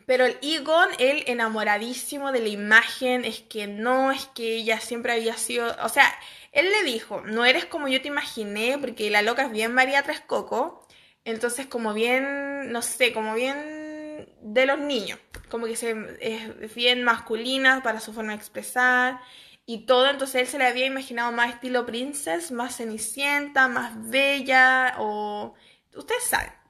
pero 0.05 0.25
el 0.25 0.37
Egon, 0.41 0.89
él 0.99 1.23
enamoradísimo 1.27 2.31
de 2.31 2.39
la 2.39 2.49
imagen, 2.49 3.25
es 3.25 3.41
que 3.41 3.67
no, 3.67 4.11
es 4.11 4.25
que 4.27 4.55
ella 4.55 4.79
siempre 4.79 5.13
había 5.13 5.35
sido, 5.37 5.75
o 5.83 5.89
sea, 5.89 6.13
él 6.51 6.69
le 6.69 6.83
dijo, 6.83 7.21
no 7.21 7.45
eres 7.45 7.65
como 7.65 7.87
yo 7.87 8.01
te 8.01 8.07
imaginé, 8.07 8.77
porque 8.77 9.09
la 9.09 9.21
loca 9.21 9.43
es 9.43 9.51
bien 9.51 9.73
María 9.73 10.03
Tres 10.03 10.21
Coco, 10.21 10.85
entonces 11.25 11.67
como 11.67 11.93
bien, 11.93 12.71
no 12.71 12.81
sé, 12.81 13.13
como 13.13 13.33
bien 13.35 14.27
de 14.41 14.65
los 14.65 14.79
niños, 14.79 15.19
como 15.49 15.65
que 15.65 15.75
se, 15.75 15.95
es 16.19 16.75
bien 16.75 17.03
masculina 17.03 17.81
para 17.83 17.99
su 17.99 18.13
forma 18.13 18.31
de 18.31 18.37
expresar 18.37 19.19
y 19.65 19.85
todo, 19.85 20.09
entonces 20.09 20.41
él 20.41 20.47
se 20.47 20.57
le 20.57 20.65
había 20.65 20.85
imaginado 20.85 21.31
más 21.31 21.53
estilo 21.53 21.85
princess, 21.85 22.51
más 22.51 22.77
cenicienta, 22.77 23.67
más 23.67 24.09
bella 24.09 24.95
o... 24.99 25.53
Ustedes 25.95 26.23
saben. 26.23 26.60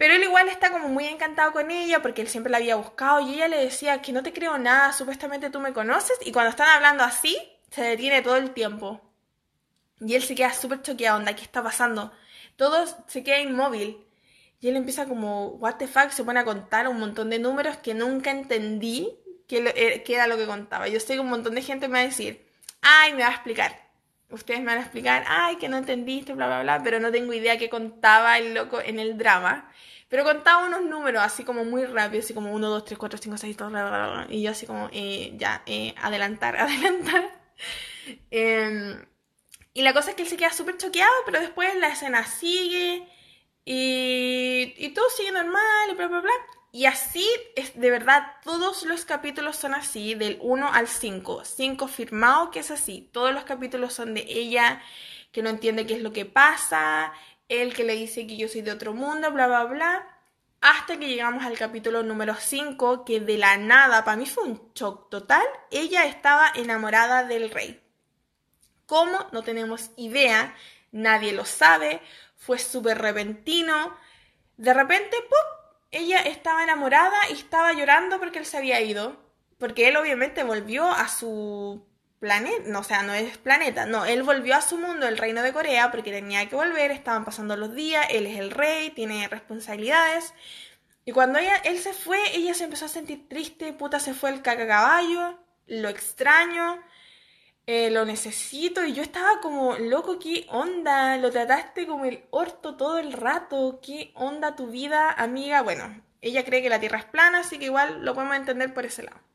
Pero 0.00 0.14
él 0.14 0.22
igual 0.22 0.48
está 0.48 0.70
como 0.70 0.88
muy 0.88 1.04
encantado 1.04 1.52
con 1.52 1.70
ella 1.70 2.00
porque 2.00 2.22
él 2.22 2.28
siempre 2.28 2.50
la 2.50 2.56
había 2.56 2.76
buscado 2.76 3.20
y 3.20 3.34
ella 3.34 3.48
le 3.48 3.58
decía 3.58 4.00
que 4.00 4.12
no 4.12 4.22
te 4.22 4.32
creo 4.32 4.56
nada, 4.56 4.94
supuestamente 4.94 5.50
tú 5.50 5.60
me 5.60 5.74
conoces 5.74 6.16
y 6.24 6.32
cuando 6.32 6.48
están 6.48 6.70
hablando 6.70 7.04
así 7.04 7.36
se 7.70 7.82
detiene 7.82 8.22
todo 8.22 8.36
el 8.36 8.52
tiempo. 8.52 9.02
Y 10.00 10.14
él 10.14 10.22
se 10.22 10.34
queda 10.34 10.54
súper 10.54 10.80
choqueado, 10.80 11.18
onda, 11.18 11.36
¿qué 11.36 11.42
está 11.42 11.62
pasando? 11.62 12.12
Todo 12.56 12.86
se 13.08 13.22
queda 13.22 13.40
inmóvil. 13.40 13.98
Y 14.60 14.68
él 14.68 14.76
empieza 14.76 15.04
como, 15.04 15.48
what 15.48 15.74
the 15.74 15.86
fuck, 15.86 16.08
se 16.12 16.24
pone 16.24 16.40
a 16.40 16.46
contar 16.46 16.88
un 16.88 16.98
montón 16.98 17.28
de 17.28 17.38
números 17.38 17.76
que 17.76 17.92
nunca 17.92 18.30
entendí 18.30 19.18
eh, 19.50 20.02
qué 20.02 20.14
era 20.14 20.26
lo 20.26 20.38
que 20.38 20.46
contaba. 20.46 20.88
Yo 20.88 20.98
sé 20.98 21.12
que 21.12 21.20
un 21.20 21.28
montón 21.28 21.54
de 21.54 21.60
gente 21.60 21.88
me 21.88 21.98
va 21.98 22.00
a 22.00 22.08
decir, 22.08 22.46
ay, 22.80 23.12
me 23.12 23.20
va 23.22 23.28
a 23.28 23.32
explicar. 23.32 23.90
Ustedes 24.30 24.60
me 24.60 24.66
van 24.66 24.78
a 24.78 24.82
explicar, 24.82 25.24
ay, 25.28 25.56
que 25.56 25.68
no 25.68 25.76
entendiste, 25.76 26.32
bla, 26.32 26.46
bla, 26.46 26.62
bla, 26.62 26.82
pero 26.82 27.00
no 27.00 27.12
tengo 27.12 27.34
idea 27.34 27.58
qué 27.58 27.68
contaba 27.68 28.38
el 28.38 28.54
loco 28.54 28.80
en 28.80 28.98
el 28.98 29.18
drama. 29.18 29.70
Pero 30.10 30.24
contaba 30.24 30.66
unos 30.66 30.82
números 30.82 31.22
así 31.22 31.44
como 31.44 31.64
muy 31.64 31.84
rápido, 31.84 32.20
así 32.20 32.34
como 32.34 32.52
1, 32.52 32.68
2, 32.68 32.84
3, 32.84 32.98
4, 32.98 33.18
5, 33.22 33.38
6, 33.38 33.56
2, 33.56 33.72
y 34.30 34.42
yo 34.42 34.50
así 34.50 34.66
como, 34.66 34.88
eh, 34.92 35.32
ya, 35.36 35.62
eh, 35.66 35.94
adelantar, 36.02 36.56
adelantar. 36.58 37.30
Em, 38.30 39.06
y 39.72 39.82
la 39.82 39.92
cosa 39.92 40.10
es 40.10 40.16
que 40.16 40.22
él 40.22 40.28
se 40.28 40.36
queda 40.36 40.52
súper 40.52 40.76
choqueado, 40.78 41.12
pero 41.26 41.40
después 41.40 41.74
la 41.76 41.88
escena 41.88 42.26
sigue 42.26 43.06
y, 43.64 44.74
y 44.76 44.88
todo 44.94 45.08
sigue 45.16 45.30
normal 45.30 45.90
y 45.90 45.94
bla, 45.94 46.08
bla, 46.08 46.20
bla. 46.20 46.32
Y 46.72 46.86
así, 46.86 47.28
es, 47.54 47.78
de 47.78 47.90
verdad, 47.90 48.32
todos 48.44 48.84
los 48.84 49.04
capítulos 49.04 49.56
son 49.56 49.74
así, 49.74 50.14
del 50.14 50.38
1 50.40 50.72
al 50.72 50.88
5. 50.88 51.44
5 51.44 51.88
firmado 51.88 52.50
que 52.50 52.60
es 52.60 52.72
así. 52.72 53.08
Todos 53.12 53.32
los 53.32 53.44
capítulos 53.44 53.92
son 53.92 54.14
de 54.14 54.24
ella 54.28 54.82
que 55.32 55.42
no 55.42 55.50
entiende 55.50 55.86
qué 55.86 55.94
es 55.94 56.02
lo 56.02 56.12
que 56.12 56.26
pasa, 56.26 57.12
él 57.50 57.74
que 57.74 57.84
le 57.84 57.94
dice 57.94 58.26
que 58.26 58.36
yo 58.36 58.48
soy 58.48 58.62
de 58.62 58.70
otro 58.70 58.94
mundo, 58.94 59.30
bla, 59.32 59.48
bla, 59.48 59.64
bla. 59.64 60.16
Hasta 60.60 60.98
que 60.98 61.08
llegamos 61.08 61.44
al 61.44 61.58
capítulo 61.58 62.02
número 62.02 62.34
5, 62.34 63.04
que 63.04 63.18
de 63.18 63.36
la 63.38 63.56
nada, 63.56 64.04
para 64.04 64.16
mí 64.16 64.24
fue 64.24 64.44
un 64.44 64.72
shock 64.72 65.10
total, 65.10 65.42
ella 65.70 66.06
estaba 66.06 66.52
enamorada 66.54 67.24
del 67.24 67.50
rey. 67.50 67.82
¿Cómo? 68.86 69.26
No 69.32 69.42
tenemos 69.42 69.90
idea, 69.96 70.54
nadie 70.92 71.32
lo 71.32 71.44
sabe, 71.44 72.00
fue 72.36 72.58
súper 72.58 72.98
repentino. 72.98 73.96
De 74.56 74.72
repente, 74.72 75.16
¡pum! 75.28 75.38
Ella 75.90 76.20
estaba 76.20 76.62
enamorada 76.62 77.18
y 77.30 77.32
estaba 77.32 77.72
llorando 77.72 78.20
porque 78.20 78.38
él 78.38 78.46
se 78.46 78.58
había 78.58 78.80
ido, 78.80 79.16
porque 79.58 79.88
él 79.88 79.96
obviamente 79.96 80.44
volvió 80.44 80.88
a 80.88 81.08
su 81.08 81.84
planeta, 82.20 82.62
no, 82.66 82.80
o 82.80 82.84
sea, 82.84 83.02
no 83.02 83.14
es 83.14 83.38
planeta, 83.38 83.86
no, 83.86 84.04
él 84.04 84.22
volvió 84.22 84.54
a 84.54 84.60
su 84.62 84.78
mundo, 84.78 85.08
el 85.08 85.18
reino 85.18 85.42
de 85.42 85.52
Corea, 85.52 85.90
porque 85.90 86.12
tenía 86.12 86.48
que 86.48 86.54
volver, 86.54 86.90
estaban 86.90 87.24
pasando 87.24 87.56
los 87.56 87.74
días, 87.74 88.06
él 88.10 88.26
es 88.26 88.38
el 88.38 88.50
rey, 88.50 88.90
tiene 88.90 89.26
responsabilidades. 89.28 90.34
Y 91.06 91.12
cuando 91.12 91.38
ella, 91.38 91.56
él 91.64 91.78
se 91.78 91.94
fue, 91.94 92.18
ella 92.36 92.54
se 92.54 92.64
empezó 92.64 92.84
a 92.84 92.88
sentir 92.88 93.28
triste, 93.28 93.72
puta, 93.72 93.98
se 93.98 94.14
fue 94.14 94.30
el 94.30 94.42
cacacaballo, 94.42 95.38
lo 95.66 95.88
extraño, 95.88 96.82
eh, 97.66 97.90
lo 97.90 98.04
necesito, 98.04 98.84
y 98.84 98.92
yo 98.92 99.02
estaba 99.02 99.40
como, 99.40 99.76
loco, 99.76 100.18
¿qué 100.18 100.46
onda? 100.50 101.16
Lo 101.16 101.30
trataste 101.30 101.86
como 101.86 102.04
el 102.04 102.24
orto 102.30 102.76
todo 102.76 102.98
el 102.98 103.12
rato, 103.14 103.80
¿qué 103.82 104.12
onda 104.14 104.56
tu 104.56 104.66
vida, 104.68 105.10
amiga? 105.10 105.62
Bueno, 105.62 106.02
ella 106.20 106.44
cree 106.44 106.62
que 106.62 106.68
la 106.68 106.80
Tierra 106.80 106.98
es 106.98 107.06
plana, 107.06 107.40
así 107.40 107.58
que 107.58 107.66
igual 107.66 108.04
lo 108.04 108.14
podemos 108.14 108.36
entender 108.36 108.74
por 108.74 108.84
ese 108.84 109.04
lado. 109.04 109.29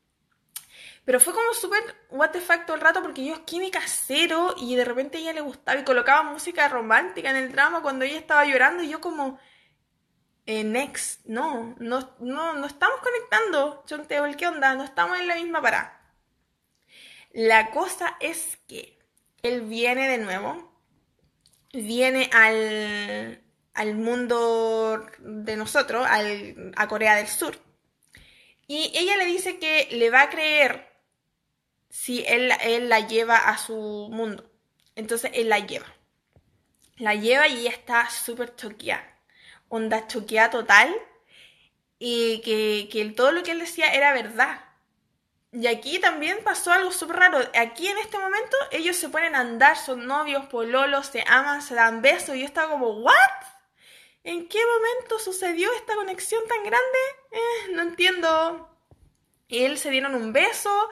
Pero 1.06 1.20
fue 1.20 1.32
como 1.32 1.54
súper 1.54 1.80
what 2.10 2.32
the 2.32 2.40
fuck 2.40 2.66
todo 2.66 2.74
el 2.74 2.82
rato 2.82 3.00
porque 3.00 3.24
yo 3.24 3.34
es 3.34 3.40
química 3.40 3.80
cero 3.86 4.56
y 4.58 4.74
de 4.74 4.84
repente 4.84 5.18
ella 5.18 5.32
le 5.32 5.40
gustaba 5.40 5.78
y 5.80 5.84
colocaba 5.84 6.24
música 6.24 6.68
romántica 6.68 7.30
en 7.30 7.36
el 7.36 7.52
drama 7.52 7.80
cuando 7.80 8.04
ella 8.04 8.18
estaba 8.18 8.44
llorando 8.44 8.82
y 8.82 8.90
yo 8.90 9.00
como... 9.00 9.38
Eh, 10.48 10.62
next, 10.62 11.24
no, 11.26 11.74
no, 11.78 12.14
no, 12.20 12.54
no 12.54 12.66
estamos 12.66 13.00
conectando, 13.00 13.82
Chonteo, 13.86 14.24
¿qué 14.36 14.46
onda? 14.46 14.74
No 14.76 14.84
estamos 14.84 15.18
en 15.18 15.26
la 15.26 15.34
misma 15.34 15.60
parada. 15.60 16.14
La 17.32 17.70
cosa 17.70 18.16
es 18.20 18.56
que 18.68 18.98
él 19.42 19.62
viene 19.62 20.08
de 20.08 20.18
nuevo, 20.18 20.72
viene 21.72 22.30
al, 22.32 23.42
al 23.74 23.94
mundo 23.94 25.04
de 25.18 25.56
nosotros, 25.56 26.06
al, 26.08 26.72
a 26.76 26.88
Corea 26.88 27.16
del 27.16 27.26
Sur. 27.26 27.58
Y 28.68 28.92
ella 28.94 29.16
le 29.16 29.26
dice 29.26 29.58
que 29.58 29.88
le 29.92 30.10
va 30.10 30.22
a 30.22 30.30
creer 30.30 30.95
si 31.88 32.24
él, 32.26 32.52
él 32.62 32.88
la 32.88 33.00
lleva 33.00 33.36
a 33.36 33.58
su 33.58 33.74
mundo. 34.10 34.50
Entonces 34.94 35.30
él 35.34 35.48
la 35.48 35.60
lleva. 35.60 35.86
La 36.96 37.14
lleva 37.14 37.48
y 37.48 37.60
ella 37.60 37.70
está 37.70 38.08
súper 38.10 38.56
choqueada. 38.56 39.18
Onda 39.68 40.06
choqueada 40.06 40.50
total. 40.50 40.94
Y 41.98 42.40
que, 42.42 42.88
que 42.90 43.04
todo 43.10 43.32
lo 43.32 43.42
que 43.42 43.52
él 43.52 43.60
decía 43.60 43.92
era 43.92 44.12
verdad. 44.12 44.66
Y 45.52 45.66
aquí 45.68 45.98
también 45.98 46.38
pasó 46.44 46.72
algo 46.72 46.92
súper 46.92 47.16
raro. 47.16 47.38
Aquí 47.54 47.88
en 47.88 47.98
este 47.98 48.18
momento 48.18 48.56
ellos 48.72 48.96
se 48.96 49.08
ponen 49.08 49.34
a 49.34 49.40
andar, 49.40 49.76
son 49.78 50.06
novios, 50.06 50.46
pololos, 50.46 51.06
se 51.06 51.24
aman, 51.26 51.62
se 51.62 51.74
dan 51.74 52.02
besos. 52.02 52.36
Y 52.36 52.40
yo 52.40 52.46
estaba 52.46 52.72
como, 52.72 52.90
¿what? 53.00 53.14
¿En 54.24 54.48
qué 54.48 54.58
momento 54.58 55.18
sucedió 55.18 55.72
esta 55.74 55.94
conexión 55.94 56.42
tan 56.48 56.62
grande? 56.64 56.98
Eh, 57.30 57.72
no 57.72 57.82
entiendo. 57.82 58.70
Él 59.48 59.78
se 59.78 59.90
dieron 59.90 60.14
un 60.14 60.32
beso 60.32 60.88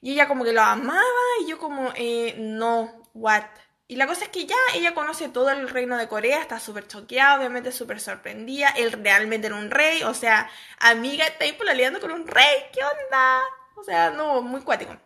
y 0.00 0.12
ella 0.12 0.28
como 0.28 0.44
que 0.44 0.52
lo 0.52 0.62
amaba 0.62 1.02
y 1.40 1.46
yo 1.48 1.58
como, 1.58 1.92
eh, 1.96 2.34
no, 2.38 3.02
what. 3.14 3.44
Y 3.88 3.96
la 3.96 4.06
cosa 4.06 4.24
es 4.24 4.30
que 4.30 4.46
ya 4.46 4.56
ella 4.74 4.94
conoce 4.94 5.28
todo 5.28 5.50
el 5.50 5.68
reino 5.68 5.96
de 5.96 6.08
Corea, 6.08 6.40
está 6.40 6.60
súper 6.60 6.86
choqueada, 6.86 7.38
obviamente 7.38 7.72
súper 7.72 8.00
sorprendida. 8.00 8.68
Él 8.76 8.92
realmente 8.92 9.46
era 9.46 9.56
un 9.56 9.70
rey, 9.70 10.02
o 10.02 10.14
sea, 10.14 10.50
amiga, 10.78 11.24
está 11.26 11.46
pololeando 11.56 12.00
con 12.00 12.10
un 12.12 12.26
rey, 12.26 12.66
¿qué 12.72 12.80
onda? 12.84 13.40
O 13.76 13.82
sea, 13.84 14.10
no, 14.10 14.42
muy 14.42 14.60
cuático. 14.62 14.96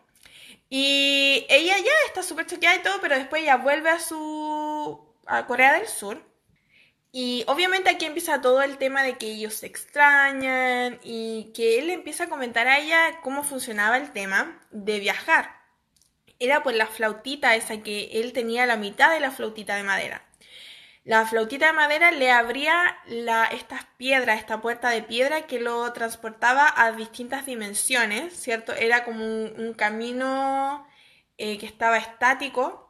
Y 0.69 1.45
ella 1.49 1.77
ya 1.77 1.91
está 2.07 2.23
súper 2.23 2.45
choqueada 2.47 2.75
y 2.77 2.83
todo, 2.83 2.99
pero 3.01 3.15
después 3.15 3.43
ella 3.43 3.57
vuelve 3.57 3.89
a 3.89 3.99
su. 3.99 4.99
a 5.27 5.45
Corea 5.47 5.73
del 5.73 5.87
Sur 5.87 6.32
y 7.15 7.43
obviamente 7.47 7.91
aquí 7.91 8.05
empieza 8.05 8.41
todo 8.41 8.63
el 8.63 8.77
tema 8.79 9.03
de 9.03 9.19
que 9.19 9.27
ellos 9.27 9.53
se 9.53 9.67
extrañan 9.67 10.99
y 11.03 11.51
que 11.53 11.77
él 11.77 11.91
empieza 11.91 12.23
a 12.23 12.29
comentar 12.29 12.67
a 12.67 12.79
ella 12.79 13.21
cómo 13.21 13.43
funcionaba 13.43 13.97
el 13.97 14.11
tema 14.11 14.59
de 14.71 14.99
viajar. 14.99 15.61
Era 16.39 16.63
pues 16.63 16.75
la 16.75 16.87
flautita 16.87 17.55
esa 17.55 17.83
que 17.83 18.09
él 18.13 18.33
tenía 18.33 18.65
la 18.65 18.77
mitad 18.77 19.13
de 19.13 19.19
la 19.19 19.29
flautita 19.29 19.75
de 19.75 19.83
madera. 19.83 20.23
La 21.03 21.27
flautita 21.27 21.67
de 21.67 21.73
madera 21.73 22.09
le 22.11 22.31
abría 22.31 22.97
la, 23.05 23.45
estas 23.45 23.85
piedras, 23.97 24.39
esta 24.39 24.59
puerta 24.61 24.89
de 24.89 25.03
piedra 25.03 25.43
que 25.45 25.59
lo 25.59 25.93
transportaba 25.93 26.73
a 26.75 26.93
distintas 26.93 27.45
dimensiones, 27.45 28.33
¿cierto? 28.33 28.73
Era 28.73 29.03
como 29.03 29.23
un, 29.23 29.75
camino 29.77 30.87
eh, 31.37 31.59
que 31.59 31.67
estaba 31.67 31.97
estático 31.97 32.82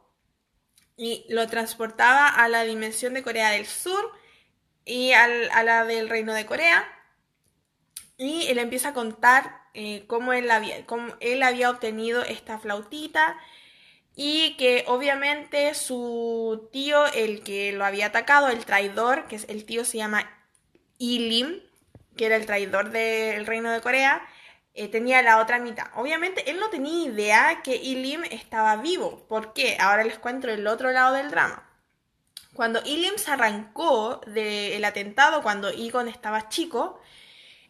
y 0.96 1.24
lo 1.28 1.46
transportaba 1.48 2.28
a 2.28 2.48
la 2.48 2.64
dimensión 2.64 3.14
de 3.14 3.22
Corea 3.22 3.50
del 3.50 3.66
Sur 3.66 4.12
y 4.84 5.12
a 5.12 5.62
la 5.62 5.84
del 5.84 6.08
Reino 6.08 6.34
de 6.34 6.46
Corea. 6.46 6.86
Y 8.16 8.46
él 8.48 8.58
empieza 8.58 8.90
a 8.90 8.94
contar 8.94 9.62
eh, 9.74 10.04
cómo, 10.06 10.32
él 10.32 10.50
había, 10.50 10.86
cómo 10.86 11.14
él 11.20 11.42
había 11.42 11.70
obtenido 11.70 12.22
esta 12.22 12.58
flautita 12.58 13.36
y 14.14 14.56
que 14.56 14.84
obviamente 14.86 15.74
su 15.74 16.68
tío, 16.72 17.06
el 17.06 17.42
que 17.42 17.72
lo 17.72 17.84
había 17.84 18.06
atacado, 18.06 18.48
el 18.48 18.64
traidor, 18.64 19.26
que 19.26 19.36
es 19.36 19.46
el 19.48 19.64
tío 19.64 19.84
se 19.84 19.98
llama 19.98 20.30
Ilim, 20.98 21.60
que 22.16 22.26
era 22.26 22.36
el 22.36 22.46
traidor 22.46 22.90
del 22.90 23.46
Reino 23.46 23.72
de 23.72 23.80
Corea, 23.80 24.24
eh, 24.74 24.88
tenía 24.88 25.22
la 25.22 25.38
otra 25.38 25.58
mitad. 25.58 25.86
Obviamente 25.94 26.50
él 26.50 26.58
no 26.58 26.68
tenía 26.68 27.06
idea 27.06 27.62
que 27.62 27.76
Ilim 27.76 28.24
estaba 28.24 28.76
vivo. 28.76 29.24
¿Por 29.28 29.52
qué? 29.52 29.76
Ahora 29.80 30.04
les 30.04 30.18
cuento 30.18 30.48
el 30.48 30.66
otro 30.66 30.90
lado 30.90 31.14
del 31.14 31.30
drama. 31.30 31.62
Cuando 32.54 32.80
Ilim 32.84 33.16
se 33.16 33.30
arrancó 33.30 34.20
del 34.26 34.84
atentado, 34.84 35.42
cuando 35.42 35.68
Egon 35.68 36.08
estaba 36.08 36.48
chico, 36.48 37.00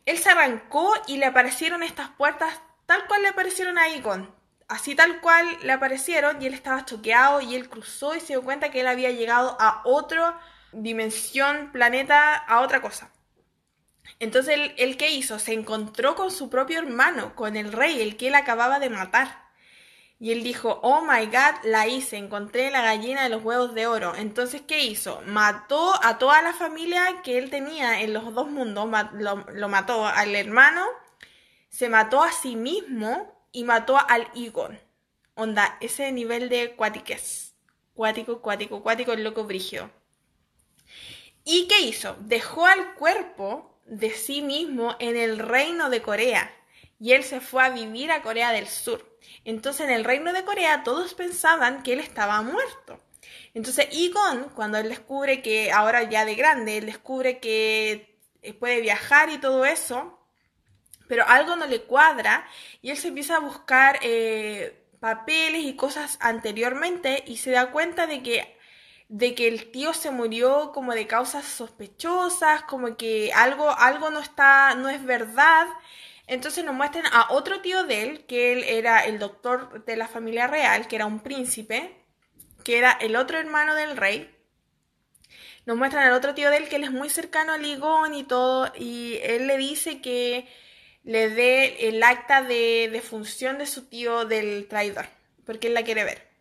él 0.07 0.19
se 0.19 0.31
arrancó 0.31 0.93
y 1.07 1.17
le 1.19 1.27
aparecieron 1.27 1.83
estas 1.83 2.11
puertas 2.11 2.61
tal 2.87 3.07
cual 3.07 3.23
le 3.23 3.29
aparecieron 3.29 3.79
a 3.79 3.89
Egon. 3.89 4.35
Así 4.69 4.95
tal 4.95 5.21
cual 5.21 5.47
le 5.63 5.73
aparecieron 5.73 6.41
y 6.41 6.47
él 6.47 6.55
estaba 6.55 6.87
choqueado 6.87 7.41
y 7.41 7.55
él 7.55 7.69
cruzó 7.69 8.15
y 8.15 8.21
se 8.21 8.29
dio 8.29 8.43
cuenta 8.43 8.71
que 8.71 8.81
él 8.81 8.87
había 8.87 9.11
llegado 9.11 9.57
a 9.61 9.83
otra 9.85 10.41
dimensión, 10.73 11.71
planeta, 11.71 12.35
a 12.35 12.61
otra 12.61 12.81
cosa. 12.81 13.11
Entonces, 14.25 14.55
¿el, 14.55 14.75
¿el 14.77 14.97
qué 14.97 15.11
hizo? 15.11 15.39
Se 15.39 15.53
encontró 15.53 16.17
con 16.17 16.31
su 16.31 16.51
propio 16.51 16.79
hermano, 16.79 17.35
con 17.37 17.57
el 17.57 17.73
rey, 17.73 18.01
el 18.01 18.17
que 18.17 18.29
él 18.29 18.35
acababa 18.35 18.81
de 18.81 18.91
matar. 18.91 19.45
Y 20.21 20.33
él 20.33 20.43
dijo, 20.43 20.81
oh 20.83 21.03
my 21.03 21.27
god, 21.27 21.65
la 21.65 21.87
hice, 21.87 22.17
encontré 22.17 22.71
la 22.71 22.83
gallina 22.83 23.25
de 23.25 23.29
los 23.29 23.43
huevos 23.43 23.75
de 23.75 23.87
oro. 23.87 24.15
Entonces, 24.15 24.63
¿qué 24.63 24.83
hizo? 24.85 25.21
Mató 25.27 25.93
a 26.03 26.19
toda 26.19 26.41
la 26.41 26.55
familia 26.55 27.21
que 27.23 27.37
él 27.37 27.51
tenía 27.51 28.01
en 28.01 28.15
los 28.15 28.33
dos 28.33 28.49
mundos, 28.49 28.89
lo, 29.13 29.69
mató 29.69 30.07
al 30.07 30.35
hermano, 30.35 30.87
se 31.69 31.89
mató 31.89 32.23
a 32.23 32.33
sí 32.33 32.57
mismo 32.57 33.47
y 33.53 33.65
mató 33.65 33.99
al 34.09 34.29
Egon. 34.35 34.81
Onda, 35.35 35.77
ese 35.81 36.11
nivel 36.13 36.49
de 36.49 36.75
cuatiques. 36.77 37.55
Cuático, 37.93 38.41
cuático, 38.41 38.83
cuático, 38.83 39.13
el 39.13 39.25
loco 39.25 39.45
brigio. 39.45 39.91
¿Y 41.45 41.69
qué 41.69 41.81
hizo? 41.81 42.17
Dejó 42.21 42.67
al 42.67 42.95
cuerpo 42.95 43.74
de 43.87 44.11
sí 44.11 44.43
mismo 44.43 44.97
en 44.99 45.17
el 45.17 45.39
reino 45.39 45.91
de 45.91 46.03
Corea 46.03 46.51
y 46.99 47.13
él 47.13 47.25
se 47.25 47.41
fue 47.41 47.65
a 47.65 47.71
vivir 47.71 48.11
a 48.11 48.23
Corea 48.23 48.53
del 48.53 48.67
Sur. 48.67 49.19
Entonces 49.45 49.87
en 49.87 49.93
el 49.93 50.05
reino 50.05 50.33
de 50.33 50.45
Corea 50.45 50.83
todos 50.85 51.15
pensaban 51.15 51.83
que 51.83 51.93
él 51.93 52.01
estaba 52.01 52.41
muerto. 52.43 53.01
Entonces 53.53 53.89
Igon, 53.93 54.51
cuando 54.55 54.79
él 54.79 54.89
descubre 54.89 55.43
que 55.43 55.71
ahora 55.73 56.03
ya 56.05 56.25
de 56.25 56.35
grande, 56.35 56.79
él 56.79 56.87
descubre 56.87 57.39
que 57.39 58.19
eh, 58.43 58.55
puede 58.55 58.81
viajar 58.81 59.31
y 59.31 59.39
todo 59.39 59.65
eso, 59.65 60.19
pero 61.09 61.27
algo 61.27 61.57
no 61.57 61.67
le 61.67 61.83
cuadra 61.83 62.47
y 62.83 62.91
él 62.91 62.97
se 62.97 63.09
empieza 63.09 63.37
a 63.37 63.41
buscar 63.41 63.99
eh, 64.03 64.87
papeles 65.01 65.63
y 65.65 65.77
cosas 65.77 66.17
anteriormente 66.21 67.23
y 67.27 67.37
se 67.37 67.51
da 67.51 67.71
cuenta 67.71 68.07
de 68.07 68.23
que 68.23 68.54
de 69.09 69.35
que 69.35 69.49
el 69.49 69.71
tío 69.71 69.95
se 69.95 70.11
murió 70.11 70.73
como 70.73 70.95
de 70.95 71.07
causas 71.07 71.45
sospechosas, 71.45 72.63
como 72.65 72.97
que 72.97 73.33
algo, 73.35 73.71
algo 73.71 74.11
no 74.11 74.21
está, 74.21 74.75
no 74.75 74.89
es 74.89 75.05
verdad. 75.05 75.67
Entonces 76.27 76.65
nos 76.65 76.75
muestran 76.75 77.07
a 77.13 77.29
otro 77.31 77.61
tío 77.61 77.85
de 77.85 78.03
él, 78.03 78.27
que 78.27 78.53
él 78.53 78.65
era 78.65 79.05
el 79.05 79.19
doctor 79.19 79.85
de 79.85 79.97
la 79.97 80.09
familia 80.09 80.47
real, 80.47 80.89
que 80.89 80.97
era 80.97 81.07
un 81.07 81.21
príncipe, 81.21 82.05
que 82.65 82.79
era 82.79 82.93
el 82.93 83.17
otro 83.17 83.39
hermano 83.39 83.75
del 83.75 83.97
rey, 83.97 84.35
nos 85.67 85.77
muestran 85.79 86.07
al 86.07 86.13
otro 86.13 86.35
tío 86.35 86.51
de 86.51 86.59
él 86.59 86.69
que 86.69 86.77
él 86.77 86.85
es 86.85 86.91
muy 86.91 87.09
cercano 87.09 87.53
a 87.53 87.59
Ligón 87.59 88.15
y 88.15 88.25
todo, 88.25 88.71
y 88.77 89.19
él 89.23 89.47
le 89.47 89.57
dice 89.57 90.01
que 90.01 90.47
le 91.05 91.31
dé 91.31 91.89
el 91.89 92.03
acta 92.03 92.43
de 92.43 92.89
defunción 92.93 93.59
de 93.59 93.67
su 93.67 93.87
tío 93.87 94.25
del 94.27 94.67
traidor, 94.69 95.07
porque 95.47 95.69
él 95.69 95.75
la 95.75 95.83
quiere 95.83 96.05
ver. 96.05 96.34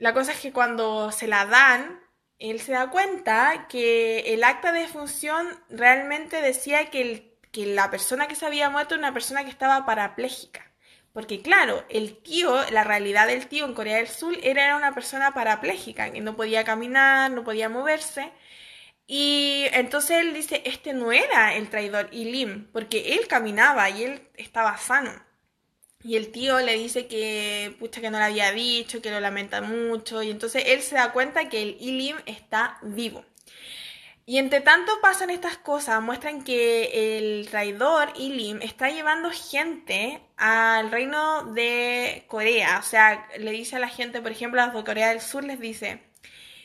La 0.00 0.14
cosa 0.14 0.32
es 0.32 0.40
que 0.40 0.50
cuando 0.52 1.12
se 1.12 1.26
la 1.28 1.44
dan, 1.44 2.00
él 2.38 2.58
se 2.60 2.72
da 2.72 2.90
cuenta 2.90 3.66
que 3.68 4.20
el 4.34 4.44
acta 4.44 4.72
de 4.72 4.80
defunción 4.80 5.46
realmente 5.68 6.40
decía 6.40 6.90
que, 6.90 7.36
que 7.52 7.66
la 7.66 7.90
persona 7.90 8.26
que 8.26 8.34
se 8.34 8.46
había 8.46 8.70
muerto 8.70 8.94
era 8.94 9.02
una 9.02 9.12
persona 9.12 9.44
que 9.44 9.50
estaba 9.50 9.84
parapléjica. 9.84 10.72
Porque 11.12 11.42
claro, 11.42 11.84
el 11.90 12.16
tío, 12.22 12.56
la 12.70 12.82
realidad 12.82 13.26
del 13.26 13.46
tío 13.46 13.66
en 13.66 13.74
Corea 13.74 13.98
del 13.98 14.08
Sur 14.08 14.38
era 14.42 14.74
una 14.76 14.94
persona 14.94 15.34
parapléjica, 15.34 16.10
que 16.10 16.22
no 16.22 16.34
podía 16.34 16.64
caminar, 16.64 17.30
no 17.30 17.44
podía 17.44 17.68
moverse. 17.68 18.32
Y 19.06 19.66
entonces 19.72 20.20
él 20.20 20.32
dice, 20.32 20.62
este 20.64 20.94
no 20.94 21.12
era 21.12 21.54
el 21.56 21.68
traidor 21.68 22.08
Ilim, 22.12 22.70
porque 22.72 23.14
él 23.14 23.28
caminaba 23.28 23.90
y 23.90 24.04
él 24.04 24.28
estaba 24.36 24.78
sano. 24.78 25.12
Y 26.02 26.16
el 26.16 26.32
tío 26.32 26.58
le 26.60 26.74
dice 26.78 27.06
que, 27.06 27.76
pucha, 27.78 28.00
que 28.00 28.10
no 28.10 28.18
le 28.18 28.24
había 28.24 28.52
dicho, 28.52 29.02
que 29.02 29.10
lo 29.10 29.20
lamenta 29.20 29.60
mucho. 29.60 30.22
Y 30.22 30.30
entonces 30.30 30.64
él 30.66 30.80
se 30.82 30.94
da 30.94 31.12
cuenta 31.12 31.48
que 31.48 31.62
el 31.62 31.76
Ilim 31.80 32.16
está 32.26 32.78
vivo. 32.82 33.24
Y 34.24 34.38
entre 34.38 34.60
tanto 34.60 34.92
pasan 35.02 35.30
estas 35.30 35.58
cosas, 35.58 36.00
muestran 36.00 36.44
que 36.44 37.18
el 37.18 37.48
traidor 37.50 38.12
Ilim 38.16 38.62
está 38.62 38.88
llevando 38.88 39.30
gente 39.30 40.20
al 40.36 40.90
reino 40.90 41.44
de 41.52 42.24
Corea. 42.28 42.78
O 42.78 42.82
sea, 42.82 43.28
le 43.38 43.50
dice 43.50 43.76
a 43.76 43.80
la 43.80 43.88
gente, 43.88 44.22
por 44.22 44.30
ejemplo, 44.30 44.62
a 44.62 44.66
los 44.66 44.74
de 44.76 44.84
Corea 44.84 45.08
del 45.08 45.20
Sur, 45.20 45.44
les 45.44 45.58
dice, 45.58 46.02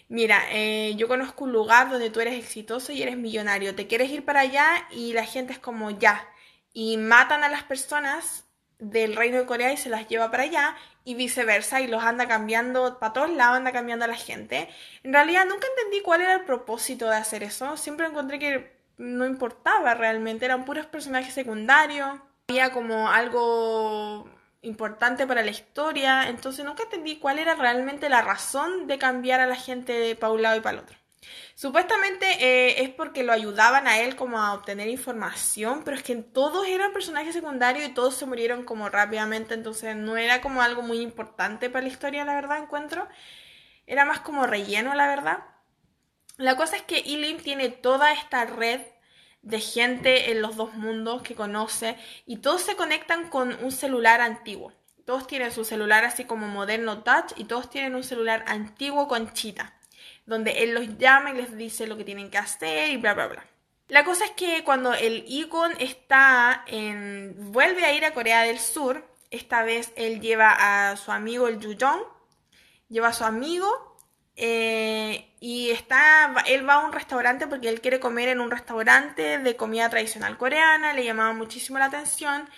mira, 0.10 0.44
eh, 0.52 0.94
yo 0.96 1.08
conozco 1.08 1.44
un 1.46 1.54
lugar 1.54 1.90
donde 1.90 2.12
tú 2.12 2.20
eres 2.22 2.36
exitoso 2.36 2.92
y 2.94 3.02
eres 3.02 3.18
millonario, 3.18 3.76
¿te 3.76 3.88
quieres 3.88 4.12
ir 4.12 4.24
para 4.24 4.42
allá? 4.42 4.88
Y 4.92 5.14
la 5.14 5.26
gente 5.26 5.54
es 5.54 5.60
como, 5.60 5.92
ya. 5.92 6.30
Y 6.74 6.98
matan 6.98 7.44
a 7.44 7.50
las 7.50 7.64
personas 7.64 8.45
del 8.80 9.16
reino 9.16 9.38
de 9.38 9.46
Corea 9.46 9.72
y 9.72 9.78
se 9.78 9.90
las 9.90 10.08
lleva 10.08 10.32
para 10.32 10.44
allá 10.44 10.76
y 11.04 11.16
viceversa 11.16 11.82
y 11.82 11.88
los 11.88 12.04
anda 12.04 12.28
cambiando 12.28 13.00
para 13.00 13.14
todos 13.14 13.30
lados, 13.30 13.58
anda 13.58 13.72
cambiando 13.72 14.06
a 14.06 14.08
la 14.08 14.16
gente. 14.16 14.70
En 15.04 15.14
realidad 15.14 15.46
nunca 15.46 15.68
entendí 15.68 16.02
cuál 16.02 16.22
era 16.22 16.34
el 16.34 16.46
propósito 16.46 17.10
de 17.10 17.18
hacer 17.18 17.44
eso, 17.44 17.78
siempre 17.78 18.08
encontré 18.08 18.40
que 18.40 18.76
no 18.98 19.26
importaba 19.26 19.94
realmente, 19.94 20.46
eran 20.46 20.66
puros 20.66 20.86
personajes 20.86 21.34
secundarios, 21.34 22.20
había 22.48 22.72
como 22.72 23.10
algo 23.10 24.30
importante 24.62 25.28
para 25.28 25.44
la 25.44 25.52
historia, 25.52 26.28
entonces 26.30 26.66
nunca 26.66 26.84
entendí 26.84 27.18
cuál 27.18 27.40
era 27.40 27.56
realmente 27.56 28.10
la 28.10 28.22
razón 28.22 28.88
de 28.88 28.98
cambiar 28.98 29.40
a 29.40 29.48
la 29.48 29.56
gente 29.56 30.16
para 30.16 30.34
un 30.34 30.42
lado 30.42 30.58
y 30.58 30.62
para 30.62 30.78
el 30.78 30.84
otro. 30.84 31.05
Supuestamente 31.56 32.26
eh, 32.42 32.84
es 32.84 32.90
porque 32.90 33.24
lo 33.24 33.32
ayudaban 33.32 33.88
a 33.88 34.00
él 34.00 34.18
como 34.18 34.40
a 34.40 34.54
obtener 34.54 34.90
información, 34.90 35.84
pero 35.86 35.96
es 35.96 36.04
que 36.04 36.16
todos 36.18 36.68
eran 36.68 36.92
personajes 36.92 37.34
secundarios 37.34 37.88
y 37.88 37.94
todos 37.94 38.16
se 38.16 38.26
murieron 38.26 38.64
como 38.64 38.90
rápidamente, 38.90 39.54
entonces 39.54 39.96
no 39.96 40.18
era 40.18 40.42
como 40.42 40.62
algo 40.62 40.82
muy 40.82 41.00
importante 41.00 41.70
para 41.70 41.84
la 41.84 41.94
historia, 41.94 42.26
la 42.26 42.36
verdad, 42.36 42.58
encuentro. 42.58 43.08
Era 43.88 44.04
más 44.04 44.20
como 44.20 44.46
relleno, 44.46 44.94
la 44.96 45.08
verdad. 45.08 45.46
La 46.38 46.58
cosa 46.58 46.76
es 46.76 46.82
que 46.82 47.00
Ilim 47.00 47.38
tiene 47.38 47.70
toda 47.70 48.12
esta 48.12 48.44
red 48.46 48.82
de 49.42 49.62
gente 49.62 50.32
en 50.32 50.42
los 50.42 50.58
dos 50.58 50.74
mundos 50.74 51.22
que 51.22 51.36
conoce 51.36 51.98
y 52.26 52.38
todos 52.38 52.64
se 52.64 52.76
conectan 52.76 53.30
con 53.30 53.56
un 53.64 53.72
celular 53.72 54.20
antiguo. 54.20 54.74
Todos 55.06 55.26
tienen 55.28 55.54
su 55.54 55.64
celular 55.64 56.04
así 56.04 56.26
como 56.26 56.48
moderno 56.48 57.04
touch 57.04 57.32
y 57.38 57.46
todos 57.46 57.70
tienen 57.70 57.96
un 57.96 58.04
celular 58.04 58.44
antiguo 58.48 59.08
con 59.08 59.32
chita 59.32 59.75
donde 60.26 60.64
él 60.64 60.74
los 60.74 60.98
llama 60.98 61.32
y 61.32 61.38
les 61.38 61.56
dice 61.56 61.88
lo 61.88 61.98
que 61.98 62.04
tienen 62.04 62.30
que 62.30 62.38
hacer 62.38 62.92
y 62.92 62.98
bla, 62.98 63.14
bla, 63.14 63.28
bla. 63.28 63.46
La 63.88 64.04
cosa 64.04 64.26
es 64.26 64.32
que 64.32 64.64
cuando 64.64 64.94
el 64.94 65.24
Icon 65.28 65.74
está 65.80 66.64
en... 66.68 67.36
vuelve 67.52 67.86
a 67.86 67.94
ir 67.94 68.04
a 68.04 68.14
Corea 68.14 68.42
del 68.42 68.58
Sur, 68.60 69.06
esta 69.30 69.64
vez 69.64 69.92
él 69.96 70.22
lleva 70.22 70.90
a 70.90 70.98
su 70.98 71.12
amigo 71.12 71.48
el 71.48 71.60
Yujong, 71.60 72.02
lleva 72.90 73.10
a 73.10 73.14
su 73.14 73.24
amigo 73.24 73.96
eh, 74.36 75.32
y 75.40 75.70
está, 75.70 76.34
él 76.48 76.68
va 76.68 76.76
a 76.76 76.86
un 76.86 76.94
restaurante 76.94 77.46
porque 77.48 77.70
él 77.70 77.80
quiere 77.80 78.00
comer 78.00 78.30
en 78.30 78.40
un 78.40 78.50
restaurante 78.50 79.38
de 79.38 79.56
comida 79.56 79.90
tradicional 79.90 80.38
coreana, 80.38 80.94
le 80.94 81.06
llamaba 81.06 81.34
muchísimo 81.34 81.78
la 81.78 81.86
atención. 81.86 82.50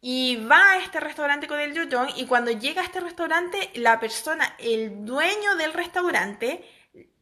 Y 0.00 0.44
va 0.44 0.72
a 0.72 0.78
este 0.78 1.00
restaurante 1.00 1.46
con 1.46 1.60
el 1.60 1.74
Yujong 1.74 2.10
y 2.16 2.26
cuando 2.26 2.50
llega 2.50 2.82
a 2.82 2.84
este 2.84 3.00
restaurante, 3.00 3.70
la 3.74 4.00
persona, 4.00 4.54
el 4.58 5.04
dueño 5.04 5.56
del 5.56 5.72
restaurante, 5.72 6.62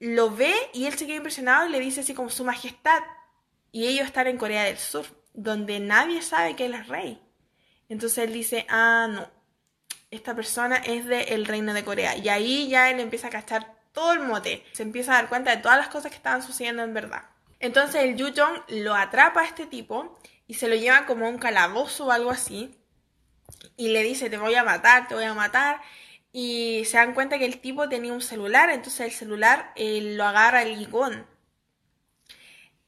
lo 0.01 0.31
ve 0.31 0.55
y 0.73 0.87
él 0.87 0.95
se 0.95 1.07
queda 1.07 1.17
impresionado 1.17 1.67
y 1.67 1.71
le 1.71 1.81
dice 1.81 2.01
así 2.01 2.15
como 2.15 2.31
su 2.31 2.45
majestad. 2.45 3.03
Y 3.71 3.87
ellos 3.87 4.07
están 4.07 4.27
en 4.27 4.37
Corea 4.37 4.65
del 4.65 4.79
Sur, 4.79 5.07
donde 5.33 5.81
nadie 5.81 6.23
sabe 6.23 6.57
que 6.57 6.67
él 6.67 6.75
es 6.75 6.89
rey. 6.89 7.23
Entonces 7.89 8.19
él 8.19 8.33
dice, 8.33 8.67
ah, 8.69 9.07
no, 9.11 9.31
esta 10.11 10.35
persona 10.35 10.77
es 10.77 11.07
del 11.07 11.47
reino 11.47 11.73
de 11.73 11.85
Corea. 11.85 12.17
Y 12.17 12.29
ahí 12.29 12.69
ya 12.69 12.91
él 12.91 13.01
empieza 13.01 13.29
a 13.29 13.31
cachar 13.31 13.75
todo 13.93 14.13
el 14.13 14.21
mote. 14.21 14.65
Se 14.73 14.83
empieza 14.83 15.13
a 15.13 15.17
dar 15.17 15.29
cuenta 15.29 15.55
de 15.55 15.63
todas 15.63 15.79
las 15.79 15.89
cosas 15.89 16.11
que 16.11 16.17
estaban 16.17 16.43
sucediendo 16.43 16.83
en 16.83 16.95
verdad. 16.95 17.23
Entonces 17.61 18.03
el 18.03 18.17
Yu 18.17 18.33
Jong 18.37 18.63
lo 18.69 18.95
atrapa 18.95 19.41
a 19.41 19.45
este 19.45 19.67
tipo 19.67 20.19
y 20.47 20.55
se 20.55 20.69
lo 20.69 20.75
lleva 20.75 21.07
como 21.07 21.29
un 21.29 21.39
calabozo 21.39 22.07
o 22.07 22.11
algo 22.11 22.31
así. 22.31 22.77
Y 23.77 23.89
le 23.89 24.03
dice, 24.03 24.29
te 24.29 24.37
voy 24.37 24.55
a 24.55 24.65
matar, 24.65 25.09
te 25.09 25.15
voy 25.15 25.25
a 25.25 25.35
matar 25.35 25.81
y 26.33 26.85
se 26.87 26.97
dan 26.97 27.15
cuenta 27.15 27.39
que 27.39 27.45
el 27.45 27.61
tipo 27.61 27.89
tenía 27.89 28.13
un 28.13 28.23
celular, 28.23 28.71
entonces 28.71 29.01
el 29.01 29.13
celular 29.13 29.73
eh, 29.77 30.01
lo 30.17 30.25
agarra 30.25 30.63
el 30.63 30.81
Igón 30.81 31.27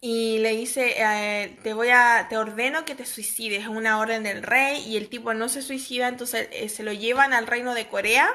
y 0.06 0.38
le 0.40 0.50
dice, 0.50 0.94
eh, 0.98 1.56
te 1.62 1.72
voy 1.72 1.88
a, 1.88 2.26
te 2.28 2.36
ordeno 2.36 2.84
que 2.84 2.94
te 2.94 3.06
suicides, 3.06 3.62
es 3.62 3.68
una 3.68 3.98
orden 3.98 4.22
del 4.22 4.42
rey 4.42 4.82
y 4.86 4.98
el 4.98 5.08
tipo 5.08 5.32
no 5.32 5.48
se 5.48 5.62
suicida, 5.62 6.08
entonces 6.08 6.48
eh, 6.52 6.68
se 6.68 6.82
lo 6.82 6.92
llevan 6.92 7.32
al 7.32 7.46
reino 7.46 7.74
de 7.74 7.88
Corea, 7.88 8.28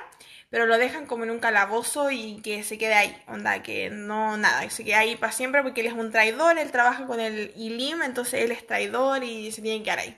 pero 0.50 0.66
lo 0.66 0.80
dejan 0.80 1.06
como 1.06 1.26
en 1.26 1.32
un 1.32 1.40
calabozo 1.40 2.10
y 2.12 2.42
que 2.42 2.64
se 2.64 2.80
quede 2.80 2.96
ahí, 2.96 3.24
onda, 3.28 3.62
que 3.62 3.92
no, 3.92 4.36
nada, 4.38 4.64
que 4.64 4.72
se 4.72 4.84
quede 4.84 4.96
ahí 4.96 5.16
para 5.16 5.32
siempre 5.32 5.62
porque 5.62 5.82
él 5.82 5.88
es 5.88 5.94
un 5.94 6.12
traidor, 6.12 6.58
él 6.58 6.72
trabaja 6.72 7.06
con 7.06 7.20
el 7.20 7.54
Ilim, 7.56 8.02
entonces 8.02 8.42
él 8.44 8.52
es 8.52 8.66
traidor 8.66 9.24
y 9.24 9.52
se 9.52 9.62
tiene 9.62 9.80
que 9.80 9.84
quedar 9.86 10.00
ahí. 10.00 10.18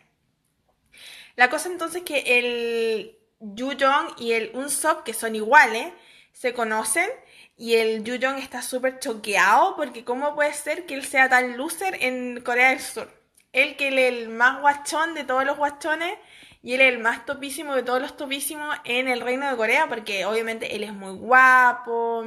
La 1.35 1.49
cosa 1.49 1.69
entonces 1.69 2.03
que 2.03 2.23
el 2.39 3.20
Yu 3.41 3.71
Jong 3.79 4.15
y 4.17 4.33
el 4.33 4.51
Unsop, 4.53 5.03
que 5.03 5.13
son 5.13 5.35
iguales, 5.35 5.91
se 6.31 6.53
conocen 6.53 7.09
y 7.57 7.75
el 7.75 8.03
Yu 8.03 8.17
Jong 8.21 8.37
está 8.37 8.61
súper 8.61 8.99
choqueado 8.99 9.75
porque 9.75 10.03
cómo 10.03 10.35
puede 10.35 10.53
ser 10.53 10.85
que 10.85 10.95
él 10.95 11.03
sea 11.03 11.29
tan 11.29 11.57
loser 11.57 11.97
en 12.01 12.41
Corea 12.41 12.69
del 12.69 12.79
Sur. 12.79 13.11
Él 13.51 13.75
que 13.75 13.89
es 13.89 13.93
el 14.13 14.29
más 14.29 14.61
guachón 14.61 15.13
de 15.13 15.23
todos 15.23 15.45
los 15.45 15.57
guachones 15.57 16.17
y 16.63 16.73
él 16.73 16.81
es 16.81 16.93
el 16.93 16.99
más 16.99 17.25
topísimo 17.25 17.75
de 17.75 17.83
todos 17.83 18.01
los 18.01 18.15
topísimos 18.15 18.75
en 18.85 19.07
el 19.07 19.21
reino 19.21 19.49
de 19.49 19.57
Corea 19.57 19.87
porque 19.89 20.25
obviamente 20.25 20.75
él 20.75 20.83
es 20.83 20.93
muy 20.93 21.13
guapo. 21.13 22.25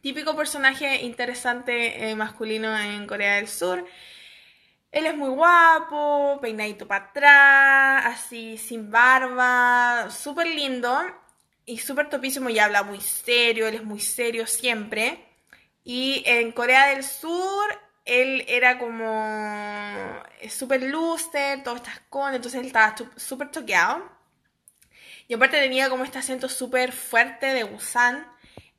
Típico 0.00 0.36
personaje 0.36 1.02
interesante 1.02 2.10
eh, 2.10 2.14
masculino 2.14 2.76
en 2.78 3.06
Corea 3.06 3.36
del 3.36 3.48
Sur. 3.48 3.84
Él 4.94 5.06
es 5.06 5.16
muy 5.16 5.30
guapo, 5.30 6.38
peinadito 6.40 6.86
para 6.86 7.06
atrás, 7.06 8.04
así 8.06 8.56
sin 8.56 8.92
barba, 8.92 10.08
súper 10.08 10.46
lindo 10.46 10.96
y 11.66 11.78
súper 11.78 12.08
topísimo 12.08 12.48
y 12.48 12.60
habla 12.60 12.84
muy 12.84 13.00
serio, 13.00 13.66
él 13.66 13.74
es 13.74 13.82
muy 13.82 13.98
serio 13.98 14.46
siempre. 14.46 15.26
Y 15.82 16.22
en 16.26 16.52
Corea 16.52 16.86
del 16.90 17.02
Sur 17.02 17.76
él 18.04 18.44
era 18.46 18.78
como 18.78 20.22
súper 20.48 20.82
loser, 20.84 21.64
todo 21.64 21.76
con, 22.08 22.32
entonces 22.32 22.60
él 22.60 22.66
estaba 22.68 22.94
súper 23.16 23.50
choqueado. 23.50 24.08
Y 25.26 25.34
aparte 25.34 25.58
tenía 25.58 25.88
como 25.88 26.04
este 26.04 26.18
acento 26.18 26.48
súper 26.48 26.92
fuerte 26.92 27.46
de 27.46 27.64
Busan. 27.64 28.26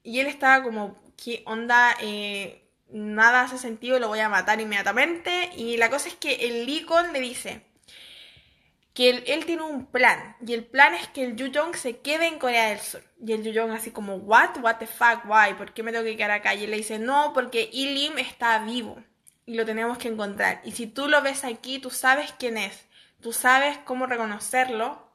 Y 0.01 0.21
él 0.21 0.27
estaba 0.27 0.63
como, 0.63 0.97
¿qué 1.17 1.43
onda? 1.45 1.93
Eh, 1.99 2.64
nada 2.89 3.41
hace 3.41 3.57
sentido, 3.57 3.99
lo 3.99 4.07
voy 4.07 4.19
a 4.19 4.29
matar 4.29 4.61
inmediatamente. 4.61 5.51
Y 5.55 5.77
la 5.77 5.89
cosa 5.89 6.07
es 6.07 6.15
que 6.15 6.47
el 6.47 6.65
Licon 6.65 7.13
le 7.13 7.19
dice 7.19 7.61
que 8.95 9.09
él, 9.09 9.45
tiene 9.45 9.61
un 9.63 9.85
plan. 9.87 10.37
Y 10.45 10.53
el 10.53 10.63
plan 10.63 10.95
es 10.95 11.07
que 11.09 11.25
el 11.25 11.35
Yujong 11.35 11.75
se 11.75 11.99
quede 11.99 12.27
en 12.27 12.39
Corea 12.39 12.69
del 12.69 12.79
Sur. 12.79 13.03
Y 13.21 13.33
el 13.33 13.43
Yujong 13.43 13.71
así 13.71 13.91
como, 13.91 14.15
what? 14.15 14.57
What 14.61 14.77
the 14.77 14.87
fuck? 14.87 15.25
Why? 15.25 15.53
¿Por 15.55 15.73
qué 15.73 15.83
me 15.83 15.91
tengo 15.91 16.05
que 16.05 16.15
quedar 16.15 16.31
acá? 16.31 16.55
Y 16.55 16.63
él 16.63 16.71
le 16.71 16.77
dice, 16.77 16.97
no, 16.97 17.33
porque 17.33 17.69
Ilim 17.73 18.17
está 18.17 18.59
vivo. 18.59 18.97
Y 19.45 19.55
lo 19.55 19.65
tenemos 19.65 19.97
que 19.97 20.07
encontrar. 20.07 20.61
Y 20.63 20.71
si 20.71 20.87
tú 20.87 21.09
lo 21.09 21.21
ves 21.21 21.43
aquí, 21.43 21.79
tú 21.79 21.89
sabes 21.89 22.33
quién 22.39 22.57
es. 22.57 22.85
Tú 23.21 23.33
sabes 23.33 23.77
cómo 23.79 24.05
reconocerlo. 24.05 25.11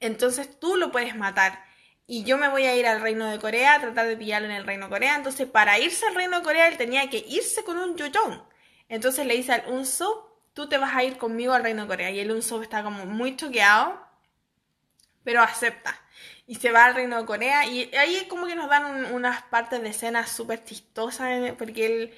Entonces 0.00 0.58
tú 0.58 0.76
lo 0.76 0.90
puedes 0.90 1.14
matar 1.16 1.62
y 2.06 2.24
yo 2.24 2.38
me 2.38 2.48
voy 2.48 2.64
a 2.66 2.76
ir 2.76 2.86
al 2.86 3.00
reino 3.00 3.30
de 3.30 3.38
Corea 3.38 3.74
a 3.74 3.80
tratar 3.80 4.06
de 4.06 4.16
pillarlo 4.16 4.48
en 4.48 4.54
el 4.54 4.64
reino 4.64 4.86
de 4.86 4.90
Corea. 4.90 5.16
Entonces, 5.16 5.48
para 5.48 5.78
irse 5.78 6.06
al 6.06 6.14
reino 6.14 6.38
de 6.38 6.44
Corea, 6.44 6.68
él 6.68 6.76
tenía 6.76 7.08
que 7.10 7.24
irse 7.28 7.64
con 7.64 7.78
un 7.78 7.96
Yojong. 7.96 8.42
Entonces 8.88 9.26
le 9.26 9.34
dice 9.34 9.52
al 9.52 9.64
Unso, 9.72 10.40
tú 10.52 10.68
te 10.68 10.78
vas 10.78 10.94
a 10.94 11.04
ir 11.04 11.16
conmigo 11.18 11.54
al 11.54 11.62
reino 11.62 11.82
de 11.82 11.88
Corea. 11.88 12.10
Y 12.10 12.20
el 12.20 12.30
Unso 12.30 12.62
está 12.62 12.82
como 12.82 13.06
muy 13.06 13.36
choqueado 13.36 14.04
pero 15.24 15.40
acepta. 15.40 15.98
Y 16.46 16.56
se 16.56 16.70
va 16.70 16.84
al 16.84 16.94
reino 16.94 17.18
de 17.18 17.24
Corea 17.24 17.66
y 17.66 17.90
ahí 17.96 18.26
como 18.28 18.46
que 18.46 18.54
nos 18.54 18.68
dan 18.68 19.12
unas 19.14 19.42
partes 19.44 19.80
de 19.80 19.88
escena 19.88 20.26
súper 20.26 20.62
chistosas 20.62 21.52
porque 21.58 21.86
él 21.86 22.14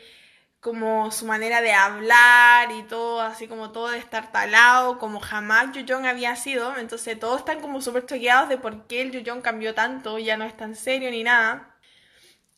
como 0.61 1.11
su 1.13 1.27
manera 1.27 1.61
de 1.61 1.73
hablar 1.73 2.73
y 2.73 2.83
todo, 2.85 3.21
así 3.21 3.47
como 3.49 3.73
todo 3.73 3.91
de 3.91 3.99
estar 3.99 4.33
talado, 4.33 4.99
como 4.99 5.21
jamás 5.21 5.73
Yuyong 5.73 6.07
había 6.07 6.35
sido. 6.37 6.77
Entonces 6.77 7.19
todos 7.19 7.41
están 7.41 7.61
como 7.61 7.81
súper 7.81 8.07
choqueados 8.07 8.49
de 8.49 8.59
por 8.59 8.87
qué 8.87 9.03
el 9.03 9.13
Yuyong 9.13 9.43
cambió 9.43 9.75
tanto, 9.75 10.19
ya 10.19 10.37
no 10.37 10.45
es 10.45 10.57
tan 10.57 10.75
serio 10.75 11.11
ni 11.11 11.23
nada. 11.23 11.77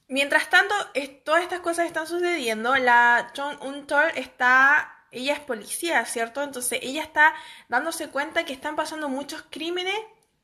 Mientras 0.09 0.49
tanto, 0.49 0.75
todas 1.25 1.43
estas 1.43 1.61
cosas 1.61 1.87
están 1.87 2.07
sucediendo, 2.07 2.75
la 2.77 3.31
Chong 3.35 3.63
Un 3.63 3.87
está, 4.15 5.05
ella 5.11 5.35
es 5.35 5.41
policía, 5.41 6.05
¿cierto? 6.07 6.43
Entonces 6.43 6.79
ella 6.83 7.03
está 7.03 7.35
dándose 7.69 8.09
cuenta 8.09 8.45
que 8.45 8.55
están 8.55 8.75
pasando 8.75 9.09
muchos 9.11 9.45
crímenes 9.51 9.99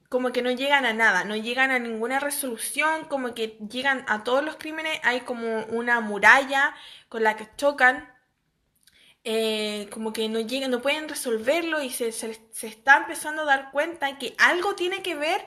como 0.09 0.33
que 0.33 0.43
no 0.43 0.51
llegan 0.51 0.85
a 0.85 0.93
nada, 0.93 1.25
no 1.25 1.37
llegan 1.37 1.71
a 1.71 1.79
ninguna 1.79 2.21
resolución, 2.21 3.05
como 3.07 3.35
que 3.35 3.59
llegan 3.69 4.05
a 4.09 4.25
todos 4.25 4.45
los 4.45 4.57
crímenes, 4.57 5.01
hay 5.03 5.21
como 5.21 5.65
una 5.65 6.01
muralla 6.01 6.75
con 7.09 7.23
la 7.23 7.37
que 7.37 7.49
chocan, 7.57 8.09
eh, 9.25 9.89
como 9.91 10.13
que 10.13 10.29
no 10.29 10.41
llegan, 10.41 10.71
no 10.71 10.83
pueden 10.83 11.09
resolverlo 11.09 11.83
y 11.83 11.91
se, 11.91 12.13
se, 12.13 12.39
está 12.63 12.99
empezando 12.99 13.43
a 13.43 13.47
dar 13.47 13.71
cuenta 13.73 14.19
que 14.19 14.35
algo 14.39 14.75
tiene 14.75 15.03
que 15.03 15.15
ver 15.15 15.47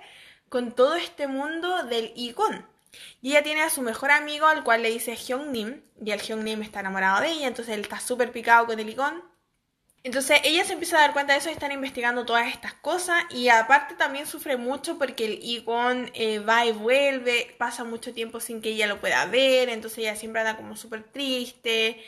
con 0.49 0.71
todo 0.71 0.95
este 0.95 1.27
mundo 1.27 1.83
del 1.83 2.11
Igon. 2.15 2.65
Y 3.21 3.31
ella 3.31 3.43
tiene 3.43 3.61
a 3.61 3.69
su 3.69 3.81
mejor 3.81 4.11
amigo 4.11 4.47
al 4.47 4.63
cual 4.63 4.81
le 4.81 4.89
dice 4.89 5.15
Hyung 5.15 5.51
Nim, 5.51 5.81
y 6.03 6.11
el 6.11 6.21
Hyung 6.21 6.43
Nim 6.43 6.61
está 6.63 6.79
enamorado 6.79 7.21
de 7.21 7.29
ella, 7.29 7.47
entonces 7.47 7.75
él 7.75 7.81
está 7.81 7.99
súper 7.99 8.31
picado 8.31 8.65
con 8.65 8.79
el 8.79 8.89
Igon. 8.89 9.23
Entonces 10.03 10.39
ella 10.43 10.63
se 10.63 10.73
empieza 10.73 10.97
a 10.97 11.01
dar 11.01 11.13
cuenta 11.13 11.33
de 11.33 11.39
eso 11.39 11.49
están 11.49 11.71
investigando 11.71 12.25
todas 12.25 12.47
estas 12.47 12.73
cosas 12.73 13.23
y 13.29 13.49
aparte 13.49 13.95
también 13.95 14.25
sufre 14.25 14.55
mucho 14.55 14.97
porque 14.97 15.25
el 15.25 15.39
Igon 15.43 16.12
eh, 16.13 16.39
va 16.39 16.65
y 16.65 16.71
vuelve, 16.71 17.55
pasa 17.57 17.83
mucho 17.83 18.13
tiempo 18.13 18.39
sin 18.39 18.62
que 18.62 18.69
ella 18.69 18.88
lo 18.88 19.01
pueda 19.01 19.25
ver, 19.25 19.69
entonces 19.69 19.99
ella 19.99 20.15
siempre 20.15 20.41
anda 20.41 20.55
como 20.55 20.77
súper 20.77 21.03
triste. 21.03 22.01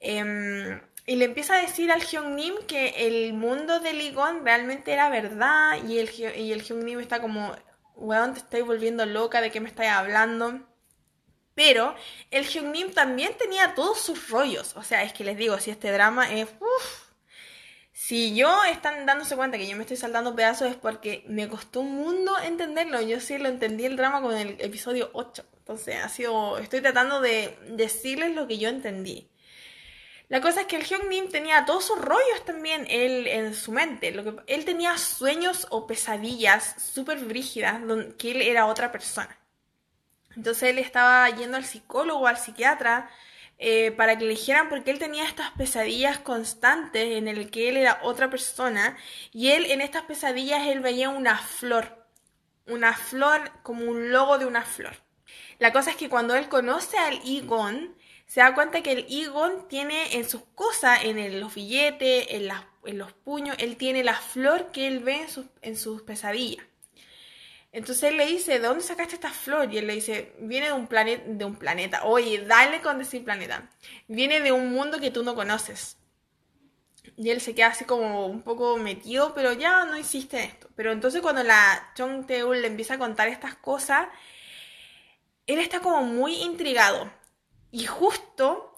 Em, 0.00 0.80
y 1.06 1.16
le 1.16 1.24
empieza 1.24 1.54
a 1.56 1.62
decir 1.62 1.90
al 1.90 2.02
Hyung-Nim 2.02 2.66
que 2.66 3.06
el 3.08 3.32
mundo 3.32 3.80
del 3.80 4.00
Igon 4.00 4.44
realmente 4.44 4.92
era 4.92 5.08
verdad 5.08 5.78
y 5.88 5.98
el, 5.98 6.08
y 6.10 6.52
Hyung-Nim 6.54 7.00
está 7.00 7.20
como, 7.20 7.56
weón, 7.96 8.34
te 8.34 8.40
estoy 8.40 8.62
volviendo 8.62 9.04
loca, 9.06 9.40
¿de 9.40 9.50
qué 9.50 9.60
me 9.60 9.68
estás 9.68 9.88
hablando? 9.88 10.60
Pero 11.54 11.94
el 12.30 12.46
Hyung-Nim 12.46 12.92
también 12.94 13.36
tenía 13.36 13.74
todos 13.74 14.00
sus 14.00 14.28
rollos, 14.30 14.76
o 14.76 14.82
sea, 14.82 15.02
es 15.02 15.12
que 15.12 15.24
les 15.24 15.36
digo, 15.36 15.58
si 15.58 15.70
este 15.70 15.90
drama 15.90 16.32
es... 16.32 16.48
Si 18.04 18.34
yo 18.34 18.64
están 18.64 19.06
dándose 19.06 19.36
cuenta 19.36 19.58
que 19.58 19.68
yo 19.68 19.76
me 19.76 19.82
estoy 19.82 19.96
saltando 19.96 20.34
pedazos 20.34 20.68
es 20.68 20.74
porque 20.74 21.22
me 21.28 21.48
costó 21.48 21.82
un 21.82 21.94
mundo 21.94 22.36
entenderlo. 22.44 23.00
Yo 23.00 23.20
sí 23.20 23.38
lo 23.38 23.48
entendí 23.48 23.84
el 23.84 23.96
drama 23.96 24.20
con 24.20 24.36
el 24.36 24.56
episodio 24.60 25.10
8. 25.12 25.44
Entonces, 25.58 26.02
ha 26.02 26.08
sido. 26.08 26.58
Estoy 26.58 26.80
tratando 26.80 27.20
de 27.20 27.56
decirles 27.68 28.34
lo 28.34 28.48
que 28.48 28.58
yo 28.58 28.68
entendí. 28.68 29.30
La 30.28 30.40
cosa 30.40 30.62
es 30.62 30.66
que 30.66 30.74
el 30.74 30.84
Hyung 30.84 31.08
Nim 31.08 31.28
tenía 31.30 31.64
todos 31.64 31.84
sus 31.84 32.00
rollos 32.00 32.44
también 32.44 32.88
él, 32.90 33.28
en 33.28 33.54
su 33.54 33.70
mente. 33.70 34.10
Lo 34.10 34.24
que, 34.24 34.34
él 34.52 34.64
tenía 34.64 34.98
sueños 34.98 35.68
o 35.70 35.86
pesadillas 35.86 36.74
súper 36.82 37.18
brígidas 37.20 37.82
que 38.18 38.32
él 38.32 38.42
era 38.42 38.66
otra 38.66 38.90
persona. 38.90 39.38
Entonces 40.34 40.70
él 40.70 40.78
estaba 40.78 41.30
yendo 41.30 41.56
al 41.56 41.64
psicólogo, 41.64 42.26
al 42.26 42.36
psiquiatra, 42.36 43.08
eh, 43.64 43.92
para 43.92 44.18
que 44.18 44.24
le 44.24 44.30
dijeran 44.30 44.68
porque 44.68 44.90
él 44.90 44.98
tenía 44.98 45.24
estas 45.24 45.52
pesadillas 45.52 46.18
constantes 46.18 47.16
en 47.16 47.28
el 47.28 47.48
que 47.48 47.68
él 47.68 47.76
era 47.76 48.00
otra 48.02 48.28
persona 48.28 48.96
y 49.32 49.50
él 49.50 49.66
en 49.66 49.80
estas 49.80 50.02
pesadillas 50.02 50.66
él 50.66 50.80
veía 50.80 51.10
una 51.10 51.38
flor, 51.38 52.04
una 52.66 52.92
flor 52.92 53.52
como 53.62 53.84
un 53.84 54.10
logo 54.10 54.38
de 54.38 54.46
una 54.46 54.62
flor. 54.62 54.96
La 55.60 55.72
cosa 55.72 55.90
es 55.90 55.96
que 55.96 56.08
cuando 56.08 56.34
él 56.34 56.48
conoce 56.48 56.98
al 56.98 57.20
Igon, 57.24 57.94
se 58.26 58.40
da 58.40 58.52
cuenta 58.52 58.82
que 58.82 58.90
el 58.90 59.06
Igon 59.08 59.68
tiene 59.68 60.16
en 60.16 60.28
sus 60.28 60.42
cosas, 60.56 61.04
en 61.04 61.38
los 61.38 61.54
billetes, 61.54 62.26
en, 62.30 62.98
los 62.98 63.12
puños, 63.12 63.54
él 63.60 63.76
tiene 63.76 64.02
la 64.02 64.14
flor 64.14 64.72
que 64.72 64.88
él 64.88 65.04
ve 65.04 65.24
en 65.60 65.76
sus 65.76 66.02
pesadillas. 66.02 66.66
Entonces 67.72 68.10
él 68.10 68.18
le 68.18 68.26
dice, 68.26 68.58
¿de 68.58 68.66
dónde 68.66 68.84
sacaste 68.84 69.14
esta 69.14 69.30
flor? 69.30 69.72
Y 69.72 69.78
él 69.78 69.86
le 69.86 69.94
dice, 69.94 70.34
viene 70.38 70.66
de 70.66 70.72
un, 70.74 70.86
planeta, 70.86 71.24
de 71.26 71.44
un 71.44 71.56
planeta. 71.56 72.04
Oye, 72.04 72.44
dale 72.44 72.82
con 72.82 72.98
decir 72.98 73.24
planeta. 73.24 73.70
Viene 74.08 74.40
de 74.40 74.52
un 74.52 74.72
mundo 74.72 75.00
que 75.00 75.10
tú 75.10 75.22
no 75.24 75.34
conoces. 75.34 75.96
Y 77.16 77.30
él 77.30 77.40
se 77.40 77.54
queda 77.54 77.68
así 77.68 77.84
como 77.86 78.26
un 78.26 78.42
poco 78.42 78.76
metido, 78.76 79.34
pero 79.34 79.52
ya 79.54 79.86
no 79.86 79.96
hiciste 79.96 80.44
esto. 80.44 80.68
Pero 80.76 80.92
entonces 80.92 81.22
cuando 81.22 81.42
la 81.42 81.92
Chong 81.94 82.26
Teul 82.26 82.60
le 82.60 82.68
empieza 82.68 82.94
a 82.94 82.98
contar 82.98 83.28
estas 83.28 83.54
cosas, 83.54 84.06
él 85.46 85.58
está 85.58 85.80
como 85.80 86.02
muy 86.02 86.34
intrigado. 86.42 87.10
Y 87.70 87.86
justo 87.86 88.74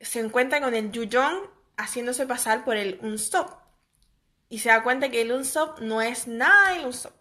se 0.00 0.20
encuentra 0.20 0.60
con 0.60 0.74
el 0.74 0.90
Yuyong 0.90 1.50
haciéndose 1.76 2.26
pasar 2.26 2.64
por 2.64 2.76
el 2.76 2.98
Unsop. 3.02 3.50
Y 4.48 4.60
se 4.60 4.70
da 4.70 4.82
cuenta 4.82 5.10
que 5.10 5.20
el 5.20 5.32
Unsop 5.32 5.80
no 5.80 6.00
es 6.00 6.26
nada 6.26 6.72
del 6.72 6.86
Unsop. 6.86 7.12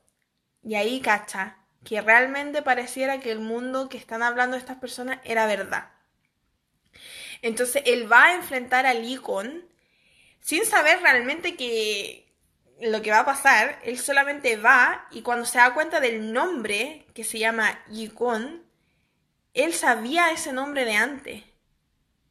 Y 0.65 0.75
ahí 0.75 0.99
cacha 0.99 1.57
que 1.83 2.01
realmente 2.01 2.63
pareciera 2.63 3.19
que 3.19 3.31
el 3.31 3.39
mundo 3.39 3.87
que 3.87 3.97
están 3.97 4.23
hablando 4.23 4.57
estas 4.57 4.77
personas 4.77 5.19
era 5.23 5.45
verdad. 5.45 5.91
Entonces 7.43 7.83
él 7.85 8.11
va 8.11 8.25
a 8.25 8.35
enfrentar 8.35 8.87
al 8.87 9.05
Icon 9.05 9.63
sin 10.41 10.65
saber 10.65 10.99
realmente 11.01 11.55
que 11.55 12.33
lo 12.81 13.01
que 13.01 13.11
va 13.11 13.19
a 13.19 13.25
pasar, 13.25 13.79
él 13.83 13.99
solamente 13.99 14.57
va 14.57 15.07
y 15.11 15.21
cuando 15.21 15.45
se 15.45 15.59
da 15.59 15.73
cuenta 15.73 15.99
del 15.99 16.33
nombre 16.33 17.05
que 17.13 17.23
se 17.23 17.37
llama 17.39 17.79
Icon, 17.91 18.63
él 19.53 19.73
sabía 19.73 20.31
ese 20.31 20.51
nombre 20.51 20.83
de 20.83 20.95
antes. 20.95 21.43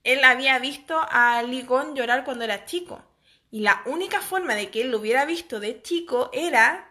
Él 0.02 0.24
había 0.24 0.58
visto 0.58 1.00
a 1.08 1.42
Icon 1.44 1.94
llorar 1.94 2.24
cuando 2.24 2.44
era 2.44 2.66
chico. 2.66 3.02
Y 3.50 3.60
la 3.60 3.82
única 3.86 4.20
forma 4.20 4.56
de 4.56 4.70
que 4.70 4.82
él 4.82 4.90
lo 4.90 4.98
hubiera 4.98 5.24
visto 5.24 5.60
de 5.60 5.80
chico 5.80 6.30
era 6.32 6.90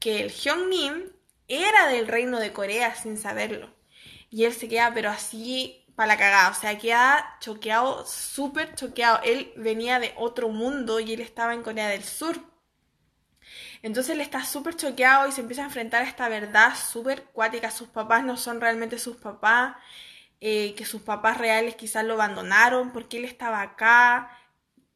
que 0.00 0.22
el 0.22 0.32
Nim 0.68 1.12
era 1.46 1.86
del 1.88 2.08
reino 2.08 2.40
de 2.40 2.52
Corea 2.52 2.94
sin 2.94 3.16
saberlo. 3.16 3.70
Y 4.30 4.44
él 4.44 4.52
se 4.52 4.68
queda, 4.68 4.92
pero 4.94 5.10
así 5.10 5.84
para 5.94 6.08
la 6.08 6.16
cagada. 6.16 6.50
O 6.50 6.54
sea, 6.54 6.78
queda 6.78 7.36
choqueado, 7.40 8.06
súper 8.06 8.74
choqueado. 8.74 9.20
Él 9.22 9.52
venía 9.56 10.00
de 10.00 10.14
otro 10.16 10.48
mundo 10.48 10.98
y 11.00 11.12
él 11.12 11.20
estaba 11.20 11.54
en 11.54 11.62
Corea 11.62 11.88
del 11.88 12.04
Sur. 12.04 12.40
Entonces 13.82 14.14
él 14.14 14.20
está 14.20 14.44
súper 14.44 14.76
choqueado 14.76 15.28
y 15.28 15.32
se 15.32 15.40
empieza 15.42 15.62
a 15.62 15.66
enfrentar 15.66 16.02
a 16.02 16.08
esta 16.08 16.28
verdad 16.28 16.74
súper 16.74 17.24
cuática. 17.24 17.70
Sus 17.70 17.88
papás 17.88 18.24
no 18.24 18.36
son 18.36 18.60
realmente 18.60 18.98
sus 18.98 19.16
papás. 19.16 19.76
Eh, 20.42 20.74
que 20.74 20.86
sus 20.86 21.02
papás 21.02 21.36
reales 21.36 21.74
quizás 21.74 22.02
lo 22.02 22.14
abandonaron 22.14 22.92
porque 22.92 23.18
él 23.18 23.26
estaba 23.26 23.60
acá 23.60 24.30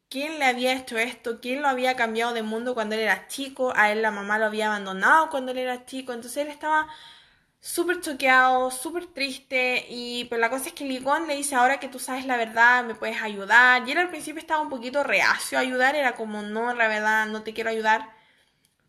quién 0.09 0.39
le 0.39 0.45
había 0.47 0.75
hecho 0.75 0.99
esto, 0.99 1.41
quién 1.41 1.63
lo 1.63 1.69
había 1.69 1.97
cambiado 1.97 2.33
de 2.35 2.43
mundo 2.43 2.75
cuando 2.75 2.95
él 2.95 3.03
era 3.03 3.27
chico, 3.29 3.73
a 3.77 3.93
él 3.93 4.03
la 4.03 4.11
mamá 4.11 4.39
lo 4.39 4.47
había 4.47 4.67
abandonado 4.67 5.31
cuando 5.31 5.53
él 5.53 5.59
era 5.59 5.87
chico, 5.87 6.13
entonces 6.13 6.45
él 6.45 6.49
estaba 6.49 6.89
súper 7.61 8.01
choqueado, 8.01 8.71
súper 8.71 9.07
triste 9.07 9.87
y 9.89 10.25
pues 10.27 10.41
la 10.41 10.51
cosa 10.51 10.69
es 10.69 10.75
que 10.75 10.85
Ligón 10.85 11.27
le 11.27 11.37
dice 11.37 11.55
ahora 11.57 11.81
que 11.81 11.89
tú 11.89 11.99
sabes 11.99 12.27
la 12.27 12.37
verdad, 12.37 12.85
me 12.85 12.95
puedes 12.95 13.23
ayudar 13.23 13.89
y 13.89 13.93
él 13.93 13.99
al 13.99 14.11
principio 14.11 14.41
estaba 14.41 14.61
un 14.63 14.69
poquito 14.71 15.03
reacio 15.05 15.59
a 15.59 15.63
ayudar, 15.63 15.97
era 15.97 16.15
como 16.15 16.43
no, 16.43 16.75
la 16.75 16.89
verdad 16.89 17.27
no 17.27 17.43
te 17.43 17.55
quiero 17.55 17.71
ayudar 17.71 18.11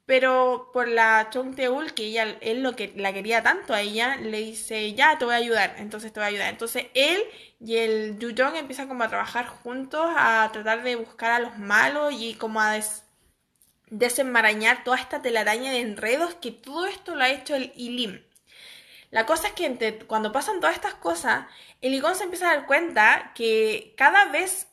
pero 0.05 0.69
por 0.71 0.87
la 0.87 1.29
Chong 1.31 1.55
Teul, 1.55 1.93
que 1.93 2.03
ella, 2.03 2.37
él 2.41 2.61
lo 2.61 2.75
que 2.75 2.93
la 2.95 3.11
quería 3.13 3.41
tanto 3.41 3.73
a 3.73 3.81
ella, 3.81 4.17
le 4.17 4.39
dice, 4.39 4.93
ya, 4.93 5.17
te 5.17 5.25
voy 5.25 5.33
a 5.33 5.37
ayudar, 5.37 5.75
entonces 5.79 6.13
te 6.13 6.19
voy 6.19 6.25
a 6.25 6.29
ayudar. 6.29 6.49
Entonces 6.49 6.87
él 6.93 7.23
y 7.59 7.77
el 7.77 8.19
Yuyong 8.19 8.55
empiezan 8.55 8.87
como 8.87 9.03
a 9.03 9.09
trabajar 9.09 9.47
juntos, 9.47 10.05
a 10.15 10.49
tratar 10.53 10.83
de 10.83 10.95
buscar 10.95 11.31
a 11.31 11.39
los 11.39 11.57
malos 11.57 12.13
y 12.15 12.35
como 12.35 12.61
a 12.61 12.79
desenmarañar 13.89 14.83
toda 14.83 14.97
esta 14.97 15.21
telaraña 15.21 15.71
de 15.71 15.81
enredos 15.81 16.35
que 16.35 16.51
todo 16.51 16.85
esto 16.85 17.15
lo 17.15 17.23
ha 17.23 17.29
hecho 17.29 17.55
el 17.55 17.73
Ilim. 17.75 18.23
La 19.11 19.25
cosa 19.25 19.47
es 19.47 19.53
que 19.53 19.99
cuando 20.07 20.31
pasan 20.31 20.59
todas 20.59 20.75
estas 20.75 20.95
cosas, 20.95 21.47
el 21.81 21.93
Igón 21.93 22.15
se 22.15 22.25
empieza 22.25 22.51
a 22.51 22.55
dar 22.55 22.65
cuenta 22.67 23.31
que 23.35 23.93
cada 23.97 24.25
vez 24.25 24.67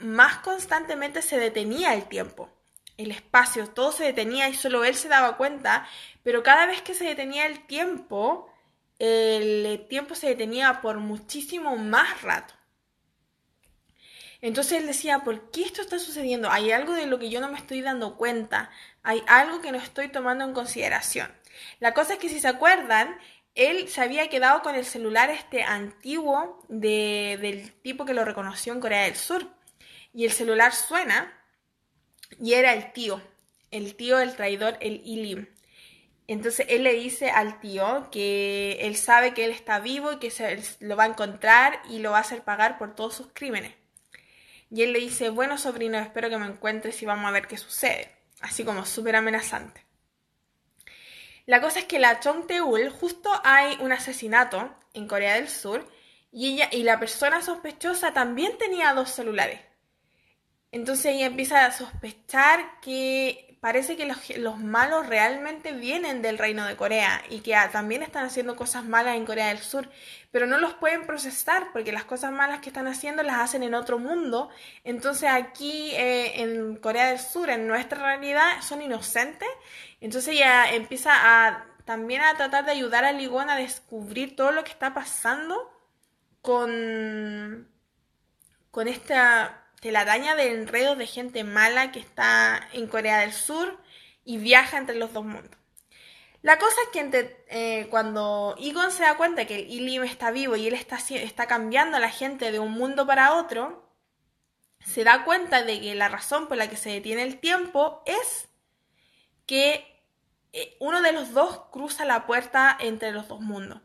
más 0.00 0.38
constantemente 0.38 1.22
se 1.22 1.38
detenía 1.38 1.94
el 1.94 2.04
tiempo 2.06 2.53
el 2.96 3.10
espacio, 3.10 3.68
todo 3.68 3.92
se 3.92 4.04
detenía 4.04 4.48
y 4.48 4.54
solo 4.54 4.84
él 4.84 4.94
se 4.94 5.08
daba 5.08 5.36
cuenta, 5.36 5.86
pero 6.22 6.42
cada 6.42 6.66
vez 6.66 6.82
que 6.82 6.94
se 6.94 7.04
detenía 7.04 7.46
el 7.46 7.66
tiempo, 7.66 8.50
el 8.98 9.86
tiempo 9.88 10.14
se 10.14 10.28
detenía 10.28 10.80
por 10.80 10.98
muchísimo 10.98 11.76
más 11.76 12.22
rato. 12.22 12.54
Entonces 14.40 14.80
él 14.80 14.86
decía, 14.86 15.20
¿por 15.20 15.50
qué 15.50 15.62
esto 15.62 15.80
está 15.80 15.98
sucediendo? 15.98 16.50
Hay 16.50 16.70
algo 16.70 16.92
de 16.92 17.06
lo 17.06 17.18
que 17.18 17.30
yo 17.30 17.40
no 17.40 17.50
me 17.50 17.58
estoy 17.58 17.80
dando 17.80 18.16
cuenta, 18.16 18.70
hay 19.02 19.22
algo 19.26 19.62
que 19.62 19.72
no 19.72 19.78
estoy 19.78 20.08
tomando 20.08 20.44
en 20.44 20.52
consideración. 20.52 21.34
La 21.80 21.94
cosa 21.94 22.14
es 22.14 22.18
que 22.18 22.28
si 22.28 22.40
se 22.40 22.48
acuerdan, 22.48 23.18
él 23.54 23.88
se 23.88 24.02
había 24.02 24.28
quedado 24.28 24.62
con 24.62 24.74
el 24.74 24.84
celular 24.84 25.30
este 25.30 25.62
antiguo 25.62 26.62
del 26.68 27.72
tipo 27.82 28.04
que 28.04 28.14
lo 28.14 28.24
reconoció 28.24 28.72
en 28.72 28.80
Corea 28.80 29.04
del 29.04 29.16
Sur. 29.16 29.48
Y 30.12 30.24
el 30.24 30.32
celular 30.32 30.74
suena 30.74 31.32
y 32.40 32.54
era 32.54 32.72
el 32.72 32.92
tío. 32.92 33.20
el 33.70 33.96
tío 33.96 34.18
del 34.18 34.36
traidor, 34.36 34.76
el 34.80 35.02
Ilim. 35.04 35.46
Entonces 36.26 36.66
él 36.70 36.84
le 36.84 36.94
dice 36.94 37.30
al 37.30 37.60
tío 37.60 38.08
que 38.10 38.78
él 38.80 38.96
sabe 38.96 39.34
que 39.34 39.44
él 39.44 39.50
está 39.50 39.80
vivo 39.80 40.12
y 40.12 40.18
que 40.18 40.30
se, 40.30 40.62
lo 40.80 40.96
va 40.96 41.04
a 41.04 41.08
encontrar 41.08 41.80
y 41.90 41.98
lo 41.98 42.12
va 42.12 42.18
a 42.18 42.20
hacer 42.22 42.42
pagar 42.42 42.78
por 42.78 42.94
todos 42.94 43.14
sus 43.14 43.28
crímenes. 43.32 43.74
Y 44.70 44.82
él 44.82 44.92
le 44.92 45.00
dice, 45.00 45.28
bueno 45.28 45.58
sobrino, 45.58 45.98
espero 45.98 46.30
que 46.30 46.38
me 46.38 46.46
encuentres 46.46 47.02
y 47.02 47.06
vamos 47.06 47.26
a 47.26 47.30
ver 47.30 47.46
qué 47.46 47.58
sucede. 47.58 48.10
Así 48.40 48.64
como 48.64 48.86
súper 48.86 49.16
amenazante. 49.16 49.84
La 51.46 51.60
cosa 51.60 51.80
es 51.80 51.84
que 51.84 51.98
la 51.98 52.20
Chongteul 52.20 52.88
justo 52.88 53.30
hay 53.44 53.76
un 53.80 53.92
asesinato 53.92 54.74
en 54.94 55.06
Corea 55.06 55.34
del 55.34 55.48
Sur 55.48 55.86
y 56.32 56.54
ella 56.54 56.68
y 56.72 56.84
la 56.84 56.98
persona 56.98 57.42
sospechosa 57.42 58.14
también 58.14 58.56
tenía 58.56 58.94
dos 58.94 59.10
celulares. 59.10 59.60
Entonces 60.74 61.06
ella 61.06 61.26
empieza 61.26 61.66
a 61.66 61.70
sospechar 61.70 62.80
que 62.80 63.56
parece 63.60 63.96
que 63.96 64.12
los, 64.38 64.58
malos 64.58 65.06
realmente 65.06 65.70
vienen 65.70 66.20
del 66.20 66.36
reino 66.36 66.66
de 66.66 66.74
Corea 66.74 67.22
y 67.30 67.42
que 67.42 67.54
también 67.70 68.02
están 68.02 68.24
haciendo 68.24 68.56
cosas 68.56 68.84
malas 68.84 69.14
en 69.14 69.24
Corea 69.24 69.46
del 69.50 69.58
Sur, 69.58 69.88
pero 70.32 70.48
no 70.48 70.58
los 70.58 70.74
pueden 70.74 71.06
procesar 71.06 71.68
porque 71.72 71.92
las 71.92 72.02
cosas 72.02 72.32
malas 72.32 72.58
que 72.58 72.70
están 72.70 72.88
haciendo 72.88 73.22
las 73.22 73.36
hacen 73.36 73.62
en 73.62 73.74
otro 73.74 74.00
mundo. 74.00 74.50
Entonces 74.82 75.30
aquí 75.30 75.92
eh, 75.92 76.42
en 76.42 76.74
Corea 76.74 77.10
del 77.10 77.20
Sur, 77.20 77.50
en 77.50 77.68
nuestra 77.68 78.02
realidad, 78.02 78.60
son 78.60 78.82
inocentes. 78.82 79.48
Entonces 80.00 80.34
ella 80.34 80.74
empieza 80.74 81.12
a 81.14 81.66
también 81.84 82.20
a 82.22 82.34
tratar 82.34 82.64
de 82.64 82.72
ayudar 82.72 83.04
a 83.04 83.12
Ligón 83.12 83.48
a 83.48 83.54
descubrir 83.54 84.34
todo 84.34 84.50
lo 84.50 84.64
que 84.64 84.72
está 84.72 84.92
pasando 84.92 85.70
con, 86.42 87.68
con 88.72 88.88
esta 88.88 89.63
telaraña 89.84 90.34
de 90.34 90.50
enredos 90.50 90.96
de 90.96 91.06
gente 91.06 91.44
mala 91.44 91.92
que 91.92 92.00
está 92.00 92.70
en 92.72 92.86
Corea 92.86 93.18
del 93.18 93.34
Sur 93.34 93.78
y 94.24 94.38
viaja 94.38 94.78
entre 94.78 94.96
los 94.96 95.12
dos 95.12 95.26
mundos. 95.26 95.58
La 96.40 96.58
cosa 96.58 96.74
es 96.84 96.88
que 96.88 97.44
eh, 97.48 97.86
cuando 97.90 98.54
Egon 98.58 98.90
se 98.90 99.02
da 99.02 99.18
cuenta 99.18 99.44
que 99.44 99.60
Ilim 99.60 100.02
está 100.04 100.30
vivo 100.30 100.56
y 100.56 100.66
él 100.66 100.72
está, 100.72 100.96
está 100.96 101.46
cambiando 101.46 101.98
a 101.98 102.00
la 102.00 102.08
gente 102.08 102.50
de 102.50 102.60
un 102.60 102.72
mundo 102.72 103.06
para 103.06 103.34
otro, 103.34 103.86
se 104.82 105.04
da 105.04 105.22
cuenta 105.22 105.62
de 105.62 105.78
que 105.78 105.94
la 105.94 106.08
razón 106.08 106.48
por 106.48 106.56
la 106.56 106.70
que 106.70 106.78
se 106.78 106.88
detiene 106.88 107.22
el 107.22 107.38
tiempo 107.38 108.02
es 108.06 108.48
que 109.44 110.02
eh, 110.54 110.78
uno 110.80 111.02
de 111.02 111.12
los 111.12 111.34
dos 111.34 111.60
cruza 111.70 112.06
la 112.06 112.24
puerta 112.24 112.74
entre 112.80 113.12
los 113.12 113.28
dos 113.28 113.42
mundos. 113.42 113.82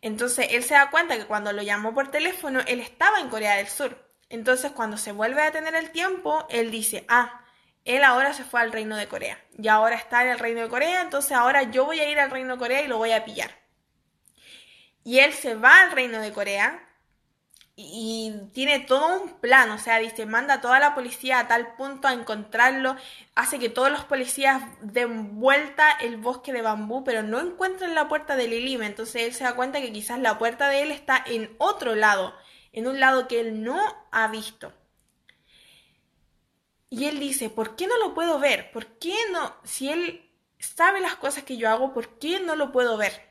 Entonces 0.00 0.48
él 0.50 0.64
se 0.64 0.74
da 0.74 0.90
cuenta 0.90 1.16
que 1.16 1.26
cuando 1.26 1.52
lo 1.52 1.62
llamó 1.62 1.94
por 1.94 2.10
teléfono, 2.10 2.58
él 2.66 2.80
estaba 2.80 3.20
en 3.20 3.28
Corea 3.28 3.54
del 3.54 3.68
Sur. 3.68 4.11
Entonces, 4.32 4.72
cuando 4.72 4.96
se 4.96 5.12
vuelve 5.12 5.42
a 5.42 5.52
tener 5.52 5.74
el 5.74 5.90
tiempo, 5.90 6.46
él 6.48 6.70
dice, 6.70 7.04
ah, 7.06 7.42
él 7.84 8.02
ahora 8.02 8.32
se 8.32 8.44
fue 8.44 8.62
al 8.62 8.72
reino 8.72 8.96
de 8.96 9.06
Corea. 9.06 9.38
Y 9.58 9.68
ahora 9.68 9.94
está 9.94 10.22
en 10.22 10.30
el 10.30 10.38
reino 10.38 10.62
de 10.62 10.70
Corea, 10.70 11.02
entonces 11.02 11.32
ahora 11.32 11.64
yo 11.64 11.84
voy 11.84 12.00
a 12.00 12.08
ir 12.08 12.18
al 12.18 12.30
reino 12.30 12.54
de 12.54 12.58
Corea 12.58 12.80
y 12.80 12.88
lo 12.88 12.96
voy 12.96 13.12
a 13.12 13.26
pillar. 13.26 13.50
Y 15.04 15.18
él 15.18 15.34
se 15.34 15.54
va 15.54 15.82
al 15.82 15.92
reino 15.92 16.18
de 16.18 16.32
Corea 16.32 16.82
y 17.76 18.32
tiene 18.54 18.80
todo 18.80 19.20
un 19.20 19.38
plan, 19.38 19.70
o 19.70 19.78
sea, 19.78 19.98
dice, 19.98 20.24
manda 20.24 20.54
a 20.54 20.60
toda 20.62 20.80
la 20.80 20.94
policía 20.94 21.38
a 21.38 21.48
tal 21.48 21.74
punto 21.74 22.08
a 22.08 22.14
encontrarlo, 22.14 22.96
hace 23.34 23.58
que 23.58 23.68
todos 23.68 23.90
los 23.90 24.04
policías 24.04 24.62
den 24.80 25.40
vuelta 25.40 25.90
el 26.00 26.16
bosque 26.16 26.54
de 26.54 26.62
bambú, 26.62 27.04
pero 27.04 27.22
no 27.22 27.38
encuentran 27.38 27.94
la 27.94 28.08
puerta 28.08 28.36
de 28.36 28.48
Lilime, 28.48 28.86
entonces 28.86 29.24
él 29.24 29.34
se 29.34 29.44
da 29.44 29.56
cuenta 29.56 29.82
que 29.82 29.92
quizás 29.92 30.18
la 30.18 30.38
puerta 30.38 30.68
de 30.68 30.82
él 30.84 30.90
está 30.90 31.22
en 31.26 31.54
otro 31.58 31.94
lado 31.94 32.34
en 32.72 32.86
un 32.86 33.00
lado 33.00 33.28
que 33.28 33.40
él 33.40 33.62
no 33.62 33.78
ha 34.10 34.28
visto. 34.28 34.72
Y 36.90 37.06
él 37.06 37.20
dice, 37.20 37.48
¿por 37.48 37.76
qué 37.76 37.86
no 37.86 37.98
lo 37.98 38.14
puedo 38.14 38.38
ver? 38.38 38.70
¿Por 38.72 38.86
qué 38.98 39.14
no? 39.32 39.56
Si 39.64 39.88
él 39.88 40.30
sabe 40.58 41.00
las 41.00 41.16
cosas 41.16 41.44
que 41.44 41.56
yo 41.56 41.70
hago, 41.70 41.92
¿por 41.94 42.18
qué 42.18 42.40
no 42.40 42.56
lo 42.56 42.72
puedo 42.72 42.96
ver? 42.96 43.30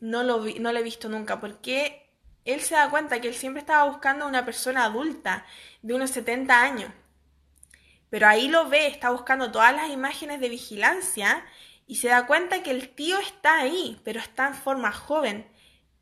No 0.00 0.22
lo, 0.22 0.44
no 0.44 0.72
lo 0.72 0.78
he 0.78 0.82
visto 0.82 1.08
nunca. 1.08 1.40
Porque 1.40 2.10
él 2.44 2.60
se 2.60 2.74
da 2.74 2.90
cuenta 2.90 3.20
que 3.20 3.28
él 3.28 3.34
siempre 3.34 3.60
estaba 3.60 3.84
buscando 3.84 4.24
a 4.24 4.28
una 4.28 4.44
persona 4.44 4.84
adulta 4.84 5.46
de 5.82 5.94
unos 5.94 6.10
70 6.10 6.60
años. 6.60 6.90
Pero 8.10 8.28
ahí 8.28 8.48
lo 8.48 8.68
ve, 8.68 8.86
está 8.86 9.10
buscando 9.10 9.50
todas 9.50 9.74
las 9.74 9.90
imágenes 9.90 10.40
de 10.40 10.48
vigilancia 10.48 11.44
y 11.86 11.96
se 11.96 12.08
da 12.08 12.26
cuenta 12.26 12.62
que 12.62 12.70
el 12.70 12.88
tío 12.88 13.18
está 13.18 13.58
ahí, 13.58 14.00
pero 14.04 14.20
está 14.20 14.48
en 14.48 14.54
forma 14.54 14.92
joven 14.92 15.46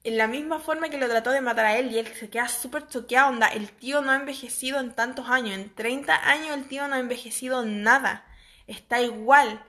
en 0.05 0.18
la 0.18 0.26
misma 0.26 0.61
forma 0.61 0.90
que 0.90 0.98
lo 0.98 1.09
trató 1.09 1.30
de 1.30 1.40
matar 1.40 1.64
a 1.64 1.78
él 1.78 1.90
y 1.90 1.98
él 1.98 2.07
se 2.14 2.28
queda 2.28 2.46
súper 2.46 2.86
choqueado, 2.86 3.30
onda, 3.30 3.48
el 3.48 3.70
tío 3.70 4.02
no 4.02 4.12
ha 4.12 4.16
envejecido 4.16 4.78
en 4.78 4.94
tantos 4.94 5.30
años, 5.30 5.55
en 5.55 5.74
30 5.74 6.28
años 6.28 6.50
el 6.50 6.68
tío 6.68 6.86
no 6.86 6.94
ha 6.94 6.98
envejecido 6.98 7.64
nada, 7.64 8.26
está 8.66 9.00
igual. 9.00 9.64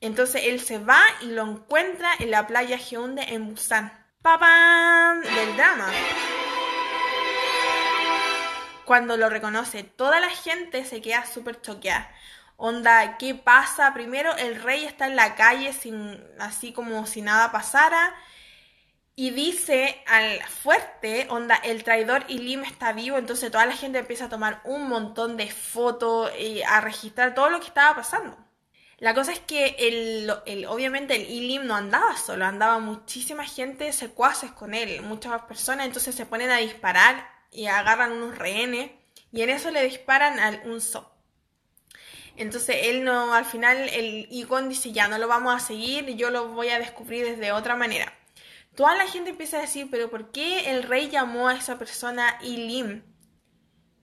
Entonces 0.00 0.42
él 0.44 0.60
se 0.60 0.78
va 0.78 1.00
y 1.22 1.26
lo 1.26 1.48
encuentra 1.48 2.10
en 2.18 2.32
la 2.32 2.46
playa 2.48 2.76
Geunde 2.76 3.22
en 3.28 3.48
Busan. 3.48 3.92
¡Papán! 4.20 5.22
Del 5.22 5.56
drama. 5.56 5.86
Cuando 8.84 9.16
lo 9.16 9.30
reconoce, 9.30 9.84
toda 9.84 10.18
la 10.18 10.28
gente 10.28 10.84
se 10.84 11.00
queda 11.00 11.24
súper 11.24 11.62
choqueada. 11.62 12.10
Onda, 12.56 13.16
¿qué 13.16 13.34
pasa? 13.34 13.94
Primero 13.94 14.36
el 14.36 14.60
rey 14.60 14.84
está 14.84 15.06
en 15.06 15.16
la 15.16 15.36
calle 15.36 15.72
sin, 15.72 16.22
así 16.38 16.72
como 16.72 17.06
si 17.06 17.22
nada 17.22 17.52
pasara 17.52 18.14
y 19.16 19.30
dice 19.30 20.02
al 20.06 20.42
fuerte, 20.42 21.26
onda, 21.30 21.54
el 21.56 21.84
traidor 21.84 22.24
Ilim 22.28 22.64
está 22.64 22.92
vivo, 22.92 23.16
entonces 23.16 23.50
toda 23.50 23.66
la 23.66 23.76
gente 23.76 23.98
empieza 23.98 24.24
a 24.24 24.28
tomar 24.28 24.60
un 24.64 24.88
montón 24.88 25.36
de 25.36 25.50
fotos 25.50 26.32
y 26.38 26.62
a 26.62 26.80
registrar 26.80 27.34
todo 27.34 27.48
lo 27.50 27.60
que 27.60 27.68
estaba 27.68 27.94
pasando. 27.94 28.36
La 28.98 29.14
cosa 29.14 29.32
es 29.32 29.40
que 29.40 29.76
el, 29.78 30.66
obviamente 30.66 31.14
el 31.14 31.30
Ilim 31.30 31.66
no 31.66 31.76
andaba 31.76 32.16
solo, 32.16 32.44
andaba 32.44 32.78
muchísima 32.80 33.44
gente, 33.44 33.92
secuaces 33.92 34.50
con 34.50 34.74
él, 34.74 35.02
muchas 35.02 35.42
personas, 35.42 35.86
entonces 35.86 36.14
se 36.14 36.26
ponen 36.26 36.50
a 36.50 36.58
disparar 36.58 37.28
y 37.52 37.66
agarran 37.66 38.12
unos 38.12 38.36
rehenes 38.36 38.90
y 39.30 39.42
en 39.42 39.50
eso 39.50 39.70
le 39.70 39.84
disparan 39.84 40.40
a 40.40 40.62
un 40.64 40.80
so. 40.80 41.12
Entonces 42.36 42.76
él 42.82 43.04
no, 43.04 43.32
al 43.32 43.44
final 43.44 43.76
el 43.90 44.26
Igon 44.30 44.68
dice 44.68 44.90
ya 44.90 45.06
no 45.06 45.18
lo 45.18 45.28
vamos 45.28 45.54
a 45.54 45.64
seguir, 45.64 46.16
yo 46.16 46.30
lo 46.30 46.48
voy 46.48 46.70
a 46.70 46.80
descubrir 46.80 47.24
desde 47.24 47.52
otra 47.52 47.76
manera 47.76 48.12
toda 48.74 48.96
la 48.96 49.06
gente 49.06 49.30
empieza 49.30 49.58
a 49.58 49.62
decir, 49.62 49.88
pero 49.90 50.10
¿por 50.10 50.30
qué 50.30 50.70
el 50.70 50.82
rey 50.82 51.08
llamó 51.08 51.48
a 51.48 51.54
esa 51.54 51.78
persona 51.78 52.38
Ilim? 52.42 53.02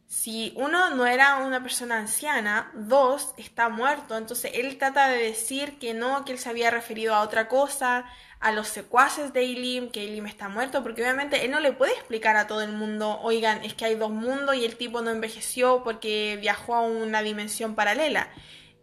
Si 0.07 0.51
uno 0.57 0.89
no 0.89 1.07
era 1.07 1.37
una 1.37 1.63
persona 1.63 1.97
anciana, 1.97 2.71
dos, 2.75 3.33
está 3.37 3.69
muerto, 3.69 4.17
entonces 4.17 4.51
él 4.55 4.77
trata 4.77 5.07
de 5.07 5.23
decir 5.23 5.79
que 5.79 5.93
no, 5.93 6.25
que 6.25 6.33
él 6.33 6.39
se 6.39 6.49
había 6.49 6.69
referido 6.69 7.15
a 7.15 7.21
otra 7.21 7.47
cosa, 7.47 8.05
a 8.41 8.51
los 8.51 8.67
secuaces 8.67 9.31
de 9.31 9.43
Ilim, 9.43 9.89
que 9.89 10.03
Ilim 10.03 10.25
está 10.25 10.49
muerto, 10.49 10.83
porque 10.83 11.01
obviamente 11.01 11.45
él 11.45 11.51
no 11.51 11.61
le 11.61 11.71
puede 11.71 11.93
explicar 11.93 12.35
a 12.35 12.47
todo 12.47 12.61
el 12.61 12.73
mundo, 12.73 13.19
oigan, 13.21 13.63
es 13.63 13.73
que 13.73 13.85
hay 13.85 13.95
dos 13.95 14.09
mundos 14.09 14.55
y 14.55 14.65
el 14.65 14.75
tipo 14.75 15.01
no 15.01 15.11
envejeció 15.11 15.81
porque 15.83 16.37
viajó 16.41 16.75
a 16.75 16.81
una 16.81 17.21
dimensión 17.21 17.75
paralela. 17.75 18.27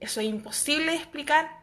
Eso 0.01 0.20
es 0.20 0.26
imposible 0.28 0.93
de 0.93 0.99
explicar 0.99 1.58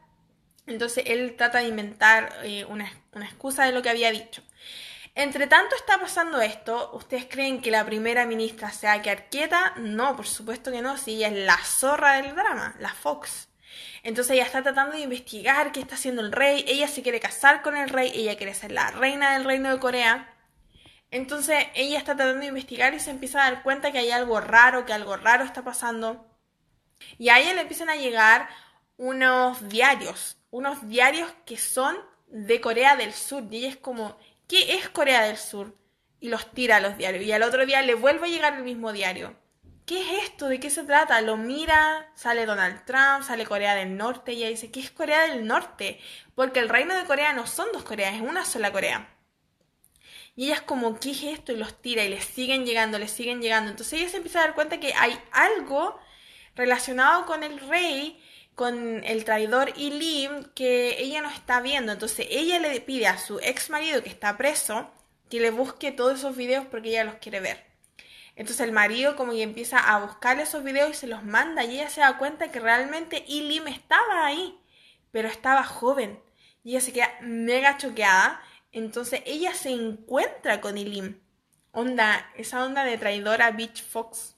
entonces 0.68 1.04
él 1.08 1.36
trata 1.38 1.60
de 1.60 1.68
inventar 1.68 2.34
eh, 2.44 2.66
una, 2.66 2.92
excusa 3.16 3.66
de 3.66 3.72
lo 3.72 3.82
que 3.82 3.90
había 3.90 4.12
dicho. 4.12 4.42
Entre 5.14 5.48
tanto 5.48 5.76
está 5.76 6.00
pasando 6.00 6.42
esto, 6.42 6.92
¿ustedes 6.94 7.26
creen 7.26 7.62
que 7.62 7.72
la 7.72 7.86
primera 7.86 8.26
ministra 8.26 8.72
se 8.72 8.88
va 8.88 8.94
a 8.94 9.02
quedar 9.02 9.30
quieta? 9.30 9.74
No, 9.78 10.16
por 10.16 10.28
supuesto 10.28 10.72
que 10.72 10.82
no, 10.82 10.98
si 10.98 11.16
ella 11.16 11.30
es 11.30 11.46
la 11.46 11.58
zorra 11.58 12.22
del 12.22 12.36
drama, 12.36 12.76
la 12.80 12.94
Fox. 12.94 13.48
Entonces 14.04 14.34
ella 14.34 14.46
está 14.46 14.62
tratando 14.62 14.96
de 14.96 15.02
investigar 15.02 15.72
qué 15.72 15.80
está 15.80 15.96
haciendo 15.96 16.22
el 16.22 16.32
rey, 16.32 16.66
ella 16.68 16.88
se 16.88 17.02
quiere 17.02 17.20
casar 17.20 17.62
con 17.62 17.78
el 17.78 17.90
rey, 17.90 18.12
ella 18.14 18.36
quiere 18.38 18.54
ser 18.54 18.72
la 18.72 18.92
reina 18.92 19.34
del 19.34 19.46
reino 19.46 19.72
de 19.72 19.80
Corea. 19.80 20.34
Entonces 21.12 21.66
ella 21.76 21.98
está 21.98 22.16
tratando 22.16 22.42
de 22.42 22.48
investigar 22.48 22.94
y 22.94 23.00
se 23.00 23.12
empieza 23.12 23.42
a 23.42 23.52
dar 23.52 23.64
cuenta 23.64 23.92
que 23.92 24.00
hay 24.00 24.12
algo 24.12 24.42
raro, 24.42 24.86
que 24.86 24.94
algo 24.94 25.16
raro 25.16 25.46
está 25.46 25.64
pasando. 25.64 26.28
Y 27.18 27.30
a 27.30 27.40
ella 27.40 27.54
le 27.54 27.62
empiezan 27.62 27.90
a 27.90 27.96
llegar 27.96 28.50
unos 28.98 29.68
diarios 29.70 30.38
unos 30.56 30.88
diarios 30.88 31.30
que 31.46 31.58
son 31.58 31.98
de 32.28 32.62
Corea 32.62 32.96
del 32.96 33.12
Sur. 33.12 33.44
Y 33.52 33.58
ella 33.58 33.68
es 33.68 33.76
como, 33.76 34.18
¿qué 34.48 34.76
es 34.76 34.88
Corea 34.88 35.24
del 35.24 35.36
Sur? 35.36 35.76
Y 36.22 36.30
los 36.30 36.50
tira 36.54 36.78
a 36.78 36.80
los 36.80 36.98
diarios. 36.98 37.26
Y 37.26 37.32
al 37.34 37.44
otro 37.44 37.66
día 37.66 37.82
le 37.82 37.94
vuelve 37.94 38.28
a 38.28 38.30
llegar 38.30 38.54
el 38.56 38.64
mismo 38.64 38.94
diario. 38.94 39.36
¿Qué 39.86 40.00
es 40.00 40.24
esto? 40.24 40.48
¿De 40.48 40.62
qué 40.62 40.70
se 40.70 40.86
trata? 40.86 41.20
Lo 41.20 41.36
mira, 41.36 42.10
sale 42.16 42.46
Donald 42.46 42.86
Trump, 42.86 43.24
sale 43.24 43.46
Corea 43.46 43.76
del 43.76 43.98
Norte 43.98 44.32
y 44.32 44.38
ella 44.38 44.50
dice, 44.50 44.72
¿qué 44.72 44.80
es 44.80 44.92
Corea 44.92 45.28
del 45.28 45.46
Norte? 45.46 46.00
Porque 46.36 46.62
el 46.62 46.70
reino 46.70 46.96
de 46.96 47.04
Corea 47.04 47.34
no 47.34 47.46
son 47.46 47.68
dos 47.74 47.84
Coreas, 47.84 48.16
es 48.16 48.22
una 48.22 48.46
sola 48.46 48.72
Corea. 48.72 49.10
Y 50.38 50.46
ella 50.46 50.56
es 50.56 50.62
como, 50.62 50.98
¿qué 51.02 51.12
es 51.12 51.24
esto? 51.24 51.52
Y 51.52 51.58
los 51.58 51.82
tira 51.82 52.06
y 52.06 52.10
le 52.10 52.22
siguen 52.22 52.66
llegando, 52.66 52.98
le 52.98 53.10
siguen 53.10 53.42
llegando. 53.42 53.72
Entonces 53.72 54.00
ella 54.00 54.10
se 54.10 54.18
empieza 54.18 54.40
a 54.40 54.44
dar 54.44 54.56
cuenta 54.56 54.80
que 54.80 54.94
hay 54.94 55.20
algo 55.34 56.00
relacionado 56.56 57.26
con 57.26 57.44
el 57.44 57.60
rey 57.60 58.22
con 58.56 59.04
el 59.04 59.26
traidor 59.26 59.74
Ilim 59.76 60.46
que 60.56 61.02
ella 61.02 61.22
no 61.22 61.30
está 61.30 61.62
viendo. 61.62 61.92
Entonces 61.92 62.28
ella 62.30 62.60
le 62.60 62.82
pide 62.82 63.08
a 63.08 63.18
su 63.18 63.40
ex 63.40 63.70
marido 63.70 64.02
que 64.02 64.10
está 64.10 64.38
preso 64.38 64.90
que 65.30 65.40
le 65.40 65.52
busque 65.52 65.92
todos 65.92 66.20
esos 66.20 66.36
videos 66.36 66.66
porque 66.66 66.90
ella 66.90 67.04
los 67.04 67.16
quiere 67.16 67.40
ver. 67.40 67.64
Entonces 68.36 68.66
el 68.66 68.74
marido 68.74 69.16
como 69.16 69.32
que 69.32 69.44
empieza 69.44 69.80
a 69.80 70.00
buscar 70.00 70.40
esos 70.40 70.64
videos 70.64 70.92
y 70.92 70.94
se 70.94 71.08
los 71.08 71.24
manda 71.24 71.64
y 71.64 71.80
ella 71.80 71.90
se 71.90 72.02
da 72.02 72.18
cuenta 72.18 72.52
que 72.52 72.60
realmente 72.60 73.24
Ilim 73.28 73.68
estaba 73.68 74.26
ahí, 74.26 74.60
pero 75.12 75.28
estaba 75.28 75.64
joven. 75.64 76.20
Y 76.64 76.72
ella 76.72 76.82
se 76.82 76.94
queda 76.94 77.12
mega 77.22 77.78
choqueada. 77.78 78.42
Entonces 78.72 79.22
ella 79.26 79.54
se 79.54 79.70
encuentra 79.70 80.60
con 80.62 80.78
Ilim. 80.78 81.22
Onda, 81.72 82.30
esa 82.36 82.64
onda 82.64 82.84
de 82.84 82.98
traidora 82.98 83.52
Beach 83.52 83.84
Fox. 83.84 84.35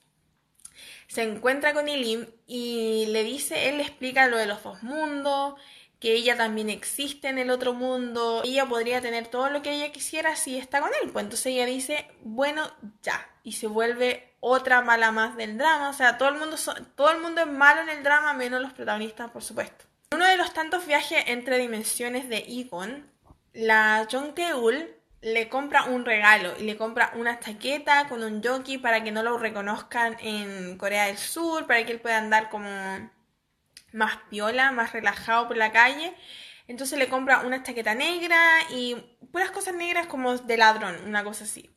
Se 1.07 1.23
encuentra 1.23 1.73
con 1.73 1.87
Ilim 1.87 2.27
y 2.45 3.05
le 3.07 3.23
dice, 3.23 3.69
él 3.69 3.77
le 3.77 3.83
explica 3.83 4.27
lo 4.27 4.37
de 4.37 4.45
los 4.45 4.61
dos 4.63 4.83
mundos, 4.83 5.55
que 5.99 6.13
ella 6.13 6.37
también 6.37 6.69
existe 6.69 7.27
en 7.27 7.39
el 7.39 7.49
otro 7.49 7.73
mundo, 7.73 8.41
ella 8.45 8.67
podría 8.67 9.01
tener 9.01 9.27
todo 9.27 9.49
lo 9.49 9.61
que 9.61 9.71
ella 9.71 9.91
quisiera 9.91 10.35
si 10.35 10.57
está 10.57 10.79
con 10.79 10.91
él. 11.01 11.09
Pues 11.11 11.23
entonces 11.23 11.47
ella 11.47 11.65
dice, 11.65 12.07
bueno, 12.21 12.69
ya, 13.01 13.27
y 13.43 13.53
se 13.53 13.67
vuelve 13.67 14.35
otra 14.39 14.81
mala 14.81 15.11
más 15.11 15.35
del 15.37 15.57
drama. 15.57 15.89
O 15.89 15.93
sea, 15.93 16.17
todo 16.17 16.29
el 16.29 16.35
mundo, 16.35 16.55
todo 16.95 17.11
el 17.11 17.19
mundo 17.19 17.41
es 17.41 17.47
malo 17.47 17.81
en 17.81 17.89
el 17.89 18.03
drama, 18.03 18.33
menos 18.33 18.61
los 18.61 18.73
protagonistas, 18.73 19.31
por 19.31 19.43
supuesto. 19.43 19.85
Uno 20.13 20.25
de 20.25 20.37
los 20.37 20.53
tantos 20.53 20.85
viajes 20.85 21.23
entre 21.27 21.57
dimensiones 21.57 22.29
de 22.29 22.45
Egon, 22.47 23.09
la 23.53 24.07
Teul 24.09 24.96
le 25.21 25.49
compra 25.49 25.85
un 25.85 26.05
regalo 26.05 26.53
y 26.59 26.63
le 26.63 26.77
compra 26.77 27.11
una 27.15 27.39
chaqueta 27.39 28.07
con 28.07 28.23
un 28.23 28.43
jockey 28.43 28.77
para 28.77 29.03
que 29.03 29.11
no 29.11 29.23
lo 29.23 29.37
reconozcan 29.37 30.17
en 30.19 30.77
Corea 30.77 31.05
del 31.05 31.17
Sur, 31.17 31.65
para 31.65 31.85
que 31.85 31.91
él 31.91 31.99
pueda 31.99 32.17
andar 32.17 32.49
como 32.49 32.69
más 33.93 34.17
piola, 34.29 34.71
más 34.71 34.93
relajado 34.93 35.47
por 35.47 35.57
la 35.57 35.71
calle. 35.71 36.13
Entonces 36.67 36.99
le 36.99 37.09
compra 37.09 37.39
una 37.41 37.63
chaqueta 37.63 37.95
negra 37.95 38.37
y 38.69 38.95
puras 39.31 39.51
cosas 39.51 39.73
negras 39.73 40.07
como 40.07 40.37
de 40.37 40.57
ladrón, 40.57 40.97
una 41.05 41.23
cosa 41.23 41.45
así. 41.45 41.69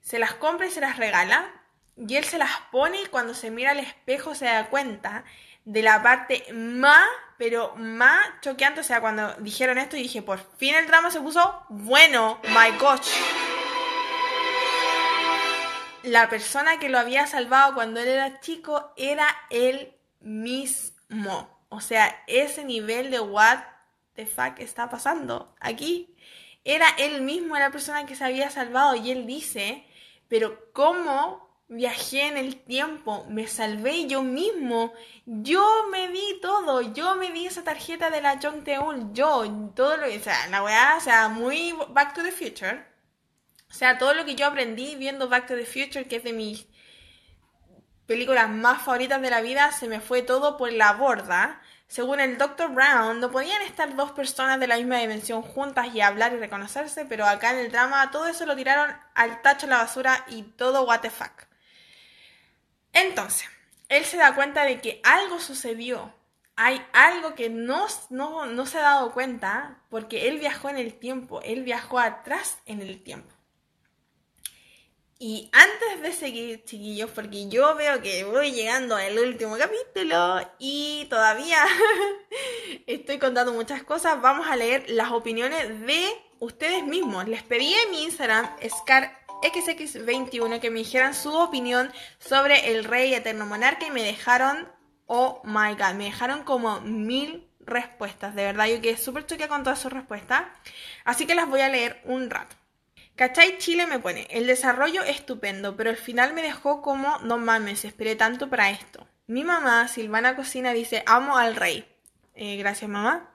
Se 0.00 0.18
las 0.18 0.34
compra 0.34 0.66
y 0.66 0.70
se 0.70 0.80
las 0.80 0.96
regala. 0.96 1.50
Y 1.96 2.16
él 2.16 2.24
se 2.24 2.38
las 2.38 2.50
pone 2.72 3.00
y 3.02 3.06
cuando 3.06 3.34
se 3.34 3.52
mira 3.52 3.70
al 3.70 3.78
espejo 3.78 4.34
se 4.34 4.46
da 4.46 4.68
cuenta 4.68 5.24
de 5.64 5.80
la 5.82 6.02
parte 6.02 6.44
más, 6.52 7.06
pero 7.36 7.74
más 7.76 8.20
choqueante. 8.40 8.80
O 8.80 8.84
sea, 8.84 9.00
cuando 9.00 9.34
dijeron 9.34 9.78
esto 9.78 9.96
y 9.96 10.02
dije, 10.02 10.22
por 10.22 10.38
fin 10.56 10.74
el 10.74 10.86
drama 10.86 11.10
se 11.10 11.20
puso 11.20 11.64
bueno. 11.68 12.40
My 12.48 12.76
gosh. 12.78 13.08
La 16.02 16.28
persona 16.28 16.78
que 16.78 16.88
lo 16.88 16.98
había 16.98 17.26
salvado 17.26 17.74
cuando 17.74 18.00
él 18.00 18.08
era 18.08 18.40
chico 18.40 18.92
era 18.96 19.26
él 19.50 19.94
mismo. 20.20 21.48
O 21.68 21.80
sea, 21.80 22.22
ese 22.26 22.64
nivel 22.64 23.10
de 23.10 23.20
what 23.20 23.58
the 24.14 24.26
fuck 24.26 24.58
está 24.58 24.90
pasando 24.90 25.54
aquí. 25.60 26.14
Era 26.64 26.86
él 26.98 27.22
mismo 27.22 27.56
la 27.58 27.70
persona 27.70 28.06
que 28.06 28.16
se 28.16 28.24
había 28.24 28.50
salvado 28.50 28.94
y 28.94 29.10
él 29.10 29.26
dice, 29.26 29.86
pero 30.28 30.72
¿cómo 30.72 31.43
viajé 31.74 32.28
en 32.28 32.36
el 32.36 32.56
tiempo? 32.56 33.26
Me 33.28 33.46
salvé 33.46 34.06
yo 34.06 34.22
mismo. 34.22 34.92
Yo 35.26 35.86
me 35.90 36.08
di 36.08 36.40
todo. 36.40 36.80
Yo 36.92 37.16
me 37.16 37.30
di 37.30 37.46
esa 37.46 37.62
tarjeta 37.62 38.10
de 38.10 38.20
la 38.20 38.38
John 38.42 38.64
Teul. 38.64 39.12
Yo, 39.12 39.44
todo 39.74 39.96
lo 39.96 40.06
que... 40.06 40.18
O 40.18 40.22
sea, 40.22 40.46
la 40.48 40.62
weá, 40.62 40.96
o 40.96 41.00
sea, 41.00 41.28
muy 41.28 41.74
Back 41.90 42.14
to 42.14 42.22
the 42.22 42.32
Future. 42.32 42.86
O 43.70 43.74
sea, 43.74 43.98
todo 43.98 44.14
lo 44.14 44.24
que 44.24 44.34
yo 44.34 44.46
aprendí 44.46 44.96
viendo 44.96 45.28
Back 45.28 45.48
to 45.48 45.54
the 45.56 45.66
Future, 45.66 46.06
que 46.06 46.16
es 46.16 46.24
de 46.24 46.32
mis 46.32 46.66
películas 48.06 48.48
más 48.48 48.82
favoritas 48.82 49.20
de 49.20 49.30
la 49.30 49.40
vida, 49.40 49.72
se 49.72 49.88
me 49.88 50.00
fue 50.00 50.22
todo 50.22 50.56
por 50.56 50.72
la 50.72 50.92
borda. 50.92 51.60
Según 51.86 52.18
el 52.20 52.38
Dr. 52.38 52.70
Brown, 52.70 53.20
no 53.20 53.30
podían 53.30 53.62
estar 53.62 53.94
dos 53.94 54.12
personas 54.12 54.58
de 54.58 54.66
la 54.66 54.76
misma 54.76 54.98
dimensión 54.98 55.42
juntas 55.42 55.94
y 55.94 56.00
hablar 56.00 56.32
y 56.32 56.38
reconocerse, 56.38 57.04
pero 57.04 57.26
acá 57.26 57.52
en 57.52 57.58
el 57.58 57.70
drama 57.70 58.10
todo 58.10 58.26
eso 58.26 58.46
lo 58.46 58.56
tiraron 58.56 58.96
al 59.14 59.42
tacho 59.42 59.66
de 59.66 59.70
la 59.70 59.78
basura 59.78 60.24
y 60.28 60.42
todo 60.42 60.84
what 60.84 61.00
the 61.00 61.10
fuck. 61.10 61.43
Entonces, 62.94 63.48
él 63.88 64.04
se 64.04 64.16
da 64.16 64.34
cuenta 64.34 64.64
de 64.64 64.80
que 64.80 65.00
algo 65.04 65.40
sucedió. 65.40 66.14
Hay 66.56 66.84
algo 66.92 67.34
que 67.34 67.50
no, 67.50 67.86
no, 68.10 68.46
no 68.46 68.66
se 68.66 68.78
ha 68.78 68.82
dado 68.82 69.12
cuenta 69.12 69.82
porque 69.90 70.28
él 70.28 70.38
viajó 70.38 70.68
en 70.68 70.78
el 70.78 70.94
tiempo, 70.94 71.42
él 71.42 71.64
viajó 71.64 71.98
atrás 71.98 72.58
en 72.64 72.80
el 72.80 73.02
tiempo. 73.02 73.34
Y 75.18 75.48
antes 75.52 76.02
de 76.02 76.12
seguir, 76.12 76.64
chiquillos, 76.64 77.10
porque 77.10 77.48
yo 77.48 77.74
veo 77.76 78.02
que 78.02 78.24
voy 78.24 78.52
llegando 78.52 78.96
al 78.96 79.18
último 79.18 79.56
capítulo 79.56 80.40
y 80.58 81.06
todavía 81.08 81.64
estoy 82.86 83.18
contando 83.18 83.52
muchas 83.52 83.82
cosas, 83.84 84.20
vamos 84.20 84.46
a 84.48 84.56
leer 84.56 84.84
las 84.88 85.12
opiniones 85.12 85.80
de 85.86 86.04
ustedes 86.40 86.84
mismos. 86.84 87.26
Les 87.26 87.42
pedí 87.42 87.72
en 87.72 87.90
mi 87.90 88.04
Instagram, 88.04 88.56
ScarXX21, 89.44 90.60
que 90.60 90.70
me 90.70 90.80
dijeran 90.80 91.14
su 91.14 91.34
opinión 91.34 91.92
sobre 92.18 92.72
el 92.72 92.84
rey 92.84 93.14
eterno 93.14 93.46
monarca 93.46 93.86
y 93.86 93.90
me 93.90 94.02
dejaron, 94.02 94.68
oh 95.06 95.42
my 95.44 95.74
god, 95.74 95.94
me 95.94 96.04
dejaron 96.04 96.44
como 96.44 96.80
mil 96.80 97.46
respuestas. 97.60 98.34
De 98.34 98.44
verdad, 98.44 98.66
yo 98.66 98.80
quedé 98.80 98.96
súper 98.96 99.26
choqueada 99.26 99.48
con 99.48 99.62
todas 99.62 99.78
sus 99.78 99.92
respuestas. 99.92 100.44
Así 101.04 101.26
que 101.26 101.34
las 101.34 101.48
voy 101.48 101.60
a 101.60 101.68
leer 101.68 102.00
un 102.04 102.30
rato. 102.30 102.56
¿Cachai? 103.16 103.58
Chile 103.58 103.86
me 103.86 104.00
pone, 104.00 104.26
el 104.30 104.46
desarrollo 104.46 105.04
estupendo, 105.04 105.76
pero 105.76 105.90
al 105.90 105.96
final 105.96 106.32
me 106.34 106.42
dejó 106.42 106.82
como, 106.82 107.18
no 107.18 107.38
mames, 107.38 107.84
esperé 107.84 108.16
tanto 108.16 108.50
para 108.50 108.70
esto. 108.70 109.06
Mi 109.28 109.44
mamá, 109.44 109.86
Silvana 109.86 110.34
Cocina, 110.34 110.72
dice, 110.72 111.04
amo 111.06 111.38
al 111.38 111.54
rey. 111.54 111.86
Eh, 112.34 112.56
gracias, 112.56 112.90
mamá. 112.90 113.30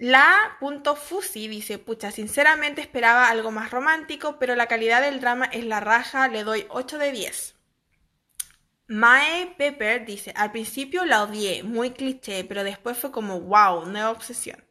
La 0.00 0.56
punto 0.58 0.96
Fusi 0.96 1.46
dice, 1.46 1.76
pucha, 1.76 2.10
sinceramente 2.10 2.80
esperaba 2.80 3.28
algo 3.28 3.50
más 3.50 3.70
romántico, 3.70 4.38
pero 4.38 4.56
la 4.56 4.66
calidad 4.66 5.02
del 5.02 5.20
drama 5.20 5.44
es 5.44 5.62
la 5.66 5.78
raja, 5.78 6.26
le 6.28 6.42
doy 6.42 6.64
8 6.70 6.96
de 6.96 7.12
10. 7.12 7.54
Mae 8.86 9.54
Pepper 9.58 10.06
dice, 10.06 10.32
al 10.34 10.52
principio 10.52 11.04
la 11.04 11.22
odié, 11.22 11.64
muy 11.64 11.90
cliché, 11.90 12.44
pero 12.44 12.64
después 12.64 12.96
fue 12.96 13.12
como, 13.12 13.40
wow, 13.40 13.84
nueva 13.84 14.10
obsesión. 14.10 14.64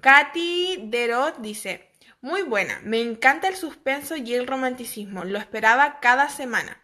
Katy 0.00 0.90
Derot 0.90 1.38
dice, 1.38 1.90
muy 2.20 2.42
buena, 2.42 2.78
me 2.84 3.00
encanta 3.00 3.48
el 3.48 3.56
suspenso 3.56 4.14
y 4.14 4.32
el 4.32 4.46
romanticismo, 4.46 5.24
lo 5.24 5.38
esperaba 5.38 5.98
cada 5.98 6.28
semana. 6.28 6.80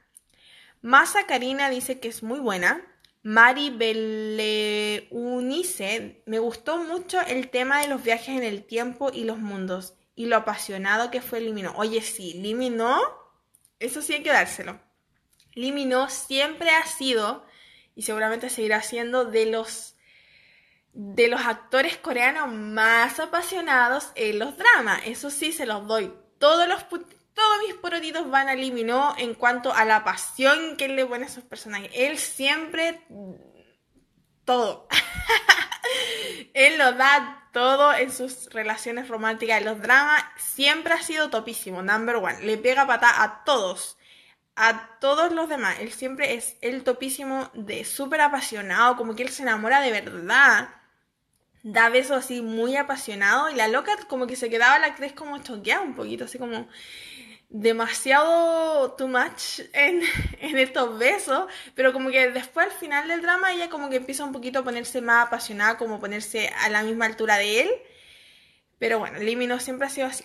Masa 0.80 1.26
Karina 1.28 1.70
dice 1.70 2.00
que 2.00 2.08
es 2.08 2.24
muy 2.24 2.40
buena. 2.40 2.82
Mari 3.22 3.70
Beleunice, 3.70 5.10
me 6.26 6.40
gustó 6.40 6.78
mucho 6.78 7.20
el 7.20 7.50
tema 7.50 7.80
de 7.80 7.88
los 7.88 8.02
viajes 8.02 8.36
en 8.36 8.42
el 8.42 8.64
tiempo 8.64 9.10
y 9.12 9.22
los 9.24 9.38
mundos 9.38 9.94
y 10.16 10.26
lo 10.26 10.36
apasionado 10.36 11.10
que 11.10 11.22
fue 11.22 11.40
Limino. 11.40 11.72
Oye, 11.76 12.02
sí, 12.02 12.34
Limino, 12.34 13.00
eso 13.78 14.02
sí 14.02 14.14
hay 14.14 14.22
que 14.24 14.30
dárselo. 14.30 14.80
Limino 15.54 16.08
siempre 16.08 16.70
ha 16.70 16.84
sido 16.86 17.46
y 17.94 18.02
seguramente 18.02 18.50
seguirá 18.50 18.82
siendo 18.82 19.24
de 19.24 19.46
los 19.46 19.94
de 20.94 21.28
los 21.28 21.40
actores 21.40 21.96
coreanos 21.96 22.52
más 22.52 23.18
apasionados 23.18 24.12
en 24.14 24.38
los 24.38 24.58
dramas. 24.58 25.00
Eso 25.06 25.30
sí, 25.30 25.52
se 25.52 25.64
los 25.64 25.86
doy. 25.86 26.12
Todos 26.38 26.68
los 26.68 26.84
todos 27.34 27.58
mis 27.66 27.74
porotitos 27.74 28.30
van 28.30 28.48
a 28.48 28.52
eliminó 28.52 29.14
en 29.18 29.34
cuanto 29.34 29.72
a 29.72 29.84
la 29.84 30.04
pasión 30.04 30.76
que 30.76 30.86
él 30.86 30.96
le 30.96 31.06
pone 31.06 31.26
a 31.26 31.30
sus 31.30 31.44
personajes. 31.44 31.90
Él 31.94 32.18
siempre 32.18 33.00
todo. 34.44 34.88
él 36.54 36.78
lo 36.78 36.92
da 36.92 37.48
todo 37.52 37.94
en 37.94 38.12
sus 38.12 38.50
relaciones 38.50 39.08
románticas, 39.08 39.58
en 39.58 39.64
los 39.64 39.80
dramas. 39.80 40.24
Siempre 40.36 40.94
ha 40.94 41.02
sido 41.02 41.30
topísimo, 41.30 41.82
number 41.82 42.16
one. 42.16 42.42
Le 42.42 42.58
pega 42.58 42.86
pata 42.86 43.22
a 43.22 43.44
todos. 43.44 43.96
A 44.54 44.98
todos 45.00 45.32
los 45.32 45.48
demás. 45.48 45.78
Él 45.80 45.92
siempre 45.92 46.34
es 46.34 46.56
el 46.60 46.84
topísimo 46.84 47.50
de 47.54 47.84
súper 47.84 48.20
apasionado, 48.20 48.96
como 48.96 49.14
que 49.14 49.22
él 49.22 49.30
se 49.30 49.42
enamora 49.42 49.80
de 49.80 49.92
verdad 49.92 50.68
da 51.62 51.88
besos 51.88 52.16
así 52.16 52.42
muy 52.42 52.76
apasionado 52.76 53.50
y 53.50 53.54
la 53.54 53.68
loca 53.68 53.92
como 54.08 54.26
que 54.26 54.36
se 54.36 54.50
quedaba 54.50 54.78
la 54.78 54.88
actriz 54.88 55.12
como 55.12 55.38
choqueada 55.38 55.82
un 55.82 55.94
poquito, 55.94 56.24
así 56.24 56.38
como 56.38 56.68
demasiado 57.52 58.92
too 58.92 59.08
much 59.08 59.60
en, 59.74 60.02
estos 60.40 60.98
besos, 60.98 61.46
pero 61.74 61.92
como 61.92 62.10
que 62.10 62.30
después 62.30 62.66
al 62.66 62.72
final 62.72 63.08
del 63.08 63.22
drama 63.22 63.52
ella 63.52 63.68
como 63.68 63.90
que 63.90 63.96
empieza 63.96 64.24
un 64.24 64.32
poquito 64.32 64.60
a 64.60 64.64
ponerse 64.64 65.00
más 65.00 65.26
apasionada, 65.26 65.76
como 65.76 66.00
ponerse 66.00 66.48
a 66.48 66.68
la 66.70 66.82
misma 66.82 67.06
altura 67.06 67.36
de 67.36 67.60
él, 67.60 67.70
pero 68.78 68.98
bueno, 68.98 69.18
Limino 69.18 69.60
siempre 69.60 69.86
ha 69.86 69.90
sido 69.90 70.08
así. 70.08 70.24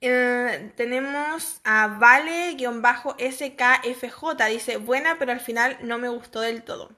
Eh, 0.00 0.72
tenemos 0.76 1.60
a 1.64 1.86
Vale-SKFJ, 1.86 2.54
dice, 4.48 4.76
buena, 4.78 5.18
pero 5.18 5.32
al 5.32 5.40
final 5.40 5.78
no 5.82 5.98
me 5.98 6.08
gustó 6.08 6.40
del 6.40 6.62
todo. 6.64 6.90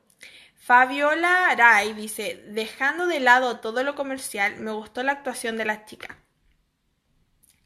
Fabiola 0.56 1.48
Aray 1.48 1.92
dice, 1.92 2.42
dejando 2.48 3.06
de 3.06 3.20
lado 3.20 3.60
todo 3.60 3.82
lo 3.82 3.94
comercial, 3.94 4.56
me 4.56 4.72
gustó 4.72 5.02
la 5.02 5.12
actuación 5.12 5.58
de 5.58 5.66
la 5.66 5.84
chica. 5.84 6.23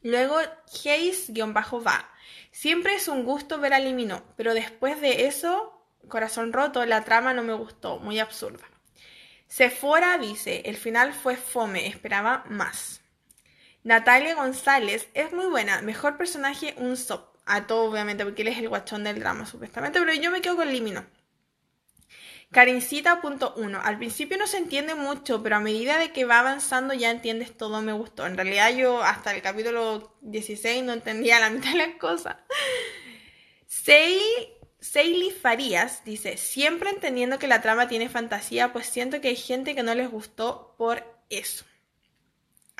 Luego, 0.01 0.37
Hayes-va. 0.83 2.09
Siempre 2.51 2.95
es 2.95 3.07
un 3.07 3.23
gusto 3.23 3.59
ver 3.59 3.73
a 3.73 3.79
Limino, 3.79 4.23
pero 4.35 4.53
después 4.53 5.01
de 5.01 5.25
eso, 5.25 5.85
corazón 6.07 6.53
roto, 6.53 6.85
la 6.85 7.03
trama 7.03 7.33
no 7.33 7.43
me 7.43 7.53
gustó, 7.53 7.99
muy 7.99 8.19
absurda. 8.19 8.65
Sephora 9.47 10.17
dice, 10.17 10.61
el 10.65 10.77
final 10.77 11.13
fue 11.13 11.35
fome, 11.35 11.87
esperaba 11.87 12.43
más. 12.49 13.01
Natalia 13.83 14.35
González 14.35 15.07
es 15.13 15.33
muy 15.33 15.47
buena, 15.47 15.81
mejor 15.81 16.17
personaje 16.17 16.75
un 16.77 16.97
sop. 16.97 17.37
a 17.45 17.65
todo 17.65 17.89
obviamente, 17.89 18.23
porque 18.23 18.43
él 18.43 18.49
es 18.49 18.59
el 18.59 18.69
guachón 18.69 19.03
del 19.03 19.19
drama 19.19 19.45
supuestamente, 19.45 19.99
pero 19.99 20.13
yo 20.13 20.29
me 20.29 20.41
quedo 20.41 20.55
con 20.55 20.71
Limino. 20.71 21.03
Carincita.1. 22.51 23.79
Al 23.83 23.97
principio 23.97 24.37
no 24.37 24.47
se 24.47 24.57
entiende 24.57 24.95
mucho, 24.95 25.43
pero 25.43 25.57
a 25.57 25.59
medida 25.59 25.99
de 25.99 26.11
que 26.11 26.25
va 26.25 26.39
avanzando 26.39 26.95
ya 26.95 27.11
entiendes 27.11 27.55
todo, 27.55 27.81
me 27.81 27.93
gustó. 27.93 28.25
En 28.25 28.35
realidad 28.37 28.75
yo 28.75 29.03
hasta 29.03 29.31
el 29.35 29.41
capítulo 29.41 30.17
16 30.21 30.83
no 30.83 30.93
entendía 30.93 31.39
la 31.39 31.51
mitad 31.51 31.71
de 31.73 31.77
las 31.77 31.95
cosas. 31.97 32.37
Seili 33.67 35.31
Farías 35.31 36.03
dice, 36.05 36.37
siempre 36.37 36.89
entendiendo 36.89 37.37
que 37.37 37.47
la 37.47 37.61
trama 37.61 37.87
tiene 37.87 38.09
fantasía, 38.09 38.73
pues 38.73 38.87
siento 38.87 39.21
que 39.21 39.27
hay 39.27 39.35
gente 39.35 39.75
que 39.75 39.83
no 39.83 39.93
les 39.93 40.09
gustó 40.09 40.73
por 40.77 41.03
eso. 41.29 41.65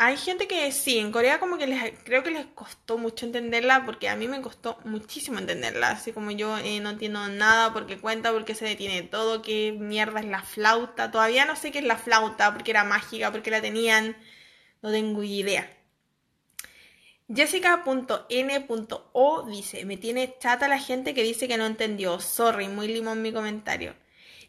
Hay 0.02 0.16
gente 0.16 0.48
que 0.48 0.72
sí, 0.72 0.98
en 0.98 1.12
Corea 1.12 1.42
como 1.42 1.58
que 1.58 1.68
les, 1.68 1.92
creo 2.06 2.24
que 2.24 2.32
les 2.32 2.46
costó 2.46 2.98
mucho 2.98 3.26
entenderla 3.26 3.86
porque 3.86 4.08
a 4.08 4.16
mí 4.16 4.30
me 4.30 4.42
costó 4.42 4.78
muchísimo 4.86 5.40
entenderla, 5.40 5.90
así 5.90 6.14
como 6.14 6.32
yo 6.32 6.58
eh, 6.58 6.80
no 6.80 6.92
entiendo 6.92 7.28
nada 7.28 7.74
porque 7.74 8.00
cuenta, 8.00 8.32
porque 8.32 8.56
se 8.56 8.64
detiene 8.64 9.02
todo, 9.04 9.42
qué 9.42 9.76
mierda 9.78 10.22
es 10.22 10.28
la 10.28 10.42
flauta, 10.42 11.12
todavía 11.12 11.44
no 11.44 11.58
sé 11.58 11.74
qué 11.74 11.80
es 11.80 11.86
la 11.86 11.98
flauta, 11.98 12.54
porque 12.54 12.72
era 12.72 12.86
mágica, 12.86 13.30
porque 13.30 13.52
la 13.52 13.62
tenían, 13.62 14.16
no 14.82 14.90
tengo 14.92 15.22
idea. 15.22 15.70
Jessica.n.o 17.34 19.46
dice, 19.48 19.86
me 19.86 19.98
tiene 19.98 20.36
chata 20.40 20.70
la 20.70 20.80
gente 20.80 21.14
que 21.14 21.24
dice 21.24 21.50
que 21.50 21.58
no 21.58 21.66
entendió, 21.66 22.22
sorry, 22.22 22.70
muy 22.70 22.88
limón 22.88 23.22
mi 23.22 23.34
comentario. 23.34 23.96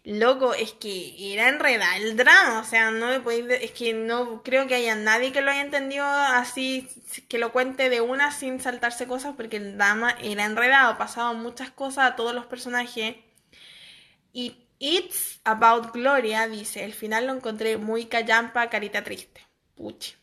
Loco, 0.04 0.54
es 0.54 0.72
que 0.72 1.34
era 1.34 1.48
enredar 1.48 2.00
el 2.00 2.16
drama, 2.16 2.60
o 2.60 2.64
sea, 2.64 2.90
no 2.90 3.08
me 3.08 3.20
podéis, 3.20 3.46
es 3.62 3.70
que 3.72 3.92
no 3.92 4.42
creo 4.42 4.66
que 4.66 4.74
haya 4.74 4.94
nadie 4.94 5.30
que 5.30 5.42
lo 5.42 5.50
haya 5.50 5.60
entendido 5.60 6.06
así, 6.06 6.88
que 7.28 7.38
lo 7.38 7.52
cuente 7.52 7.90
de 7.90 8.00
una 8.00 8.32
sin 8.32 8.60
saltarse 8.60 9.06
cosas, 9.06 9.34
porque 9.36 9.58
el 9.58 9.76
drama 9.76 10.16
era 10.22 10.46
enredado, 10.46 10.96
pasaban 10.96 11.42
muchas 11.42 11.70
cosas 11.70 12.12
a 12.12 12.16
todos 12.16 12.34
los 12.34 12.46
personajes. 12.46 13.16
Y 14.32 14.56
It's 14.78 15.40
About 15.44 15.92
Gloria 15.92 16.48
dice, 16.48 16.84
el 16.84 16.94
final 16.94 17.26
lo 17.26 17.34
encontré 17.34 17.76
muy 17.76 18.06
callampa, 18.06 18.70
carita 18.70 19.04
triste. 19.04 19.46
Puchi. 19.74 20.14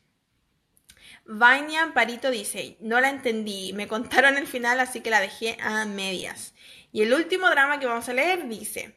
Vainia 1.26 1.92
Parito 1.94 2.32
dice, 2.32 2.78
no 2.80 3.00
la 3.02 3.10
entendí, 3.10 3.74
me 3.74 3.88
contaron 3.88 4.38
el 4.38 4.48
final 4.48 4.80
así 4.80 5.02
que 5.02 5.12
la 5.12 5.20
dejé 5.20 5.58
a 5.62 5.86
medias. 5.86 6.56
Y 6.92 7.04
el 7.04 7.14
último 7.14 7.50
drama 7.50 7.80
que 7.80 7.86
vamos 7.86 8.10
a 8.10 8.14
leer 8.14 8.48
dice, 8.48 8.97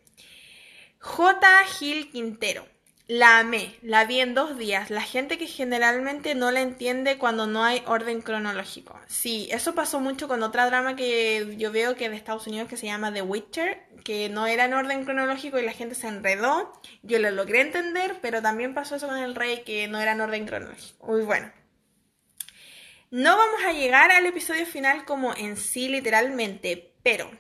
J. 1.00 1.64
Gil 1.78 2.10
Quintero. 2.10 2.66
La 3.08 3.38
amé, 3.38 3.74
la 3.82 4.04
vi 4.04 4.20
en 4.20 4.34
dos 4.34 4.58
días. 4.58 4.90
La 4.90 5.00
gente 5.00 5.38
que 5.38 5.46
generalmente 5.46 6.34
no 6.34 6.50
la 6.50 6.60
entiende 6.60 7.16
cuando 7.16 7.46
no 7.46 7.64
hay 7.64 7.82
orden 7.86 8.20
cronológico. 8.20 9.00
Sí, 9.08 9.48
eso 9.50 9.74
pasó 9.74 9.98
mucho 9.98 10.28
con 10.28 10.42
otra 10.42 10.66
drama 10.66 10.96
que 10.96 11.56
yo 11.56 11.72
veo 11.72 11.96
que 11.96 12.04
es 12.04 12.10
de 12.10 12.16
Estados 12.18 12.46
Unidos 12.46 12.68
que 12.68 12.76
se 12.76 12.86
llama 12.86 13.12
The 13.12 13.22
Witcher, 13.22 13.82
que 14.04 14.28
no 14.28 14.46
era 14.46 14.66
en 14.66 14.74
orden 14.74 15.04
cronológico 15.04 15.58
y 15.58 15.64
la 15.64 15.72
gente 15.72 15.94
se 15.94 16.06
enredó. 16.06 16.70
Yo 17.02 17.18
lo 17.18 17.30
logré 17.30 17.62
entender, 17.62 18.18
pero 18.20 18.42
también 18.42 18.74
pasó 18.74 18.96
eso 18.96 19.08
con 19.08 19.16
el 19.16 19.34
rey 19.34 19.62
que 19.64 19.88
no 19.88 19.98
era 19.98 20.12
en 20.12 20.20
orden 20.20 20.46
cronológico. 20.46 21.06
Muy 21.06 21.22
bueno. 21.22 21.50
No 23.10 23.38
vamos 23.38 23.62
a 23.66 23.72
llegar 23.72 24.12
al 24.12 24.26
episodio 24.26 24.66
final 24.66 25.06
como 25.06 25.34
en 25.34 25.56
sí 25.56 25.88
literalmente, 25.88 26.92
pero 27.02 27.30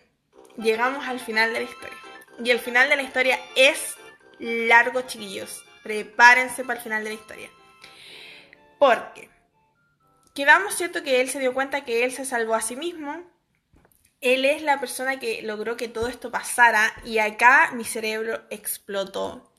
llegamos 0.56 1.06
al 1.06 1.20
final 1.20 1.52
de 1.52 1.60
la 1.60 1.70
historia. 1.70 1.99
Y 2.42 2.50
el 2.50 2.58
final 2.58 2.88
de 2.88 2.96
la 2.96 3.02
historia 3.02 3.38
es 3.54 3.96
largo, 4.38 5.02
chiquillos. 5.02 5.64
Prepárense 5.82 6.64
para 6.64 6.78
el 6.78 6.82
final 6.82 7.04
de 7.04 7.10
la 7.10 7.14
historia. 7.14 7.50
Porque 8.78 9.28
quedamos 10.34 10.74
cierto 10.74 11.02
que 11.02 11.20
él 11.20 11.28
se 11.28 11.38
dio 11.38 11.52
cuenta 11.52 11.84
que 11.84 12.04
él 12.04 12.12
se 12.12 12.24
salvó 12.24 12.54
a 12.54 12.62
sí 12.62 12.76
mismo. 12.76 13.22
Él 14.22 14.44
es 14.44 14.62
la 14.62 14.80
persona 14.80 15.18
que 15.18 15.42
logró 15.42 15.76
que 15.76 15.88
todo 15.88 16.08
esto 16.08 16.30
pasara 16.30 16.92
y 17.04 17.18
acá 17.18 17.70
mi 17.72 17.84
cerebro 17.84 18.42
explotó. 18.50 19.52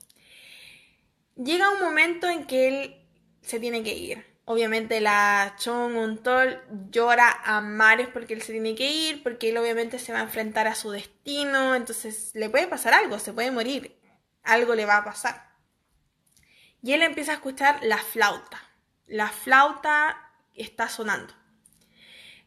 Llega 1.36 1.72
un 1.72 1.80
momento 1.80 2.28
en 2.30 2.46
que 2.46 2.68
él 2.68 3.08
se 3.42 3.60
tiene 3.60 3.84
que 3.84 3.94
ir. 3.94 4.31
Obviamente 4.46 5.00
la 5.02 5.56
Chong 5.58 5.96
Untol 5.96 6.62
llora 6.90 7.42
a 7.44 7.62
mares 7.62 8.08
porque 8.08 8.34
él 8.34 8.42
se 8.42 8.52
tiene 8.52 8.76
que 8.76 8.92
ir, 8.92 9.24
porque 9.24 9.50
él 9.50 9.58
obviamente 9.58 10.00
se 10.00 10.12
va 10.12 10.20
a 10.20 10.24
enfrentar 10.24 10.68
a 10.68 10.76
su 10.76 10.92
destino, 10.92 11.76
entonces 11.76 12.32
le 12.34 12.50
puede 12.50 12.68
pasar 12.68 12.94
algo, 12.94 13.20
se 13.20 13.34
puede 13.34 13.52
morir, 13.52 14.00
algo 14.44 14.76
le 14.76 14.86
va 14.86 14.98
a 14.98 15.06
pasar. 15.06 15.52
Y 16.82 16.94
él 16.94 17.04
empieza 17.04 17.32
a 17.32 17.36
escuchar 17.36 17.80
la 17.84 17.98
flauta. 17.98 18.62
La 19.06 19.28
flauta 19.30 20.32
está 20.56 20.90
sonando. 20.90 21.34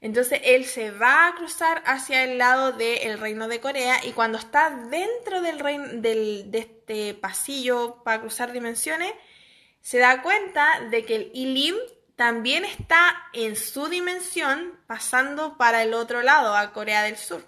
Entonces 0.00 0.40
él 0.44 0.66
se 0.66 0.90
va 0.90 1.28
a 1.28 1.34
cruzar 1.34 1.82
hacia 1.86 2.24
el 2.24 2.36
lado 2.36 2.72
del 2.72 3.18
reino 3.18 3.48
de 3.48 3.60
Corea 3.60 4.04
y 4.04 4.12
cuando 4.12 4.36
está 4.36 4.68
dentro 4.68 5.40
del, 5.40 5.58
reino, 5.58 5.86
del 5.88 6.50
de 6.50 6.58
este 6.58 7.14
pasillo 7.14 8.02
para 8.04 8.20
cruzar 8.20 8.52
dimensiones, 8.52 9.12
se 9.84 9.98
da 9.98 10.22
cuenta 10.22 10.80
de 10.90 11.04
que 11.04 11.14
el 11.14 11.30
Ilim 11.34 11.76
también 12.16 12.64
está 12.64 13.14
en 13.34 13.54
su 13.54 13.88
dimensión 13.88 14.80
pasando 14.86 15.58
para 15.58 15.82
el 15.82 15.92
otro 15.92 16.22
lado, 16.22 16.56
a 16.56 16.72
Corea 16.72 17.02
del 17.02 17.18
Sur. 17.18 17.44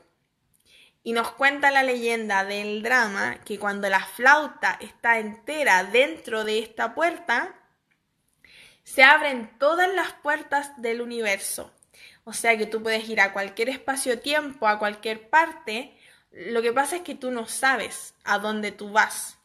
Y 1.02 1.14
nos 1.14 1.30
cuenta 1.30 1.70
la 1.70 1.82
leyenda 1.82 2.44
del 2.44 2.82
drama 2.82 3.38
que 3.42 3.58
cuando 3.58 3.88
la 3.88 4.04
flauta 4.04 4.76
está 4.82 5.18
entera 5.18 5.84
dentro 5.84 6.44
de 6.44 6.58
esta 6.58 6.94
puerta, 6.94 7.54
se 8.84 9.02
abren 9.02 9.58
todas 9.58 9.90
las 9.94 10.12
puertas 10.12 10.78
del 10.82 11.00
universo. 11.00 11.72
O 12.24 12.34
sea 12.34 12.58
que 12.58 12.66
tú 12.66 12.82
puedes 12.82 13.08
ir 13.08 13.22
a 13.22 13.32
cualquier 13.32 13.70
espacio-tiempo, 13.70 14.68
a 14.68 14.78
cualquier 14.78 15.30
parte. 15.30 15.98
Lo 16.32 16.60
que 16.60 16.74
pasa 16.74 16.96
es 16.96 17.02
que 17.02 17.14
tú 17.14 17.30
no 17.30 17.46
sabes 17.46 18.14
a 18.24 18.38
dónde 18.38 18.72
tú 18.72 18.90
vas 18.90 19.35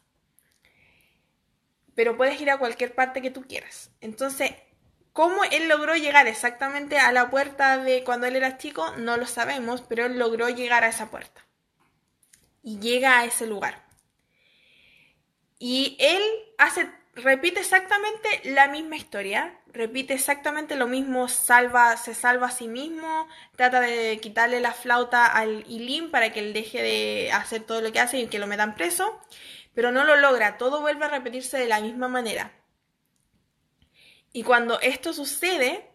pero 1.95 2.17
puedes 2.17 2.39
ir 2.41 2.49
a 2.49 2.57
cualquier 2.57 2.93
parte 2.93 3.21
que 3.21 3.31
tú 3.31 3.43
quieras. 3.47 3.91
Entonces, 4.01 4.51
¿cómo 5.13 5.43
él 5.45 5.67
logró 5.67 5.95
llegar 5.95 6.27
exactamente 6.27 6.97
a 6.97 7.11
la 7.11 7.29
puerta 7.29 7.77
de 7.77 8.03
cuando 8.03 8.27
él 8.27 8.35
era 8.35 8.57
chico? 8.57 8.91
No 8.97 9.17
lo 9.17 9.25
sabemos, 9.25 9.81
pero 9.81 10.05
él 10.05 10.17
logró 10.17 10.49
llegar 10.49 10.83
a 10.83 10.89
esa 10.89 11.09
puerta. 11.09 11.45
Y 12.63 12.79
llega 12.79 13.19
a 13.19 13.25
ese 13.25 13.47
lugar. 13.47 13.83
Y 15.59 15.97
él 15.99 16.21
hace, 16.57 16.89
repite 17.13 17.59
exactamente 17.59 18.41
la 18.45 18.67
misma 18.67 18.95
historia, 18.95 19.59
repite 19.67 20.13
exactamente 20.13 20.75
lo 20.75 20.87
mismo, 20.87 21.27
salva, 21.27 21.97
se 21.97 22.15
salva 22.15 22.47
a 22.47 22.51
sí 22.51 22.67
mismo, 22.67 23.27
trata 23.55 23.79
de 23.79 24.19
quitarle 24.19 24.59
la 24.59 24.71
flauta 24.71 25.25
al 25.27 25.63
Ilim 25.67 26.09
para 26.09 26.31
que 26.31 26.39
él 26.39 26.53
deje 26.53 26.81
de 26.81 27.31
hacer 27.31 27.61
todo 27.61 27.81
lo 27.81 27.91
que 27.91 27.99
hace 27.99 28.19
y 28.19 28.27
que 28.27 28.39
lo 28.39 28.47
metan 28.47 28.75
preso 28.75 29.19
pero 29.73 29.91
no 29.91 30.03
lo 30.03 30.15
logra, 30.15 30.57
todo 30.57 30.81
vuelve 30.81 31.05
a 31.05 31.09
repetirse 31.09 31.57
de 31.57 31.67
la 31.67 31.79
misma 31.79 32.07
manera. 32.07 32.51
Y 34.33 34.43
cuando 34.43 34.79
esto 34.79 35.13
sucede 35.13 35.89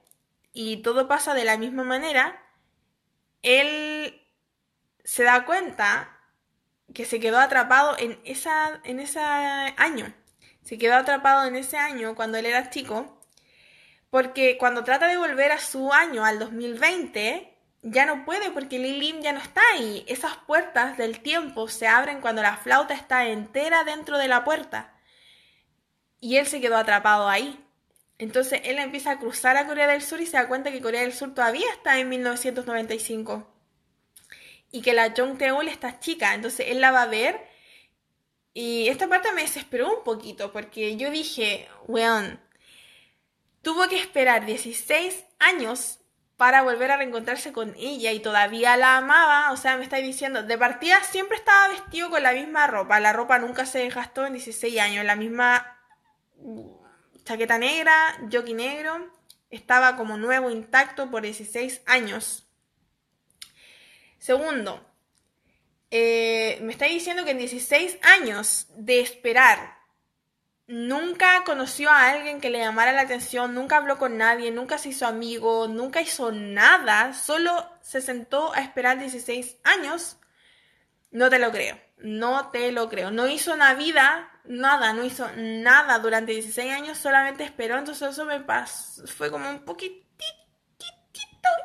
y 0.52 0.78
todo 0.78 1.08
pasa 1.08 1.34
de 1.34 1.44
la 1.44 1.56
misma 1.56 1.84
manera, 1.84 2.42
él 3.42 4.22
se 5.04 5.22
da 5.22 5.44
cuenta 5.44 6.18
que 6.92 7.04
se 7.04 7.20
quedó 7.20 7.38
atrapado 7.38 7.96
en, 7.98 8.20
esa, 8.24 8.80
en 8.84 9.00
ese 9.00 9.20
año. 9.20 10.12
Se 10.62 10.78
quedó 10.78 10.94
atrapado 10.94 11.46
en 11.46 11.56
ese 11.56 11.76
año 11.76 12.14
cuando 12.14 12.38
él 12.38 12.46
era 12.46 12.70
chico, 12.70 13.20
porque 14.10 14.56
cuando 14.58 14.84
trata 14.84 15.06
de 15.08 15.16
volver 15.16 15.52
a 15.52 15.58
su 15.58 15.92
año, 15.92 16.24
al 16.24 16.38
2020, 16.38 17.55
ya 17.82 18.06
no 18.06 18.24
puede 18.24 18.50
porque 18.50 18.78
Lilim 18.78 19.20
ya 19.20 19.32
no 19.32 19.40
está 19.40 19.60
ahí. 19.74 20.04
Esas 20.08 20.36
puertas 20.38 20.96
del 20.96 21.20
tiempo 21.20 21.68
se 21.68 21.86
abren 21.86 22.20
cuando 22.20 22.42
la 22.42 22.56
flauta 22.56 22.94
está 22.94 23.26
entera 23.28 23.84
dentro 23.84 24.18
de 24.18 24.28
la 24.28 24.44
puerta. 24.44 24.94
Y 26.20 26.36
él 26.36 26.46
se 26.46 26.60
quedó 26.60 26.76
atrapado 26.76 27.28
ahí. 27.28 27.62
Entonces 28.18 28.62
él 28.64 28.78
empieza 28.78 29.12
a 29.12 29.18
cruzar 29.18 29.56
a 29.56 29.66
Corea 29.66 29.86
del 29.86 30.02
Sur 30.02 30.20
y 30.20 30.26
se 30.26 30.36
da 30.36 30.48
cuenta 30.48 30.72
que 30.72 30.80
Corea 30.80 31.02
del 31.02 31.12
Sur 31.12 31.34
todavía 31.34 31.70
está 31.72 31.98
en 31.98 32.08
1995. 32.08 33.52
Y 34.72 34.82
que 34.82 34.94
la 34.94 35.14
Jong 35.16 35.38
Teul 35.38 35.68
está 35.68 36.00
chica. 36.00 36.34
Entonces 36.34 36.66
él 36.70 36.80
la 36.80 36.90
va 36.90 37.02
a 37.02 37.06
ver. 37.06 37.46
Y 38.54 38.88
esta 38.88 39.06
parte 39.06 39.32
me 39.32 39.42
desesperó 39.42 39.98
un 39.98 40.02
poquito 40.02 40.50
porque 40.50 40.96
yo 40.96 41.10
dije, 41.10 41.68
weón, 41.86 42.40
tuvo 43.60 43.86
que 43.86 43.98
esperar 43.98 44.46
16 44.46 45.24
años 45.38 45.98
para 46.36 46.62
volver 46.62 46.90
a 46.90 46.96
reencontrarse 46.98 47.52
con 47.52 47.74
ella 47.76 48.12
y 48.12 48.20
todavía 48.20 48.76
la 48.76 48.98
amaba, 48.98 49.52
o 49.52 49.56
sea, 49.56 49.76
me 49.76 49.84
está 49.84 49.96
diciendo, 49.96 50.42
de 50.42 50.58
partida 50.58 51.02
siempre 51.02 51.36
estaba 51.36 51.68
vestido 51.68 52.10
con 52.10 52.22
la 52.22 52.32
misma 52.32 52.66
ropa, 52.66 53.00
la 53.00 53.12
ropa 53.12 53.38
nunca 53.38 53.64
se 53.64 53.78
desgastó 53.78 54.26
en 54.26 54.34
16 54.34 54.78
años, 54.78 55.04
la 55.04 55.16
misma 55.16 55.78
chaqueta 57.24 57.58
negra, 57.58 57.94
jockey 58.30 58.54
negro, 58.54 59.10
estaba 59.50 59.96
como 59.96 60.18
nuevo, 60.18 60.50
intacto 60.50 61.10
por 61.10 61.22
16 61.22 61.82
años. 61.86 62.46
Segundo, 64.18 64.86
eh, 65.90 66.58
me 66.62 66.72
está 66.72 66.86
diciendo 66.86 67.24
que 67.24 67.30
en 67.30 67.38
16 67.38 67.98
años 68.02 68.66
de 68.76 69.00
esperar 69.00 69.75
nunca 70.66 71.44
conoció 71.44 71.90
a 71.90 72.10
alguien 72.10 72.40
que 72.40 72.50
le 72.50 72.58
llamara 72.58 72.92
la 72.92 73.02
atención, 73.02 73.54
nunca 73.54 73.76
habló 73.76 73.98
con 73.98 74.16
nadie, 74.18 74.50
nunca 74.50 74.78
se 74.78 74.90
hizo 74.90 75.06
amigo, 75.06 75.68
nunca 75.68 76.00
hizo 76.00 76.32
nada, 76.32 77.12
solo 77.14 77.70
se 77.80 78.00
sentó 78.00 78.52
a 78.52 78.60
esperar 78.60 78.98
16 78.98 79.58
años, 79.64 80.18
no 81.10 81.30
te 81.30 81.38
lo 81.38 81.52
creo, 81.52 81.80
no 81.98 82.50
te 82.50 82.72
lo 82.72 82.88
creo. 82.88 83.10
No 83.10 83.28
hizo 83.28 83.54
una 83.54 83.74
vida, 83.74 84.30
nada, 84.44 84.92
no 84.92 85.04
hizo 85.04 85.28
nada 85.36 85.98
durante 85.98 86.32
16 86.32 86.72
años, 86.72 86.98
solamente 86.98 87.44
esperó, 87.44 87.78
entonces 87.78 88.10
eso 88.10 88.24
me 88.24 88.40
pasó, 88.40 89.06
fue 89.06 89.30
como 89.30 89.48
un 89.48 89.64
poquitito 89.64 90.04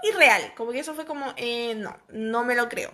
irreal, 0.03 0.53
como 0.55 0.71
que 0.71 0.79
eso 0.79 0.93
fue 0.93 1.05
como, 1.05 1.33
eh, 1.37 1.73
no, 1.75 1.97
no 2.09 2.43
me 2.43 2.55
lo 2.55 2.69
creo. 2.69 2.91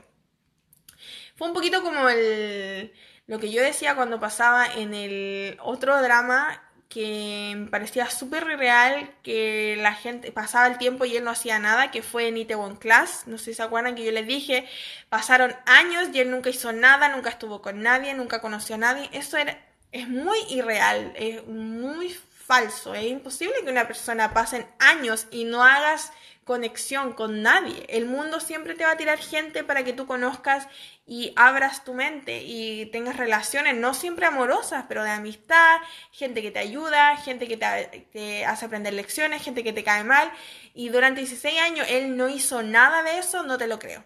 Fue 1.36 1.48
un 1.48 1.54
poquito 1.54 1.84
como 1.84 2.10
el 2.10 2.92
lo 3.28 3.40
que 3.40 3.52
yo 3.52 3.62
decía 3.62 3.96
cuando 3.96 4.20
pasaba 4.20 4.66
en 4.66 4.94
el 4.94 5.58
otro 5.62 6.02
drama 6.02 6.62
que 6.90 7.54
me 7.58 7.68
parecía 7.68 8.10
súper 8.10 8.46
real, 8.46 9.14
que 9.22 9.78
la 9.82 9.94
gente 9.94 10.32
pasaba 10.32 10.68
el 10.68 10.78
tiempo 10.78 11.04
y 11.06 11.18
él 11.18 11.24
no 11.24 11.32
hacía 11.32 11.60
nada, 11.60 11.92
que 11.92 12.02
fue 12.02 12.30
en 12.30 12.38
Itaewon 12.38 12.78
Class. 12.78 13.24
No 13.28 13.38
sé 13.38 13.46
si 13.46 13.54
se 13.56 13.64
acuerdan 13.64 13.96
que 13.96 14.06
yo 14.06 14.12
les 14.12 14.26
dije, 14.26 14.66
pasaron 15.10 15.54
años 15.66 16.10
y 16.14 16.20
él 16.22 16.32
nunca 16.32 16.50
hizo 16.50 16.72
nada, 16.72 17.10
nunca 17.10 17.30
estuvo 17.30 17.62
con 17.62 17.82
nadie, 17.82 18.14
nunca 18.14 18.40
conoció 18.42 18.76
a 18.76 18.80
nadie. 18.80 19.10
Eso 19.12 19.38
era, 19.38 19.60
es 19.92 20.08
muy 20.08 20.38
irreal, 20.50 21.12
es 21.18 21.46
muy 21.46 22.16
falso. 22.48 22.96
Es 22.96 23.06
imposible 23.06 23.62
que 23.64 23.70
una 23.70 23.88
persona 23.88 24.34
pasen 24.34 24.66
años 24.80 25.28
y 25.30 25.44
no 25.44 25.64
hagas 25.64 26.12
conexión 26.46 27.12
con 27.12 27.42
nadie. 27.42 27.86
El 27.90 28.06
mundo 28.06 28.40
siempre 28.40 28.74
te 28.74 28.86
va 28.86 28.92
a 28.92 28.98
tirar 28.98 29.20
gente 29.20 29.66
para 29.66 29.84
que 29.84 29.92
tú 29.92 30.08
conozcas 30.08 30.68
y 31.06 31.34
abras 31.36 31.84
tu 31.84 31.94
mente 31.94 32.42
y 32.44 32.86
tengas 32.88 33.18
relaciones, 33.18 33.76
no 33.76 33.94
siempre 33.94 34.26
amorosas, 34.26 34.86
pero 34.88 35.04
de 35.04 35.10
amistad, 35.10 35.78
gente 36.12 36.42
que 36.42 36.52
te 36.52 36.60
ayuda, 36.60 37.18
gente 37.18 37.50
que 37.50 37.58
te, 37.58 38.46
hace 38.46 38.66
aprender 38.66 38.94
lecciones, 38.94 39.44
gente 39.44 39.64
que 39.64 39.74
te 39.74 39.84
cae 39.84 40.06
mal. 40.06 40.32
Y 40.74 40.88
durante 40.88 41.20
16 41.20 41.60
años 41.60 41.86
él 41.90 42.16
no 42.16 42.30
hizo 42.30 42.64
nada 42.64 43.04
de 43.04 43.20
eso, 43.20 43.44
no 43.44 43.58
te 43.58 43.68
lo 43.68 43.78
creo. 43.78 44.06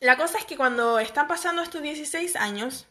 La 0.00 0.16
cosa 0.16 0.38
es 0.38 0.46
que 0.46 0.56
cuando 0.56 0.98
están 0.98 1.28
pasando 1.28 1.62
estos 1.62 1.82
16 1.82 2.36
años, 2.36 2.88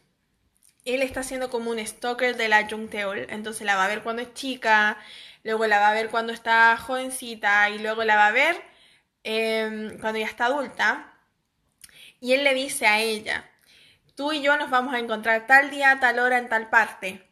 él 0.84 1.02
está 1.02 1.22
siendo 1.22 1.50
como 1.50 1.70
un 1.70 1.84
stalker 1.84 2.36
de 2.36 2.48
la 2.48 2.68
Jung 2.68 2.88
Teol, 2.88 3.26
entonces 3.30 3.66
la 3.66 3.76
va 3.76 3.84
a 3.84 3.88
ver 3.88 4.02
cuando 4.02 4.22
es 4.22 4.34
chica, 4.34 4.98
luego 5.44 5.66
la 5.66 5.78
va 5.78 5.90
a 5.90 5.94
ver 5.94 6.10
cuando 6.10 6.32
está 6.32 6.76
jovencita 6.76 7.70
y 7.70 7.78
luego 7.78 8.04
la 8.04 8.16
va 8.16 8.26
a 8.28 8.32
ver 8.32 8.72
Em, 9.24 9.98
cuando 10.00 10.18
ya 10.18 10.26
está 10.26 10.46
adulta, 10.46 11.14
y 12.20 12.32
él 12.34 12.44
le 12.44 12.54
dice 12.54 12.86
a 12.86 13.00
ella, 13.00 13.50
tú 14.16 14.32
y 14.32 14.42
yo 14.42 14.56
nos 14.56 14.70
vamos 14.70 14.94
a 14.94 14.98
encontrar 14.98 15.46
tal 15.46 15.70
día, 15.70 15.98
tal 16.00 16.18
hora, 16.18 16.38
en 16.38 16.48
tal 16.48 16.70
parte. 16.70 17.28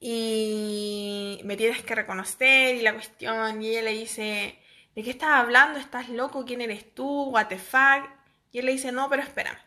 Y 0.00 1.40
me 1.44 1.56
tienes 1.56 1.82
que 1.82 1.94
reconocer 1.94 2.76
y 2.76 2.82
la 2.82 2.94
cuestión, 2.94 3.62
y 3.62 3.70
ella 3.70 3.82
le 3.82 3.92
dice, 3.92 4.58
¿de 4.94 5.02
qué 5.02 5.10
estás 5.10 5.30
hablando? 5.30 5.78
¿Estás 5.78 6.08
loco? 6.08 6.44
¿Quién 6.44 6.60
eres 6.60 6.94
tú? 6.94 7.30
¿What 7.30 7.48
the 7.48 7.58
fuck? 7.58 8.08
Y 8.52 8.58
él 8.58 8.66
le 8.66 8.72
dice, 8.72 8.92
no, 8.92 9.08
pero 9.08 9.22
espérame. 9.22 9.58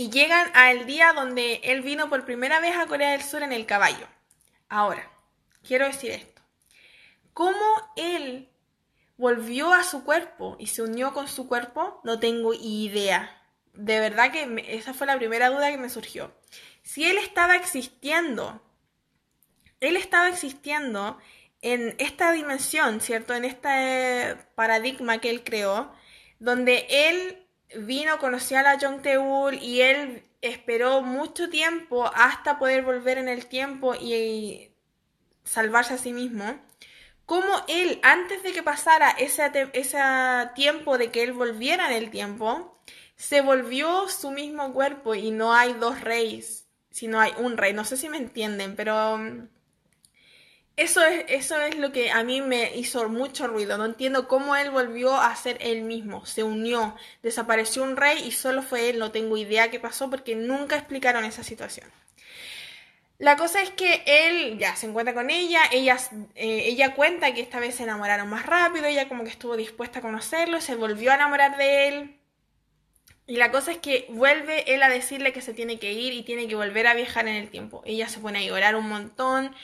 Y 0.00 0.08
llegan 0.08 0.50
al 0.54 0.86
día 0.86 1.12
donde 1.12 1.60
él 1.62 1.82
vino 1.82 2.08
por 2.08 2.24
primera 2.24 2.58
vez 2.58 2.74
a 2.74 2.86
Corea 2.86 3.10
del 3.10 3.22
Sur 3.22 3.42
en 3.42 3.52
el 3.52 3.66
caballo. 3.66 4.06
Ahora, 4.70 5.06
quiero 5.62 5.84
decir 5.84 6.10
esto. 6.12 6.40
¿Cómo 7.34 7.92
él 7.96 8.48
volvió 9.18 9.74
a 9.74 9.84
su 9.84 10.02
cuerpo 10.02 10.56
y 10.58 10.68
se 10.68 10.80
unió 10.80 11.12
con 11.12 11.28
su 11.28 11.46
cuerpo, 11.46 12.00
no 12.02 12.18
tengo 12.18 12.54
idea. 12.54 13.42
De 13.74 14.00
verdad 14.00 14.32
que 14.32 14.64
esa 14.68 14.94
fue 14.94 15.06
la 15.06 15.18
primera 15.18 15.50
duda 15.50 15.70
que 15.70 15.76
me 15.76 15.90
surgió. 15.90 16.32
Si 16.82 17.04
él 17.04 17.18
estaba 17.18 17.56
existiendo, 17.56 18.62
él 19.80 19.98
estaba 19.98 20.30
existiendo 20.30 21.18
en 21.60 21.94
esta 21.98 22.32
dimensión, 22.32 23.02
¿cierto? 23.02 23.34
En 23.34 23.44
este 23.44 24.34
paradigma 24.54 25.18
que 25.18 25.28
él 25.28 25.44
creó, 25.44 25.92
donde 26.38 26.86
él 26.88 27.39
vino, 27.76 28.18
conoció 28.18 28.58
a 28.58 28.62
la 28.62 28.78
Jung 28.78 29.02
Teul 29.02 29.54
y 29.54 29.80
él 29.82 30.24
esperó 30.42 31.02
mucho 31.02 31.50
tiempo 31.50 32.10
hasta 32.14 32.58
poder 32.58 32.82
volver 32.82 33.18
en 33.18 33.28
el 33.28 33.46
tiempo 33.46 33.94
y 33.94 34.72
salvarse 35.44 35.94
a 35.94 35.98
sí 35.98 36.12
mismo 36.12 36.58
cómo 37.30 37.64
él, 37.68 38.00
antes 38.02 38.42
de 38.42 38.50
que 38.50 38.64
pasara 38.64 39.10
ese, 39.10 39.48
tiempo 40.56 40.98
de 40.98 41.12
que 41.12 41.22
él 41.22 41.32
volviera 41.32 41.88
en 41.88 42.02
el 42.02 42.10
tiempo, 42.10 42.76
se 43.14 43.40
volvió 43.40 44.08
su 44.08 44.32
mismo 44.32 44.72
cuerpo 44.72 45.14
y 45.14 45.30
no 45.30 45.54
hay 45.54 45.74
dos 45.74 46.00
reyes, 46.00 46.66
sino 46.90 47.20
hay 47.20 47.32
un 47.38 47.56
rey. 47.56 47.72
No 47.72 47.84
sé 47.84 47.96
si 47.96 48.08
me 48.08 48.16
entienden, 48.16 48.74
pero 48.74 49.16
mm, 49.16 49.48
eso 50.80 51.04
es, 51.04 51.24
eso 51.28 51.60
es 51.60 51.76
lo 51.76 51.92
que 51.92 52.10
a 52.10 52.24
mí 52.24 52.40
me 52.40 52.74
hizo 52.74 53.06
mucho 53.10 53.46
ruido. 53.46 53.76
No 53.76 53.84
entiendo 53.84 54.26
cómo 54.28 54.56
él 54.56 54.70
volvió 54.70 55.14
a 55.14 55.36
ser 55.36 55.58
él 55.60 55.82
mismo. 55.82 56.24
Se 56.24 56.42
unió, 56.42 56.96
desapareció 57.22 57.82
un 57.82 57.96
rey 57.96 58.22
y 58.26 58.32
solo 58.32 58.62
fue 58.62 58.88
él. 58.88 58.98
No 58.98 59.10
tengo 59.12 59.36
idea 59.36 59.70
qué 59.70 59.78
pasó 59.78 60.08
porque 60.08 60.34
nunca 60.34 60.76
explicaron 60.76 61.24
esa 61.26 61.44
situación. 61.44 61.90
La 63.18 63.36
cosa 63.36 63.60
es 63.60 63.68
que 63.68 64.02
él 64.06 64.58
ya 64.58 64.74
se 64.76 64.86
encuentra 64.86 65.12
con 65.12 65.28
ella, 65.28 65.60
ella, 65.70 65.98
eh, 66.34 66.62
ella 66.64 66.94
cuenta 66.94 67.34
que 67.34 67.42
esta 67.42 67.60
vez 67.60 67.74
se 67.74 67.82
enamoraron 67.82 68.30
más 68.30 68.46
rápido, 68.46 68.86
ella 68.86 69.08
como 69.08 69.24
que 69.24 69.28
estuvo 69.28 69.58
dispuesta 69.58 69.98
a 69.98 70.02
conocerlo, 70.02 70.62
se 70.62 70.76
volvió 70.76 71.12
a 71.12 71.16
enamorar 71.16 71.58
de 71.58 71.88
él. 71.88 72.20
Y 73.26 73.36
la 73.36 73.50
cosa 73.50 73.72
es 73.72 73.78
que 73.78 74.06
vuelve 74.08 74.74
él 74.74 74.82
a 74.82 74.88
decirle 74.88 75.34
que 75.34 75.42
se 75.42 75.52
tiene 75.52 75.78
que 75.78 75.92
ir 75.92 76.14
y 76.14 76.22
tiene 76.22 76.48
que 76.48 76.54
volver 76.54 76.86
a 76.86 76.94
viajar 76.94 77.28
en 77.28 77.36
el 77.36 77.50
tiempo. 77.50 77.82
Ella 77.84 78.08
se 78.08 78.20
pone 78.20 78.38
a 78.38 78.42
llorar 78.42 78.74
un 78.74 78.88
montón, 78.88 79.54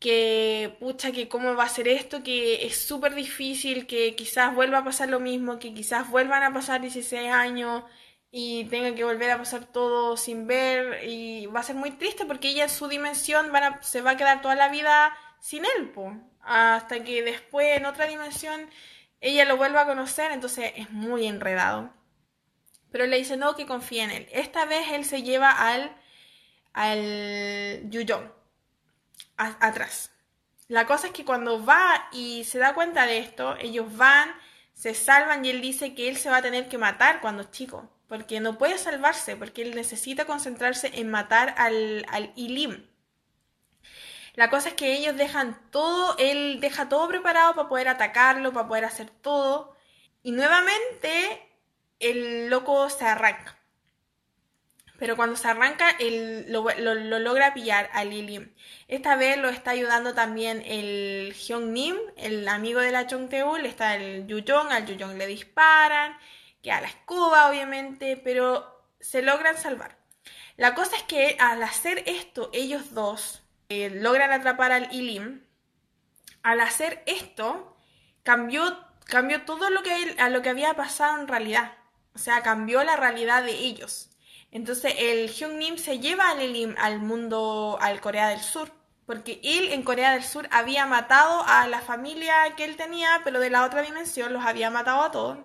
que 0.00 0.76
pucha, 0.80 1.12
que 1.12 1.28
cómo 1.28 1.54
va 1.54 1.64
a 1.64 1.68
ser 1.68 1.88
esto, 1.88 2.22
que 2.22 2.66
es 2.66 2.86
súper 2.86 3.14
difícil, 3.14 3.86
que 3.86 4.16
quizás 4.16 4.54
vuelva 4.54 4.78
a 4.78 4.84
pasar 4.84 5.10
lo 5.10 5.20
mismo, 5.20 5.58
que 5.58 5.74
quizás 5.74 6.10
vuelvan 6.10 6.42
a 6.42 6.52
pasar 6.54 6.80
16 6.80 7.30
años 7.30 7.84
y 8.30 8.64
tenga 8.66 8.94
que 8.94 9.04
volver 9.04 9.30
a 9.30 9.38
pasar 9.38 9.66
todo 9.66 10.16
sin 10.16 10.46
ver 10.46 11.04
y 11.04 11.46
va 11.46 11.60
a 11.60 11.64
ser 11.64 11.76
muy 11.76 11.90
triste 11.92 12.24
porque 12.24 12.48
ella 12.48 12.64
en 12.64 12.70
su 12.70 12.88
dimensión 12.88 13.52
se 13.82 14.00
va 14.02 14.12
a 14.12 14.16
quedar 14.16 14.40
toda 14.42 14.54
la 14.56 14.68
vida 14.70 15.14
sin 15.40 15.64
él, 15.64 15.92
hasta 16.40 17.04
que 17.04 17.22
después 17.22 17.76
en 17.76 17.86
otra 17.86 18.06
dimensión 18.06 18.70
ella 19.20 19.44
lo 19.44 19.56
vuelva 19.58 19.82
a 19.82 19.86
conocer, 19.86 20.32
entonces 20.32 20.72
es 20.76 20.90
muy 20.90 21.26
enredado. 21.26 21.92
Pero 22.90 23.06
le 23.06 23.18
dice 23.18 23.36
no, 23.36 23.54
que 23.54 23.66
confía 23.66 24.04
en 24.04 24.10
él. 24.10 24.28
Esta 24.32 24.64
vez 24.64 24.90
él 24.92 25.04
se 25.04 25.22
lleva 25.22 25.50
al, 25.50 25.94
al 26.72 27.90
atrás. 29.60 30.10
La 30.68 30.86
cosa 30.86 31.08
es 31.08 31.12
que 31.12 31.24
cuando 31.24 31.64
va 31.64 32.08
y 32.12 32.44
se 32.44 32.58
da 32.58 32.74
cuenta 32.74 33.06
de 33.06 33.18
esto, 33.18 33.56
ellos 33.56 33.96
van, 33.96 34.32
se 34.72 34.94
salvan 34.94 35.44
y 35.44 35.50
él 35.50 35.60
dice 35.60 35.94
que 35.94 36.08
él 36.08 36.16
se 36.16 36.30
va 36.30 36.38
a 36.38 36.42
tener 36.42 36.68
que 36.68 36.78
matar 36.78 37.20
cuando 37.20 37.42
es 37.42 37.50
chico 37.50 37.90
porque 38.10 38.40
no 38.40 38.58
puede 38.58 38.76
salvarse, 38.76 39.36
porque 39.36 39.62
él 39.62 39.76
necesita 39.76 40.24
concentrarse 40.24 40.90
en 40.94 41.12
matar 41.12 41.54
al, 41.58 42.04
al 42.08 42.32
Ilim. 42.34 42.84
La 44.34 44.50
cosa 44.50 44.70
es 44.70 44.74
que 44.74 44.94
ellos 44.96 45.16
dejan 45.16 45.70
todo, 45.70 46.16
él 46.18 46.58
deja 46.60 46.88
todo 46.88 47.06
preparado 47.06 47.54
para 47.54 47.68
poder 47.68 47.86
atacarlo, 47.86 48.52
para 48.52 48.66
poder 48.66 48.84
hacer 48.84 49.10
todo. 49.10 49.76
Y 50.24 50.32
nuevamente 50.32 51.40
el 52.00 52.50
loco 52.50 52.90
se 52.90 53.06
arranca. 53.06 53.56
Pero 55.00 55.16
cuando 55.16 55.34
se 55.34 55.48
arranca, 55.48 55.88
él 55.98 56.44
lo, 56.50 56.62
logra 57.18 57.54
pillar 57.54 57.88
al 57.94 58.12
Ilim. 58.12 58.52
Esta 58.86 59.16
vez 59.16 59.38
lo 59.38 59.48
está 59.48 59.70
ayudando 59.70 60.12
también 60.12 60.62
el 60.66 61.32
Hyung 61.32 61.72
Nim, 61.72 61.96
el 62.18 62.46
amigo 62.46 62.80
de 62.80 62.92
la 62.92 63.06
Chong 63.06 63.30
Teul. 63.30 63.64
Está 63.64 63.96
el 63.96 64.26
Yuyong, 64.26 64.70
al 64.70 64.84
Yuyong 64.84 65.16
le 65.16 65.26
disparan 65.26 66.18
que 66.62 66.70
a 66.70 66.82
la 66.82 66.88
escoba, 66.88 67.48
obviamente, 67.48 68.18
pero 68.18 68.84
se 69.00 69.22
logran 69.22 69.56
salvar. 69.56 69.96
La 70.58 70.74
cosa 70.74 70.96
es 70.96 71.02
que 71.04 71.34
al 71.40 71.62
hacer 71.62 72.04
esto, 72.04 72.50
ellos 72.52 72.92
dos 72.92 73.42
eh, 73.70 73.88
logran 73.88 74.32
atrapar 74.32 74.70
al 74.70 74.92
Ilim. 74.92 75.46
Al 76.42 76.60
hacer 76.60 77.02
esto, 77.06 77.74
cambió, 78.22 78.86
cambió 79.06 79.46
todo 79.46 79.70
lo 79.70 79.82
que, 79.82 80.16
a 80.18 80.28
lo 80.28 80.42
que 80.42 80.50
había 80.50 80.74
pasado 80.74 81.18
en 81.18 81.26
realidad. 81.26 81.72
O 82.14 82.18
sea, 82.18 82.42
cambió 82.42 82.84
la 82.84 82.96
realidad 82.96 83.42
de 83.42 83.52
ellos. 83.52 84.09
Entonces 84.52 84.94
el 84.98 85.30
Hyung 85.30 85.58
Nim 85.58 85.76
se 85.78 85.98
lleva 86.00 86.30
al 86.30 86.74
al 86.78 87.00
mundo, 87.00 87.78
al 87.80 88.00
Corea 88.00 88.28
del 88.28 88.40
Sur. 88.40 88.72
Porque 89.06 89.40
él 89.42 89.72
en 89.72 89.82
Corea 89.82 90.12
del 90.12 90.22
Sur 90.22 90.48
había 90.52 90.86
matado 90.86 91.42
a 91.46 91.66
la 91.66 91.80
familia 91.80 92.34
que 92.56 92.64
él 92.64 92.76
tenía, 92.76 93.20
pero 93.24 93.40
de 93.40 93.50
la 93.50 93.64
otra 93.64 93.82
dimensión 93.82 94.32
los 94.32 94.44
había 94.44 94.70
matado 94.70 95.02
a 95.02 95.10
todos. 95.10 95.38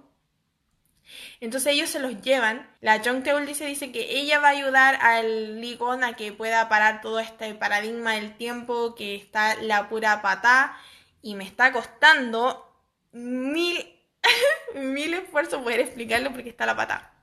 Entonces 1.40 1.74
ellos 1.74 1.90
se 1.90 2.00
los 2.00 2.22
llevan. 2.22 2.68
La 2.82 3.00
Jung 3.04 3.24
Teul 3.24 3.46
dice, 3.46 3.66
dice 3.66 3.92
que 3.92 4.20
ella 4.20 4.40
va 4.40 4.50
a 4.50 4.52
ayudar 4.52 4.96
al 5.02 5.62
Ligon 5.62 6.04
a 6.04 6.14
que 6.14 6.32
pueda 6.32 6.70
parar 6.70 7.02
todo 7.02 7.20
este 7.20 7.54
paradigma 7.56 8.14
del 8.14 8.36
tiempo 8.38 8.96
que 8.96 9.16
está 9.16 9.56
la 9.62 9.90
pura 9.90 10.22
patá 10.22 10.78
y 11.22 11.36
me 11.36 11.44
está 11.44 11.72
costando 11.72 12.72
mil, 13.12 14.00
mil 14.76 15.14
esfuerzos 15.14 15.62
poder 15.62 15.80
explicarlo 15.80 16.32
porque 16.32 16.50
está 16.50 16.66
la 16.66 16.76
patá. 16.76 17.15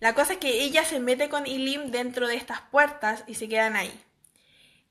La 0.00 0.14
cosa 0.14 0.32
es 0.34 0.38
que 0.40 0.62
ella 0.62 0.84
se 0.84 0.98
mete 0.98 1.28
con 1.28 1.46
Ilim 1.46 1.90
dentro 1.90 2.26
de 2.26 2.34
estas 2.34 2.60
puertas 2.62 3.22
y 3.26 3.34
se 3.36 3.48
quedan 3.48 3.76
ahí. 3.76 4.04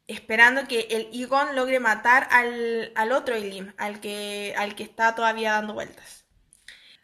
esperando 0.07 0.67
que 0.67 0.87
el 0.91 1.09
Igon 1.11 1.55
logre 1.55 1.79
matar 1.79 2.27
al, 2.31 2.91
al 2.95 3.11
otro 3.11 3.37
Ilim, 3.37 3.73
al 3.77 3.99
que, 4.01 4.53
al 4.57 4.75
que 4.75 4.83
está 4.83 5.15
todavía 5.15 5.53
dando 5.53 5.73
vueltas. 5.75 6.25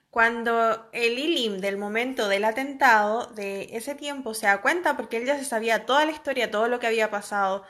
Cuando 0.09 0.89
el 0.93 1.19
Ilim 1.19 1.59
del 1.59 1.77
momento 1.77 2.27
del 2.29 2.45
atentado, 2.45 3.27
de 3.27 3.69
ese 3.73 3.95
tiempo, 3.95 4.33
se 4.33 4.47
da 4.47 4.61
cuenta, 4.61 4.95
porque 4.97 5.17
él 5.17 5.25
ya 5.25 5.37
se 5.37 5.45
sabía 5.45 5.85
toda 5.85 6.05
la 6.05 6.11
historia, 6.13 6.51
todo 6.51 6.67
lo 6.69 6.79
que 6.79 6.87
había 6.87 7.11
pasado, 7.11 7.65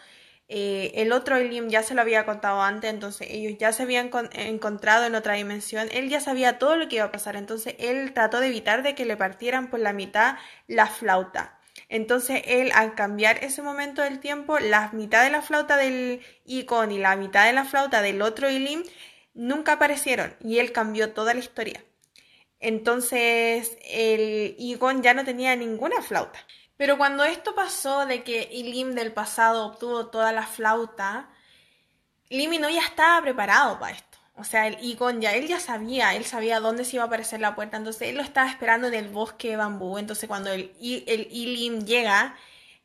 eh, 0.48 0.92
el 0.96 1.12
otro 1.12 1.38
Elim 1.38 1.70
ya 1.70 1.82
se 1.82 1.96
lo 1.96 2.02
había 2.02 2.26
contado 2.26 2.62
antes, 2.62 2.92
entonces 2.92 3.28
ellos 3.32 3.58
ya 3.58 3.72
se 3.74 3.84
habían 3.84 4.12
encontrado 4.34 5.06
en 5.06 5.16
otra 5.16 5.34
dimensión, 5.34 5.88
él 5.92 6.10
ya 6.10 6.20
sabía 6.20 6.60
todo 6.60 6.76
lo 6.76 6.88
que 6.88 6.98
iba 6.98 7.06
a 7.06 7.12
pasar, 7.12 7.36
entonces 7.36 7.76
él 7.80 8.14
trató 8.14 8.40
de 8.40 8.48
evitar 8.48 8.84
de 8.84 8.94
que 8.94 9.06
le 9.06 9.18
partieran 9.18 9.70
por 9.70 9.80
la 9.80 9.94
mitad 9.94 10.38
la 10.68 10.88
flauta. 10.88 11.60
Entonces 11.90 12.42
él 12.46 12.72
al 12.74 12.96
cambiar 12.96 13.44
ese 13.44 13.62
momento 13.62 14.02
del 14.02 14.20
tiempo, 14.20 14.60
la 14.60 14.92
mitad 14.92 15.24
de 15.24 15.30
la 15.32 15.42
flauta 15.42 15.78
del 15.78 16.22
Icon 16.46 16.92
y 16.92 17.00
la 17.00 17.16
mitad 17.16 17.46
de 17.46 17.54
la 17.54 17.66
flauta 17.66 18.02
del 18.02 18.22
otro 18.22 18.48
Elim 18.48 18.84
nunca 19.34 19.74
aparecieron 19.74 20.36
y 20.42 20.60
él 20.60 20.72
cambió 20.72 21.14
toda 21.14 21.34
la 21.34 21.40
historia. 21.40 21.84
Entonces 22.60 23.78
el 23.84 24.56
Icon 24.58 25.04
ya 25.04 25.14
no 25.14 25.26
tenía 25.26 25.56
ninguna 25.56 26.02
flauta. 26.02 26.40
Pero 26.78 26.98
cuando 26.98 27.24
esto 27.24 27.56
pasó 27.56 28.06
de 28.06 28.24
que 28.24 28.50
Ilim 28.52 28.94
del 28.96 29.14
pasado 29.14 29.66
obtuvo 29.66 30.08
toda 30.08 30.32
la 30.32 30.46
flauta, 30.46 31.30
no 32.30 32.70
ya 32.70 32.82
estaba 32.82 33.22
preparado 33.22 33.80
para 33.80 33.96
esto. 33.96 34.18
O 34.38 34.44
sea, 34.44 34.68
el 34.68 34.84
Igon 34.84 35.22
ya, 35.22 35.34
él 35.34 35.48
ya 35.48 35.60
sabía, 35.60 36.14
él 36.16 36.26
sabía 36.26 36.60
dónde 36.60 36.84
se 36.84 36.98
iba 36.98 37.04
a 37.04 37.08
aparecer 37.08 37.40
la 37.40 37.56
puerta, 37.56 37.78
entonces 37.78 38.10
él 38.10 38.18
lo 38.18 38.24
estaba 38.24 38.50
esperando 38.50 38.88
en 38.88 38.94
el 38.94 39.08
bosque 39.10 39.50
de 39.50 39.56
bambú. 39.58 39.98
Entonces 39.98 40.28
cuando 40.28 40.52
el, 40.52 40.74
Ilim 40.80 41.86
llega 41.86 42.36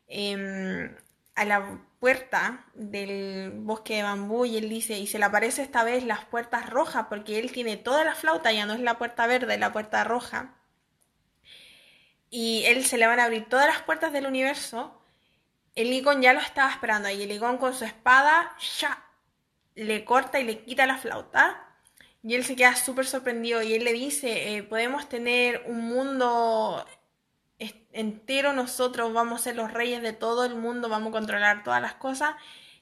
em, 0.07 0.95
a 1.35 1.45
la 1.45 1.81
puerta 1.99 2.65
del 2.73 3.51
bosque 3.53 3.97
de 3.97 4.03
bambú 4.03 4.45
y 4.45 4.57
él 4.57 4.69
dice, 4.69 4.97
y 4.97 5.07
se 5.07 5.19
le 5.19 5.25
aparece 5.25 5.61
esta 5.63 5.83
vez 5.83 6.05
las 6.05 6.25
puertas 6.25 6.69
rojas, 6.69 7.07
porque 7.09 7.39
él 7.39 7.51
tiene 7.51 7.77
toda 7.77 8.03
la 8.05 8.15
flauta, 8.15 8.51
ya 8.53 8.65
no 8.65 8.73
es 8.73 8.79
la 8.79 8.97
puerta 8.97 9.27
verde, 9.27 9.57
la 9.57 9.73
puerta 9.73 10.03
roja 10.05 10.55
y 12.31 12.63
él 12.65 12.85
se 12.85 12.97
le 12.97 13.05
van 13.05 13.19
a 13.19 13.25
abrir 13.25 13.47
todas 13.49 13.67
las 13.67 13.83
puertas 13.83 14.13
del 14.13 14.25
universo, 14.25 14.97
el 15.75 15.91
Igon 15.91 16.21
ya 16.21 16.33
lo 16.33 16.39
estaba 16.39 16.71
esperando 16.71 17.09
ahí. 17.09 17.21
El 17.21 17.31
Igon 17.31 17.57
con 17.57 17.73
su 17.73 17.83
espada 17.85 18.55
ya 18.79 19.05
le 19.75 20.05
corta 20.05 20.39
y 20.39 20.45
le 20.45 20.63
quita 20.63 20.87
la 20.87 20.97
flauta. 20.97 21.67
Y 22.23 22.35
él 22.35 22.45
se 22.45 22.55
queda 22.55 22.75
súper 22.75 23.05
sorprendido 23.05 23.61
y 23.61 23.73
él 23.73 23.83
le 23.83 23.93
dice, 23.93 24.55
eh, 24.55 24.63
podemos 24.63 25.09
tener 25.09 25.63
un 25.67 25.81
mundo 25.81 26.85
entero 27.93 28.53
nosotros, 28.53 29.13
vamos 29.13 29.41
a 29.41 29.43
ser 29.43 29.55
los 29.55 29.71
reyes 29.71 30.01
de 30.01 30.13
todo 30.13 30.45
el 30.45 30.55
mundo, 30.55 30.87
vamos 30.87 31.09
a 31.09 31.19
controlar 31.19 31.63
todas 31.63 31.81
las 31.81 31.95
cosas. 31.95 32.35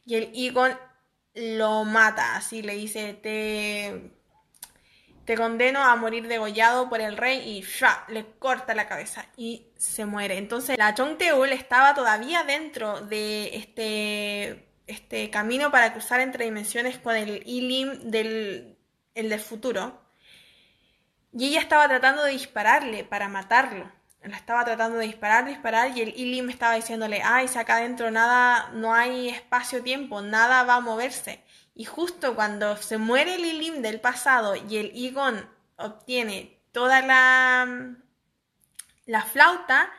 Y 0.05 0.15
el 0.15 0.29
Igon 0.33 0.77
lo 1.33 1.85
mata, 1.85 2.35
así 2.35 2.61
le 2.61 2.75
dice, 2.75 3.13
te 3.13 4.18
te 5.29 5.37
condeno 5.37 5.83
a 5.83 5.95
morir 5.95 6.27
degollado 6.27 6.89
por 6.89 7.01
el 7.01 7.15
rey 7.15 7.47
y 7.47 7.61
¡shua! 7.61 8.03
le 8.07 8.25
corta 8.39 8.73
la 8.73 8.87
cabeza 8.87 9.27
y 9.37 9.67
se 9.77 10.03
muere. 10.05 10.39
Entonces 10.39 10.75
la 10.75 10.95
Chongteul 10.95 11.51
estaba 11.51 11.93
todavía 11.93 12.43
dentro 12.45 13.01
de 13.01 13.55
este, 13.55 14.67
este 14.87 15.29
camino 15.29 15.69
para 15.69 15.93
cruzar 15.93 16.19
entre 16.21 16.45
dimensiones 16.45 16.97
con 16.97 17.15
el 17.15 17.43
Ilim 17.45 18.09
del, 18.09 18.75
el 19.13 19.29
del 19.29 19.39
futuro. 19.39 20.01
Y 21.31 21.49
ella 21.49 21.59
estaba 21.59 21.87
tratando 21.87 22.23
de 22.23 22.31
dispararle 22.31 23.03
para 23.03 23.29
matarlo. 23.29 23.87
La 24.23 24.35
estaba 24.35 24.65
tratando 24.65 24.97
de 24.97 25.05
disparar, 25.05 25.45
disparar 25.45 25.95
y 25.95 26.01
el 26.01 26.09
Ilim 26.17 26.49
estaba 26.49 26.73
diciéndole, 26.73 27.21
ay, 27.23 27.47
si 27.47 27.59
acá 27.59 27.75
adentro 27.75 28.09
nada, 28.09 28.71
no 28.73 28.95
hay 28.95 29.29
espacio-tiempo, 29.29 30.23
nada 30.23 30.63
va 30.63 30.77
a 30.77 30.81
moverse. 30.81 31.43
Y 31.79 31.85
justo 31.85 32.35
cuando 32.35 32.75
se 32.75 32.97
muere 32.97 33.35
el 33.35 33.45
Ilim 33.45 33.81
del 33.81 34.01
pasado 34.01 34.57
y 34.57 34.75
el 34.75 34.91
Igon 34.93 35.49
obtiene 35.77 36.59
toda 36.73 37.01
la, 37.01 37.95
la 39.05 39.23
flauta, 39.23 39.89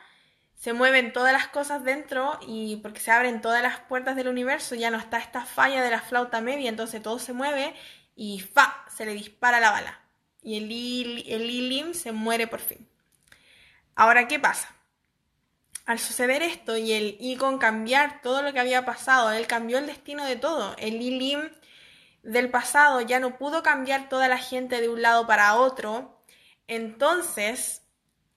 se 0.53 0.73
mueven 0.73 1.11
todas 1.11 1.33
las 1.33 1.47
cosas 1.47 1.83
dentro 1.83 2.39
y 2.45 2.75
porque 2.83 2.99
se 2.99 3.09
abren 3.09 3.41
todas 3.41 3.63
las 3.63 3.79
puertas 3.79 4.15
del 4.15 4.27
universo, 4.27 4.75
ya 4.75 4.91
no 4.91 4.99
está 4.99 5.17
esta 5.17 5.43
falla 5.43 5.81
de 5.81 5.89
la 5.89 6.01
flauta 6.01 6.39
media, 6.39 6.69
entonces 6.69 7.01
todo 7.01 7.17
se 7.17 7.33
mueve 7.33 7.73
y 8.15 8.41
¡fa! 8.41 8.85
se 8.95 9.07
le 9.07 9.13
dispara 9.13 9.59
la 9.59 9.71
bala. 9.71 9.99
Y 10.43 10.57
el, 10.57 10.65
el 11.27 11.49
Ilim 11.49 11.95
se 11.95 12.11
muere 12.11 12.45
por 12.45 12.59
fin. 12.59 12.87
Ahora, 13.95 14.27
¿qué 14.27 14.37
pasa? 14.37 14.75
Al 15.87 15.97
suceder 15.97 16.43
esto 16.43 16.77
y 16.77 16.93
el 16.93 17.17
Igon 17.19 17.57
cambiar 17.57 18.21
todo 18.21 18.43
lo 18.43 18.53
que 18.53 18.59
había 18.59 18.85
pasado, 18.85 19.31
él 19.31 19.47
cambió 19.47 19.79
el 19.79 19.87
destino 19.87 20.23
de 20.25 20.35
todo. 20.35 20.75
El 20.77 21.01
Ilim 21.01 21.49
del 22.23 22.49
pasado 22.49 23.01
ya 23.01 23.19
no 23.19 23.37
pudo 23.37 23.63
cambiar 23.63 24.09
toda 24.09 24.27
la 24.27 24.37
gente 24.37 24.81
de 24.81 24.89
un 24.89 25.01
lado 25.01 25.27
para 25.27 25.55
otro, 25.55 26.21
entonces 26.67 27.81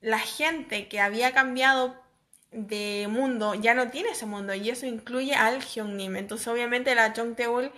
la 0.00 0.18
gente 0.18 0.88
que 0.88 1.00
había 1.00 1.32
cambiado 1.32 2.02
de 2.50 3.06
mundo 3.10 3.54
ya 3.54 3.74
no 3.74 3.90
tiene 3.90 4.10
ese 4.10 4.26
mundo 4.26 4.54
y 4.54 4.70
eso 4.70 4.86
incluye 4.86 5.34
al 5.34 5.62
Hyungnim. 5.62 6.16
Entonces 6.16 6.46
obviamente 6.48 6.94
la 6.94 7.12
Jongteul 7.14 7.72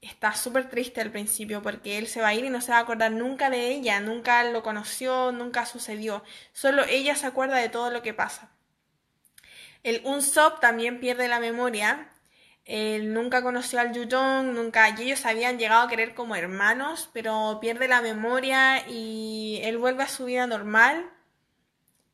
está 0.00 0.34
súper 0.34 0.68
triste 0.68 1.00
al 1.00 1.10
principio 1.10 1.62
porque 1.62 1.98
él 1.98 2.06
se 2.06 2.20
va 2.20 2.28
a 2.28 2.34
ir 2.34 2.44
y 2.44 2.50
no 2.50 2.60
se 2.60 2.72
va 2.72 2.78
a 2.78 2.80
acordar 2.80 3.10
nunca 3.12 3.50
de 3.50 3.68
ella, 3.68 4.00
nunca 4.00 4.44
lo 4.44 4.62
conoció, 4.62 5.32
nunca 5.32 5.66
sucedió. 5.66 6.22
Solo 6.52 6.84
ella 6.84 7.16
se 7.16 7.26
acuerda 7.26 7.56
de 7.56 7.68
todo 7.68 7.90
lo 7.90 8.02
que 8.02 8.14
pasa. 8.14 8.50
El 9.82 10.02
Unsop 10.04 10.60
también 10.60 11.00
pierde 11.00 11.28
la 11.28 11.40
memoria 11.40 12.10
él 12.68 13.14
nunca 13.14 13.42
conoció 13.42 13.80
al 13.80 13.94
Yuyong, 13.94 14.52
nunca, 14.54 14.90
y 14.90 15.02
ellos 15.02 15.24
habían 15.24 15.58
llegado 15.58 15.86
a 15.86 15.88
querer 15.88 16.14
como 16.14 16.36
hermanos, 16.36 17.08
pero 17.14 17.58
pierde 17.62 17.88
la 17.88 18.02
memoria 18.02 18.86
y 18.86 19.58
él 19.64 19.78
vuelve 19.78 20.02
a 20.02 20.08
su 20.08 20.26
vida 20.26 20.46
normal. 20.46 21.10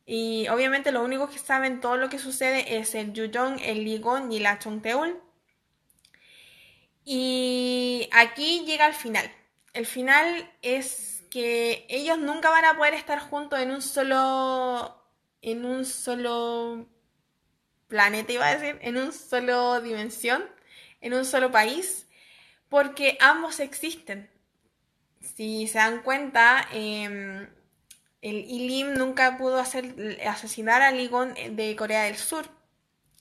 Y 0.05 0.47
obviamente 0.47 0.93
lo 0.93 1.03
único 1.03 1.29
que 1.29 1.39
saben 1.39 1.81
todo 1.81 1.97
lo 1.97 2.07
que 2.09 2.19
sucede 2.19 2.77
es 2.77 2.95
el 2.95 3.11
Yuyong, 3.11 3.59
el 3.59 3.83
Ligon 3.83 4.31
y 4.31 4.39
la 4.39 4.57
Chongteul. 4.57 5.21
Y 7.03 8.07
aquí 8.13 8.63
llega 8.65 8.87
el 8.87 8.93
final. 8.93 9.29
El 9.73 9.85
final 9.85 10.49
es 10.61 11.25
que 11.29 11.85
ellos 11.89 12.17
nunca 12.17 12.49
van 12.49 12.63
a 12.63 12.77
poder 12.77 12.93
estar 12.93 13.19
juntos 13.19 13.59
en 13.59 13.71
un 13.71 13.81
solo 13.81 15.03
en 15.41 15.65
un 15.65 15.83
solo 15.85 16.87
planeta, 17.95 18.33
iba 18.33 18.45
a 18.45 18.57
decir, 18.57 18.77
en 18.81 18.97
un 18.97 19.13
solo 19.13 19.79
dimensión, 19.79 20.43
en 20.99 21.13
un 21.13 21.23
solo 21.23 21.49
país, 21.49 22.07
porque 22.67 23.17
ambos 23.21 23.61
existen. 23.61 24.29
Si 25.21 25.67
se 25.67 25.77
dan 25.77 26.01
cuenta, 26.03 26.67
em, 26.73 27.47
el 28.21 28.35
Ilim 28.35 28.95
nunca 28.95 29.37
pudo 29.37 29.59
hacer, 29.59 30.19
asesinar 30.27 30.81
al 30.81 30.99
Igon 30.99 31.35
de 31.51 31.75
Corea 31.77 32.03
del 32.03 32.17
Sur. 32.17 32.49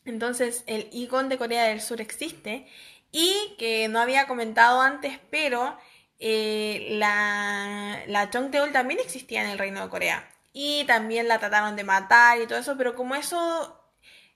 Entonces, 0.05 0.65
el 0.67 0.89
Igon 0.91 1.29
de 1.29 1.39
Corea 1.39 1.65
del 1.65 1.81
Sur 1.81 2.01
existe 2.01 2.67
y 3.13 3.55
que 3.59 3.87
no 3.87 4.01
había 4.01 4.27
comentado 4.27 4.81
antes, 4.81 5.21
pero 5.31 5.79
eh, 6.19 6.89
la, 6.99 8.03
la 8.09 8.29
Chongteol 8.29 8.73
también 8.73 8.99
existía 8.99 9.45
en 9.45 9.51
el 9.51 9.59
Reino 9.59 9.83
de 9.83 9.89
Corea. 9.89 10.29
Y 10.53 10.85
también 10.87 11.29
la 11.29 11.39
trataron 11.39 11.77
de 11.77 11.85
matar 11.85 12.41
y 12.41 12.47
todo 12.49 12.59
eso, 12.59 12.77
pero 12.77 12.97
como 12.97 13.15
eso 13.15 13.84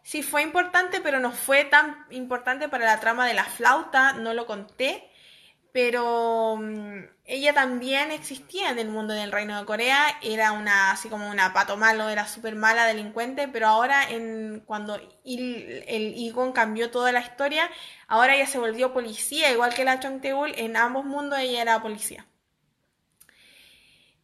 sí 0.02 0.22
fue 0.22 0.42
importante, 0.42 1.00
pero 1.00 1.20
no 1.20 1.32
fue 1.32 1.64
tan 1.64 2.06
importante 2.10 2.68
para 2.68 2.86
la 2.86 3.00
trama 3.00 3.26
de 3.26 3.34
la 3.34 3.44
flauta, 3.44 4.12
no 4.14 4.34
lo 4.34 4.46
conté. 4.46 5.10
Pero 5.72 6.56
mm, 6.56 7.04
ella 7.24 7.52
también 7.54 8.10
existía 8.10 8.70
en 8.70 8.78
el 8.78 8.88
mundo 8.88 9.14
del 9.14 9.32
reino 9.32 9.58
de 9.58 9.66
Corea, 9.66 10.18
era 10.22 10.52
una 10.52 10.92
así 10.92 11.08
como 11.08 11.28
una 11.30 11.52
pato 11.52 11.76
malo, 11.76 12.08
era 12.08 12.26
súper 12.26 12.54
mala 12.56 12.86
delincuente, 12.86 13.48
pero 13.48 13.68
ahora 13.68 14.08
en, 14.10 14.60
cuando 14.66 14.96
el, 14.96 16.14
Igon 16.16 16.52
cambió 16.52 16.90
toda 16.90 17.12
la 17.12 17.20
historia, 17.20 17.70
ahora 18.06 18.34
ella 18.34 18.46
se 18.46 18.58
volvió 18.58 18.94
policía, 18.94 19.52
igual 19.52 19.74
que 19.74 19.84
la 19.84 20.00
Chongteul, 20.00 20.54
en 20.56 20.76
ambos 20.76 21.04
mundos 21.04 21.38
ella 21.38 21.62
era 21.62 21.82
policía. 21.82 22.27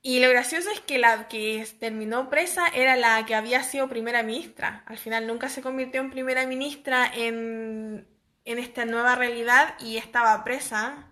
Y 0.07 0.21
lo 0.21 0.29
gracioso 0.29 0.71
es 0.71 0.81
que 0.81 0.99
la 0.99 1.29
que 1.29 1.67
terminó 1.81 2.29
presa 2.29 2.67
era 2.69 2.95
la 2.95 3.25
que 3.25 3.35
había 3.35 3.63
sido 3.63 3.89
primera 3.89 4.23
ministra. 4.23 4.85
Al 4.85 4.99
final 4.99 5.27
nunca 5.27 5.49
se 5.49 5.63
convirtió 5.63 6.03
en 6.03 6.11
primera 6.11 6.47
ministra 6.47 7.11
en, 7.11 8.07
esta 8.45 8.85
nueva 8.85 9.15
realidad 9.15 9.75
y 9.81 9.97
estaba 9.97 10.45
presa. 10.45 11.07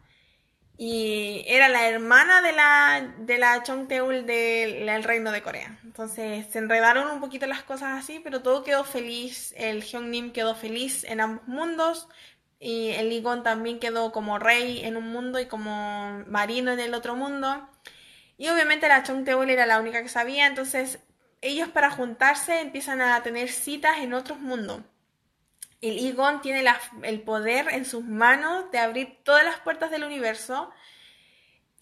Y 0.76 1.42
era 1.46 1.70
la 1.70 1.88
hermana 1.88 2.42
de 2.42 2.52
la, 2.52 3.14
de 3.16 3.38
la 3.38 3.62
Chongteul 3.62 4.26
del 4.26 5.04
reino 5.04 5.32
de 5.32 5.42
Corea. 5.42 5.78
Entonces 5.84 6.48
se 6.52 6.58
enredaron 6.58 7.10
un 7.10 7.20
poquito 7.20 7.46
las 7.46 7.62
cosas 7.62 7.98
así, 7.98 8.20
pero 8.20 8.42
todo 8.42 8.62
quedó 8.62 8.84
feliz. 8.84 9.54
El 9.56 9.82
Hyungnim 9.82 10.32
quedó 10.32 10.54
feliz 10.54 11.04
en 11.04 11.22
ambos 11.22 11.48
mundos. 11.48 12.08
Y 12.60 12.90
el 12.90 13.08
Ligon 13.08 13.42
también 13.42 13.80
quedó 13.80 14.12
como 14.12 14.38
rey 14.38 14.84
en 14.84 14.98
un 14.98 15.10
mundo 15.10 15.40
y 15.40 15.46
como 15.46 16.22
marino 16.26 16.72
en 16.72 16.80
el 16.80 16.92
otro 16.92 17.16
mundo. 17.16 17.70
Y 18.38 18.48
obviamente 18.48 18.88
la 18.88 19.02
Chongteul 19.02 19.50
era 19.50 19.66
la 19.66 19.80
única 19.80 20.02
que 20.02 20.08
sabía, 20.08 20.46
entonces 20.46 20.98
ellos 21.42 21.68
para 21.68 21.90
juntarse 21.90 22.60
empiezan 22.60 23.02
a 23.02 23.22
tener 23.22 23.50
citas 23.50 23.98
en 23.98 24.14
otros 24.14 24.38
mundos. 24.38 24.82
el 25.80 25.98
Egon 26.06 26.40
tiene 26.40 26.64
el 27.02 27.22
poder 27.22 27.68
en 27.70 27.84
sus 27.84 28.04
manos 28.04 28.70
de 28.70 28.78
abrir 28.78 29.18
todas 29.24 29.44
las 29.44 29.58
puertas 29.60 29.90
del 29.90 30.04
universo. 30.04 30.70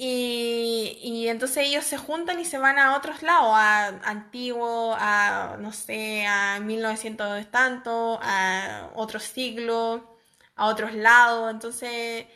Y, 0.03 1.27
entonces 1.29 1.67
ellos 1.67 1.85
se 1.85 1.99
juntan 1.99 2.41
y 2.41 2.47
se 2.47 2.57
van 2.59 2.79
a 2.79 2.97
otros 2.97 3.23
lados, 3.23 3.53
a 3.55 3.89
antiguo, 4.09 4.97
a, 4.99 5.59
no 5.61 5.73
sé, 5.75 6.27
a 6.27 6.59
1900 6.61 7.51
tanto, 7.51 8.19
a 8.23 8.91
otro 8.95 9.21
siglo, 9.21 10.19
a 10.57 10.67
otros 10.69 10.95
lados. 10.95 11.51
Entonces, 11.51 12.27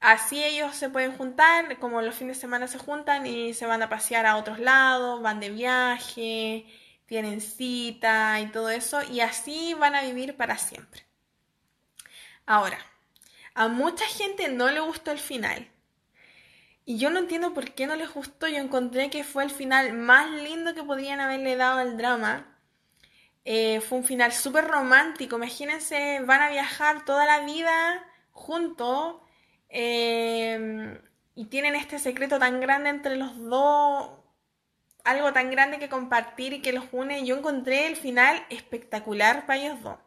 así 0.00 0.42
ellos 0.44 0.74
se 0.76 0.90
pueden 0.90 1.16
juntar, 1.16 1.78
como 1.78 2.02
los 2.02 2.14
fines 2.14 2.36
de 2.36 2.40
semana 2.40 2.66
se 2.68 2.78
juntan 2.78 3.26
y 3.26 3.54
se 3.54 3.66
van 3.66 3.82
a 3.82 3.88
pasear 3.88 4.26
a 4.26 4.36
otros 4.36 4.58
lados, 4.58 5.22
van 5.22 5.40
de 5.40 5.50
viaje, 5.50 6.66
tienen 7.06 7.40
cita 7.40 8.40
y 8.40 8.46
todo 8.52 8.70
eso, 8.70 9.02
y 9.10 9.20
así 9.20 9.74
van 9.74 9.94
a 9.94 10.02
vivir 10.02 10.36
para 10.36 10.58
siempre. 10.58 11.04
Ahora, 12.46 12.78
a 13.54 13.68
mucha 13.68 14.04
gente 14.06 14.48
no 14.48 14.70
le 14.70 14.80
gustó 14.80 15.12
el 15.12 15.18
final. 15.18 15.70
Y 16.84 16.98
yo 16.98 17.10
no 17.10 17.20
entiendo 17.20 17.54
por 17.54 17.72
qué 17.74 17.86
no 17.86 17.94
les 17.94 18.12
gustó. 18.12 18.48
Yo 18.48 18.56
encontré 18.58 19.10
que 19.10 19.22
fue 19.22 19.44
el 19.44 19.50
final 19.50 19.92
más 19.92 20.30
lindo 20.30 20.74
que 20.74 20.82
podían 20.82 21.20
haberle 21.20 21.56
dado 21.56 21.78
al 21.78 21.96
drama. 21.96 22.58
Eh, 23.44 23.80
fue 23.80 23.98
un 23.98 24.04
final 24.04 24.32
súper 24.32 24.66
romántico. 24.66 25.36
Imagínense, 25.36 26.20
van 26.24 26.42
a 26.42 26.50
viajar 26.50 27.04
toda 27.04 27.26
la 27.26 27.44
vida 27.44 28.04
juntos. 28.32 29.16
Eh, 29.70 31.00
y 31.34 31.46
tienen 31.46 31.74
este 31.74 31.98
secreto 31.98 32.38
tan 32.38 32.60
grande 32.60 32.90
entre 32.90 33.16
los 33.16 33.38
dos 33.38 34.10
algo 35.04 35.32
tan 35.32 35.50
grande 35.50 35.78
que 35.78 35.88
compartir 35.88 36.52
y 36.52 36.62
que 36.62 36.72
los 36.72 36.84
une. 36.92 37.24
Yo 37.24 37.36
encontré 37.36 37.86
el 37.86 37.96
final 37.96 38.44
espectacular 38.50 39.46
para 39.46 39.60
ellos 39.60 39.82
dos. 39.82 39.98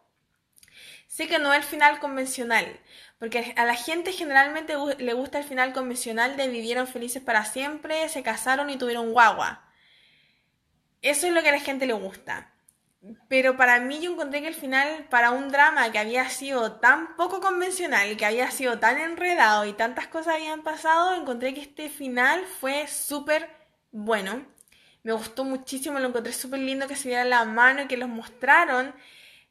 Sé 1.08 1.28
que 1.28 1.40
no 1.40 1.54
es 1.54 1.60
el 1.60 1.64
final 1.64 2.00
convencional, 2.00 2.80
porque 3.20 3.54
a 3.56 3.66
la 3.66 3.76
gente 3.76 4.12
generalmente 4.14 4.76
le 4.98 5.14
gusta 5.14 5.38
el 5.38 5.44
final 5.44 5.72
convencional 5.72 6.38
de 6.38 6.48
vivieron 6.48 6.88
felices 6.88 7.22
para 7.22 7.46
siempre, 7.46 8.10
se 8.10 8.24
casaron 8.24 8.70
y 8.72 8.78
tuvieron 8.78 9.12
guagua. 9.12 9.64
Eso 11.02 11.28
es 11.28 11.34
lo 11.34 11.44
que 11.44 11.50
a 11.50 11.54
la 11.54 11.60
gente 11.60 11.86
le 11.86 11.94
gusta. 11.94 12.53
Pero 13.28 13.58
para 13.58 13.80
mí 13.80 14.00
yo 14.00 14.12
encontré 14.12 14.42
que 14.42 14.48
el 14.48 14.56
final, 14.56 15.08
para 15.10 15.32
un 15.32 15.50
drama 15.50 15.92
que 15.92 16.00
había 16.00 16.30
sido 16.30 16.74
tan 16.74 17.16
poco 17.18 17.42
convencional, 17.42 18.16
que 18.16 18.26
había 18.26 18.50
sido 18.52 18.80
tan 18.80 18.98
enredado 18.98 19.66
y 19.66 19.74
tantas 19.74 20.08
cosas 20.08 20.36
habían 20.36 20.64
pasado, 20.64 21.14
encontré 21.14 21.54
que 21.54 21.62
este 21.62 21.90
final 21.90 22.46
fue 22.62 22.88
súper 22.88 23.50
bueno. 23.92 24.46
Me 25.04 25.12
gustó 25.12 25.44
muchísimo, 25.44 26.00
lo 26.00 26.08
encontré 26.08 26.32
súper 26.32 26.62
lindo 26.62 26.88
que 26.88 26.96
se 26.96 27.10
diera 27.10 27.26
la 27.26 27.44
mano 27.44 27.84
y 27.84 27.88
que 27.88 27.98
los 27.98 28.08
mostraron 28.08 28.96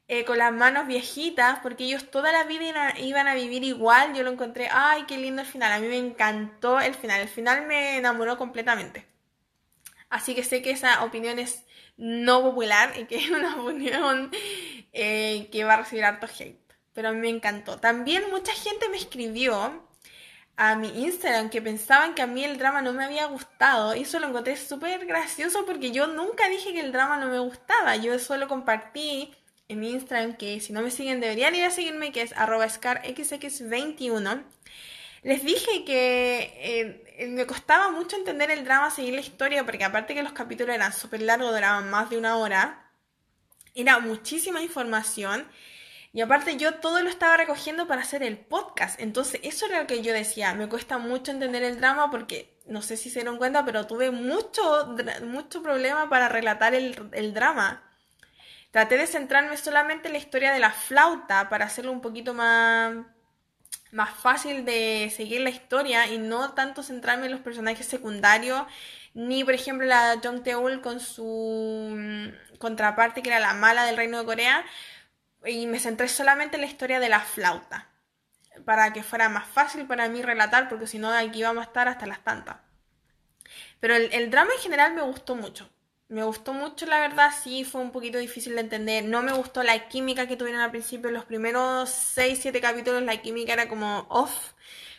eh, 0.07 0.25
con 0.25 0.39
las 0.39 0.51
manos 0.51 0.87
viejitas, 0.87 1.59
porque 1.59 1.83
ellos 1.85 2.09
toda 2.09 2.31
la 2.31 2.45
vida 2.45 2.97
iban 2.99 3.27
a 3.27 3.35
vivir 3.35 3.63
igual. 3.63 4.15
Yo 4.15 4.23
lo 4.23 4.31
encontré, 4.31 4.67
ay, 4.71 5.03
qué 5.07 5.17
lindo 5.17 5.43
el 5.43 5.47
final. 5.47 5.71
A 5.71 5.79
mí 5.79 5.87
me 5.87 5.97
encantó 5.97 6.79
el 6.79 6.95
final. 6.95 7.21
El 7.21 7.29
final 7.29 7.67
me 7.67 7.97
enamoró 7.97 8.37
completamente. 8.37 9.05
Así 10.09 10.35
que 10.35 10.43
sé 10.43 10.61
que 10.61 10.71
esa 10.71 11.03
opinión 11.03 11.39
es 11.39 11.65
no 11.97 12.41
popular 12.41 12.93
y 12.99 13.05
que 13.05 13.17
es 13.23 13.29
una 13.29 13.61
opinión 13.61 14.31
eh, 14.93 15.49
que 15.51 15.63
va 15.63 15.75
a 15.75 15.77
recibir 15.77 16.05
harto 16.05 16.27
hate. 16.27 16.59
Pero 16.93 17.09
a 17.09 17.11
mí 17.11 17.19
me 17.19 17.29
encantó. 17.29 17.77
También 17.79 18.29
mucha 18.29 18.53
gente 18.53 18.89
me 18.89 18.97
escribió 18.97 19.83
a 20.55 20.75
mi 20.75 20.87
Instagram 21.03 21.49
que 21.49 21.61
pensaban 21.61 22.13
que 22.13 22.21
a 22.21 22.27
mí 22.27 22.43
el 22.43 22.57
drama 22.57 22.81
no 22.81 22.93
me 22.93 23.03
había 23.03 23.25
gustado. 23.25 23.95
Y 23.95 24.01
eso 24.01 24.19
lo 24.19 24.27
encontré 24.27 24.55
súper 24.57 25.05
gracioso 25.05 25.65
porque 25.65 25.91
yo 25.91 26.07
nunca 26.07 26.47
dije 26.49 26.73
que 26.73 26.81
el 26.81 26.91
drama 26.91 27.17
no 27.17 27.29
me 27.29 27.39
gustaba. 27.39 27.95
Yo 27.95 28.17
solo 28.19 28.47
compartí 28.47 29.33
en 29.67 29.79
mi 29.79 29.91
Instagram, 29.91 30.35
que 30.37 30.59
si 30.59 30.73
no 30.73 30.81
me 30.81 30.91
siguen 30.91 31.19
deberían 31.19 31.55
ir 31.55 31.63
a 31.65 31.71
seguirme, 31.71 32.11
que 32.11 32.21
es 32.21 32.33
arroba 32.33 32.67
scarxx21. 32.67 34.43
Les 35.23 35.43
dije 35.43 35.85
que 35.85 36.53
eh, 36.57 37.02
me 37.27 37.45
costaba 37.45 37.91
mucho 37.91 38.15
entender 38.15 38.51
el 38.51 38.65
drama, 38.65 38.89
seguir 38.89 39.13
la 39.13 39.21
historia, 39.21 39.65
porque 39.65 39.83
aparte 39.83 40.15
que 40.15 40.23
los 40.23 40.33
capítulos 40.33 40.75
eran 40.75 40.93
súper 40.93 41.21
largos, 41.21 41.53
duraban 41.53 41.89
más 41.89 42.09
de 42.09 42.17
una 42.17 42.37
hora, 42.37 42.89
era 43.75 43.99
muchísima 43.99 44.61
información 44.61 45.47
y 46.13 46.21
aparte 46.21 46.57
yo 46.57 46.75
todo 46.75 47.01
lo 47.01 47.09
estaba 47.09 47.37
recogiendo 47.37 47.87
para 47.87 48.03
hacer 48.03 48.21
el 48.21 48.37
podcast. 48.37 48.99
Entonces 48.99 49.41
eso 49.43 49.65
era 49.65 49.81
lo 49.81 49.87
que 49.87 50.03
yo 50.03 50.13
decía. 50.13 50.53
Me 50.53 50.69
cuesta 50.69 50.99
mucho 50.99 51.31
entender 51.31 51.63
el 51.63 51.79
drama 51.79 52.11
porque 52.11 52.55
no 52.67 52.83
sé 52.83 52.97
si 52.97 53.09
se 53.09 53.19
dieron 53.21 53.37
cuenta, 53.37 53.65
pero 53.65 53.87
tuve 53.87 54.11
mucho, 54.11 54.95
mucho 55.23 55.63
problema 55.63 56.09
para 56.09 56.29
relatar 56.29 56.75
el, 56.75 57.09
el 57.13 57.33
drama. 57.33 57.83
Traté 58.69 58.97
de 58.97 59.07
centrarme 59.07 59.57
solamente 59.57 60.07
en 60.07 60.13
la 60.13 60.19
historia 60.19 60.53
de 60.53 60.59
la 60.59 60.71
flauta 60.71 61.49
para 61.49 61.65
hacerlo 61.65 61.91
un 61.91 62.01
poquito 62.01 62.35
más, 62.35 62.95
más 63.93 64.09
fácil 64.09 64.65
de 64.65 65.11
seguir 65.15 65.41
la 65.41 65.49
historia 65.49 66.07
y 66.07 66.17
no 66.17 66.53
tanto 66.53 66.83
centrarme 66.83 67.27
en 67.27 67.31
los 67.31 67.41
personajes 67.41 67.85
secundarios, 67.85 68.63
ni 69.13 69.43
por 69.43 69.53
ejemplo 69.53 69.85
la 69.85 70.19
Jung 70.23 70.43
Teul 70.43 70.81
con 70.81 70.99
su 70.99 71.93
mm, 71.95 72.57
contraparte 72.57 73.21
que 73.21 73.29
era 73.29 73.39
la 73.39 73.53
mala 73.53 73.85
del 73.85 73.97
Reino 73.97 74.19
de 74.19 74.25
Corea, 74.25 74.65
y 75.45 75.67
me 75.67 75.79
centré 75.79 76.07
solamente 76.07 76.55
en 76.55 76.61
la 76.61 76.67
historia 76.67 76.99
de 76.99 77.09
la 77.09 77.19
flauta, 77.19 77.89
para 78.65 78.93
que 78.93 79.03
fuera 79.03 79.29
más 79.29 79.47
fácil 79.47 79.85
para 79.85 80.09
mí 80.09 80.21
relatar, 80.21 80.69
porque 80.69 80.87
si 80.87 80.97
no 80.97 81.11
aquí 81.11 81.43
vamos 81.43 81.63
a 81.63 81.67
estar 81.67 81.87
hasta 81.87 82.05
las 82.05 82.23
tantas. 82.23 82.57
Pero 83.79 83.95
el, 83.95 84.29
drama 84.31 84.51
en 84.55 84.61
general 84.61 84.93
me 84.93 85.01
gustó 85.01 85.35
mucho. 85.35 85.69
Me 86.13 86.23
gustó 86.23 86.53
mucho, 86.53 86.85
la 86.85 86.99
verdad, 86.99 87.31
sí, 87.43 87.63
fue 87.65 87.81
un 87.81 87.91
poquito 87.91 88.19
difícil 88.19 88.53
de 88.53 88.61
entender. 88.61 89.03
No 89.03 89.23
me 89.23 89.33
gustó 89.33 89.63
la 89.63 89.87
química 89.89 90.27
que 90.27 90.37
tuvieron 90.37 90.61
al 90.61 90.69
principio. 90.69 91.09
Los 91.09 91.25
primeros 91.25 91.89
6, 91.89 92.37
7 92.39 92.61
capítulos 92.61 93.01
la 93.01 93.19
química 93.19 93.53
era 93.53 93.67
como 93.67 94.05
off, 94.09 94.53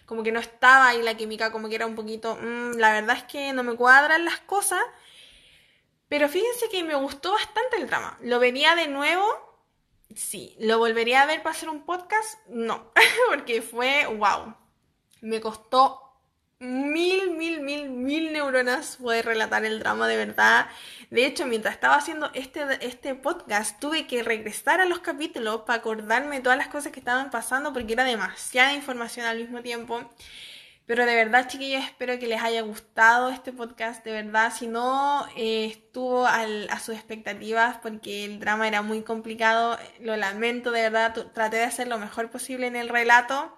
como 0.07 0.25
que 0.25 0.33
no 0.33 0.41
estaba 0.41 0.89
ahí 0.89 1.03
la 1.03 1.17
química, 1.17 1.53
como 1.53 1.69
que 1.69 1.77
era 1.77 1.87
un 1.87 1.95
poquito... 1.95 2.37
Mm, 2.43 2.79
la 2.79 2.93
verdad 2.93 3.17
es 3.17 3.23
que 3.25 3.53
no 3.53 3.63
me 3.63 3.77
cuadran 3.77 4.25
las 4.25 4.41
cosas. 4.41 4.81
Pero 6.09 6.29
fíjense 6.29 6.69
que 6.69 6.83
me 6.83 6.97
gustó 6.97 7.31
bastante 7.33 7.77
el 7.77 7.87
drama. 7.87 8.19
Lo 8.21 8.41
venía 8.41 8.75
de 8.75 8.89
nuevo 8.89 9.23
Sí, 10.17 10.57
¿lo 10.59 10.79
volvería 10.79 11.23
a 11.23 11.27
ver 11.27 11.43
para 11.45 11.55
hacer 11.55 11.69
un 11.69 11.85
podcast? 11.85 12.41
No, 12.49 12.93
porque 13.31 13.63
fue 13.63 14.07
wow. 14.07 14.55
Me 15.21 15.41
costó 15.41 16.04
mil, 16.65 17.33
mil, 17.37 17.61
mil, 17.61 17.91
mil 17.91 18.33
neuronas 18.33 18.97
poder 18.97 19.27
relatar 19.27 19.65
el 19.65 19.79
drama 19.81 20.09
de 20.09 20.17
verdad. 20.17 20.67
De 21.11 21.27
hecho, 21.27 21.47
mientras 21.47 21.75
estaba 21.75 21.97
haciendo 21.97 22.31
este, 22.35 22.65
este 22.81 23.15
podcast, 23.15 23.79
tuve 23.81 24.07
que 24.07 24.23
regresar 24.23 24.81
a 24.81 24.87
los 24.87 25.01
capítulos 25.01 25.63
para 25.63 25.81
acordarme 25.81 26.41
todas 26.41 26.59
las 26.59 26.69
cosas 26.69 26.93
que 26.93 27.01
estaban 27.01 27.31
pasando 27.31 27.73
porque 27.73 27.93
era 27.93 28.05
demasiada 28.05 28.73
información 28.73 29.27
al 29.27 29.39
mismo 29.39 29.61
tiempo. 29.63 30.01
Pero 30.87 31.07
de 31.07 31.15
verdad, 31.15 31.49
chiquillos, 31.49 31.85
espero 31.85 32.19
que 32.19 32.27
les 32.27 32.43
haya 32.43 32.61
gustado 32.63 33.31
este 33.31 33.53
podcast. 33.53 34.05
De 34.05 34.13
verdad, 34.13 34.53
si 34.55 34.67
no 34.67 35.27
eh, 35.37 35.67
estuvo 35.67 36.27
a 36.27 36.79
sus 36.79 36.95
expectativas 36.95 37.79
porque 37.83 38.25
el 38.27 38.39
drama 38.39 38.69
era 38.69 38.83
muy 38.83 39.03
complicado, 39.03 39.79
lo 40.01 40.17
lamento, 40.17 40.71
de 40.73 40.83
verdad. 40.83 41.15
Traté 41.33 41.57
de 41.57 41.65
hacer 41.65 41.89
lo 41.89 41.99
mejor 41.99 42.31
posible 42.31 42.67
en 42.67 42.77
el 42.77 42.91
relato 42.91 43.57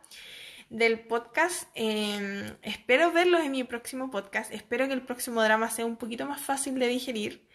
del 0.71 1.01
podcast. 1.01 1.69
Em, 1.75 2.57
espero 2.63 3.13
verlos 3.13 3.43
en 3.43 3.53
mi 3.53 3.65
próximo 3.65 4.11
podcast. 4.11 4.53
Espero 4.53 4.87
que 4.87 4.95
el 4.95 5.03
próximo 5.03 5.43
drama 5.43 5.71
sea 5.71 5.87
un 5.87 5.97
poquito 5.97 6.27
más 6.27 6.41
fácil 6.41 6.79
de 6.79 6.89
digerir 6.89 7.47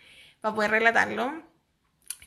para 0.41 0.55
poder 0.55 0.71
relatarlo. 0.71 1.51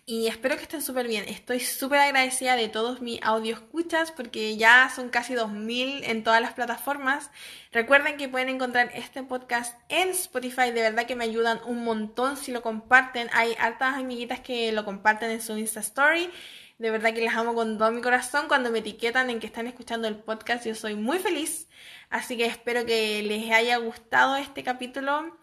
Y 0.07 0.27
espero 0.27 0.57
que 0.57 0.65
estén 0.65 0.83
súper 0.83 1.09
bien. 1.09 1.25
Estoy 1.29 1.61
súper 1.61 1.99
agradecida 2.01 2.57
de 2.57 2.69
todos 2.69 3.01
mis 3.01 3.23
audio 3.23 3.55
escuchas 3.55 4.13
porque 4.13 4.59
ya 4.59 4.91
son 4.95 5.09
casi 5.09 5.33
2000 5.33 6.05
en 6.05 6.23
todas 6.23 6.43
las 6.43 6.53
plataformas. 6.53 7.31
Recuerden 7.73 8.19
que 8.19 8.29
pueden 8.29 8.51
encontrar 8.51 8.91
este 8.95 9.23
podcast 9.23 9.79
en 9.89 10.11
Spotify. 10.11 10.73
De 10.73 10.83
verdad 10.83 11.07
que 11.07 11.17
me 11.17 11.25
ayudan 11.25 11.59
un 11.65 11.85
montón 11.85 12.37
si 12.37 12.53
lo 12.53 12.61
comparten. 12.61 13.31
Hay 13.33 13.57
hartas 13.59 13.97
amiguitas 13.97 14.41
que 14.41 14.73
lo 14.73 14.85
comparten 14.85 15.31
en 15.31 15.41
su 15.41 15.57
Insta 15.57 15.81
Story. 15.81 16.29
De 16.79 16.91
verdad 16.91 17.15
que 17.15 17.21
les 17.21 17.35
amo 17.35 17.55
con 17.55 17.79
todo 17.79 17.93
mi 17.93 18.01
corazón. 18.01 18.49
Cuando 18.49 18.71
me 18.71 18.81
etiquetan 18.81 19.31
en 19.31 19.41
que 19.41 19.47
están 19.47 19.67
escuchando 19.67 20.09
el 20.09 20.17
podcast, 20.17 20.67
yo 20.67 20.75
soy 20.75 20.95
muy 20.95 21.19
feliz. 21.19 21.69
Así 22.11 22.37
que 22.37 22.47
espero 22.47 22.85
que 22.85 23.23
les 23.23 23.51
haya 23.53 23.77
gustado 23.77 24.37
este 24.37 24.63
capítulo 24.65 25.37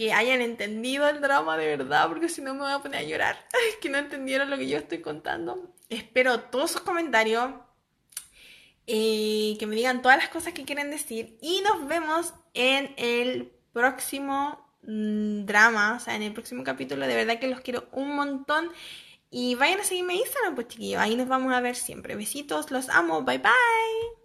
que 0.00 0.14
hayan 0.14 0.40
entendido 0.40 1.06
el 1.10 1.20
drama 1.20 1.58
de 1.58 1.76
verdad, 1.76 2.08
porque 2.08 2.30
si 2.30 2.40
no 2.40 2.54
me 2.54 2.60
voy 2.60 2.72
a 2.72 2.78
poner 2.78 3.00
a 3.00 3.02
llorar, 3.02 3.36
que 3.82 3.90
no 3.90 3.98
entendieron 3.98 4.48
lo 4.48 4.56
que 4.56 4.66
yo 4.66 4.78
estoy 4.78 5.02
contando. 5.02 5.74
Espero 5.90 6.40
todos 6.40 6.70
sus 6.70 6.80
comentarios, 6.80 7.50
eh, 8.86 9.56
que 9.58 9.66
me 9.66 9.76
digan 9.76 10.00
todas 10.00 10.16
las 10.16 10.30
cosas 10.30 10.54
que 10.54 10.64
quieren 10.64 10.90
decir 10.90 11.36
y 11.42 11.60
nos 11.60 11.86
vemos 11.86 12.32
en 12.54 12.94
el 12.96 13.52
próximo 13.74 14.66
mm, 14.84 15.44
drama, 15.44 15.96
o 15.96 16.00
sea, 16.00 16.16
en 16.16 16.22
el 16.22 16.32
próximo 16.32 16.64
capítulo. 16.64 17.06
De 17.06 17.14
verdad 17.14 17.38
que 17.38 17.48
los 17.48 17.60
quiero 17.60 17.86
un 17.92 18.14
montón. 18.16 18.70
Y 19.30 19.54
vayan 19.54 19.80
a 19.80 19.84
seguirme 19.84 20.14
en 20.14 20.20
Instagram, 20.20 20.54
pues 20.56 20.68
chiquillos. 20.68 21.00
Ahí 21.00 21.16
nos 21.16 21.28
vamos 21.28 21.52
a 21.52 21.60
ver 21.60 21.76
siempre. 21.76 22.16
Besitos, 22.16 22.70
los 22.70 22.88
amo. 22.88 23.22
Bye 23.22 23.38
bye. 23.38 24.20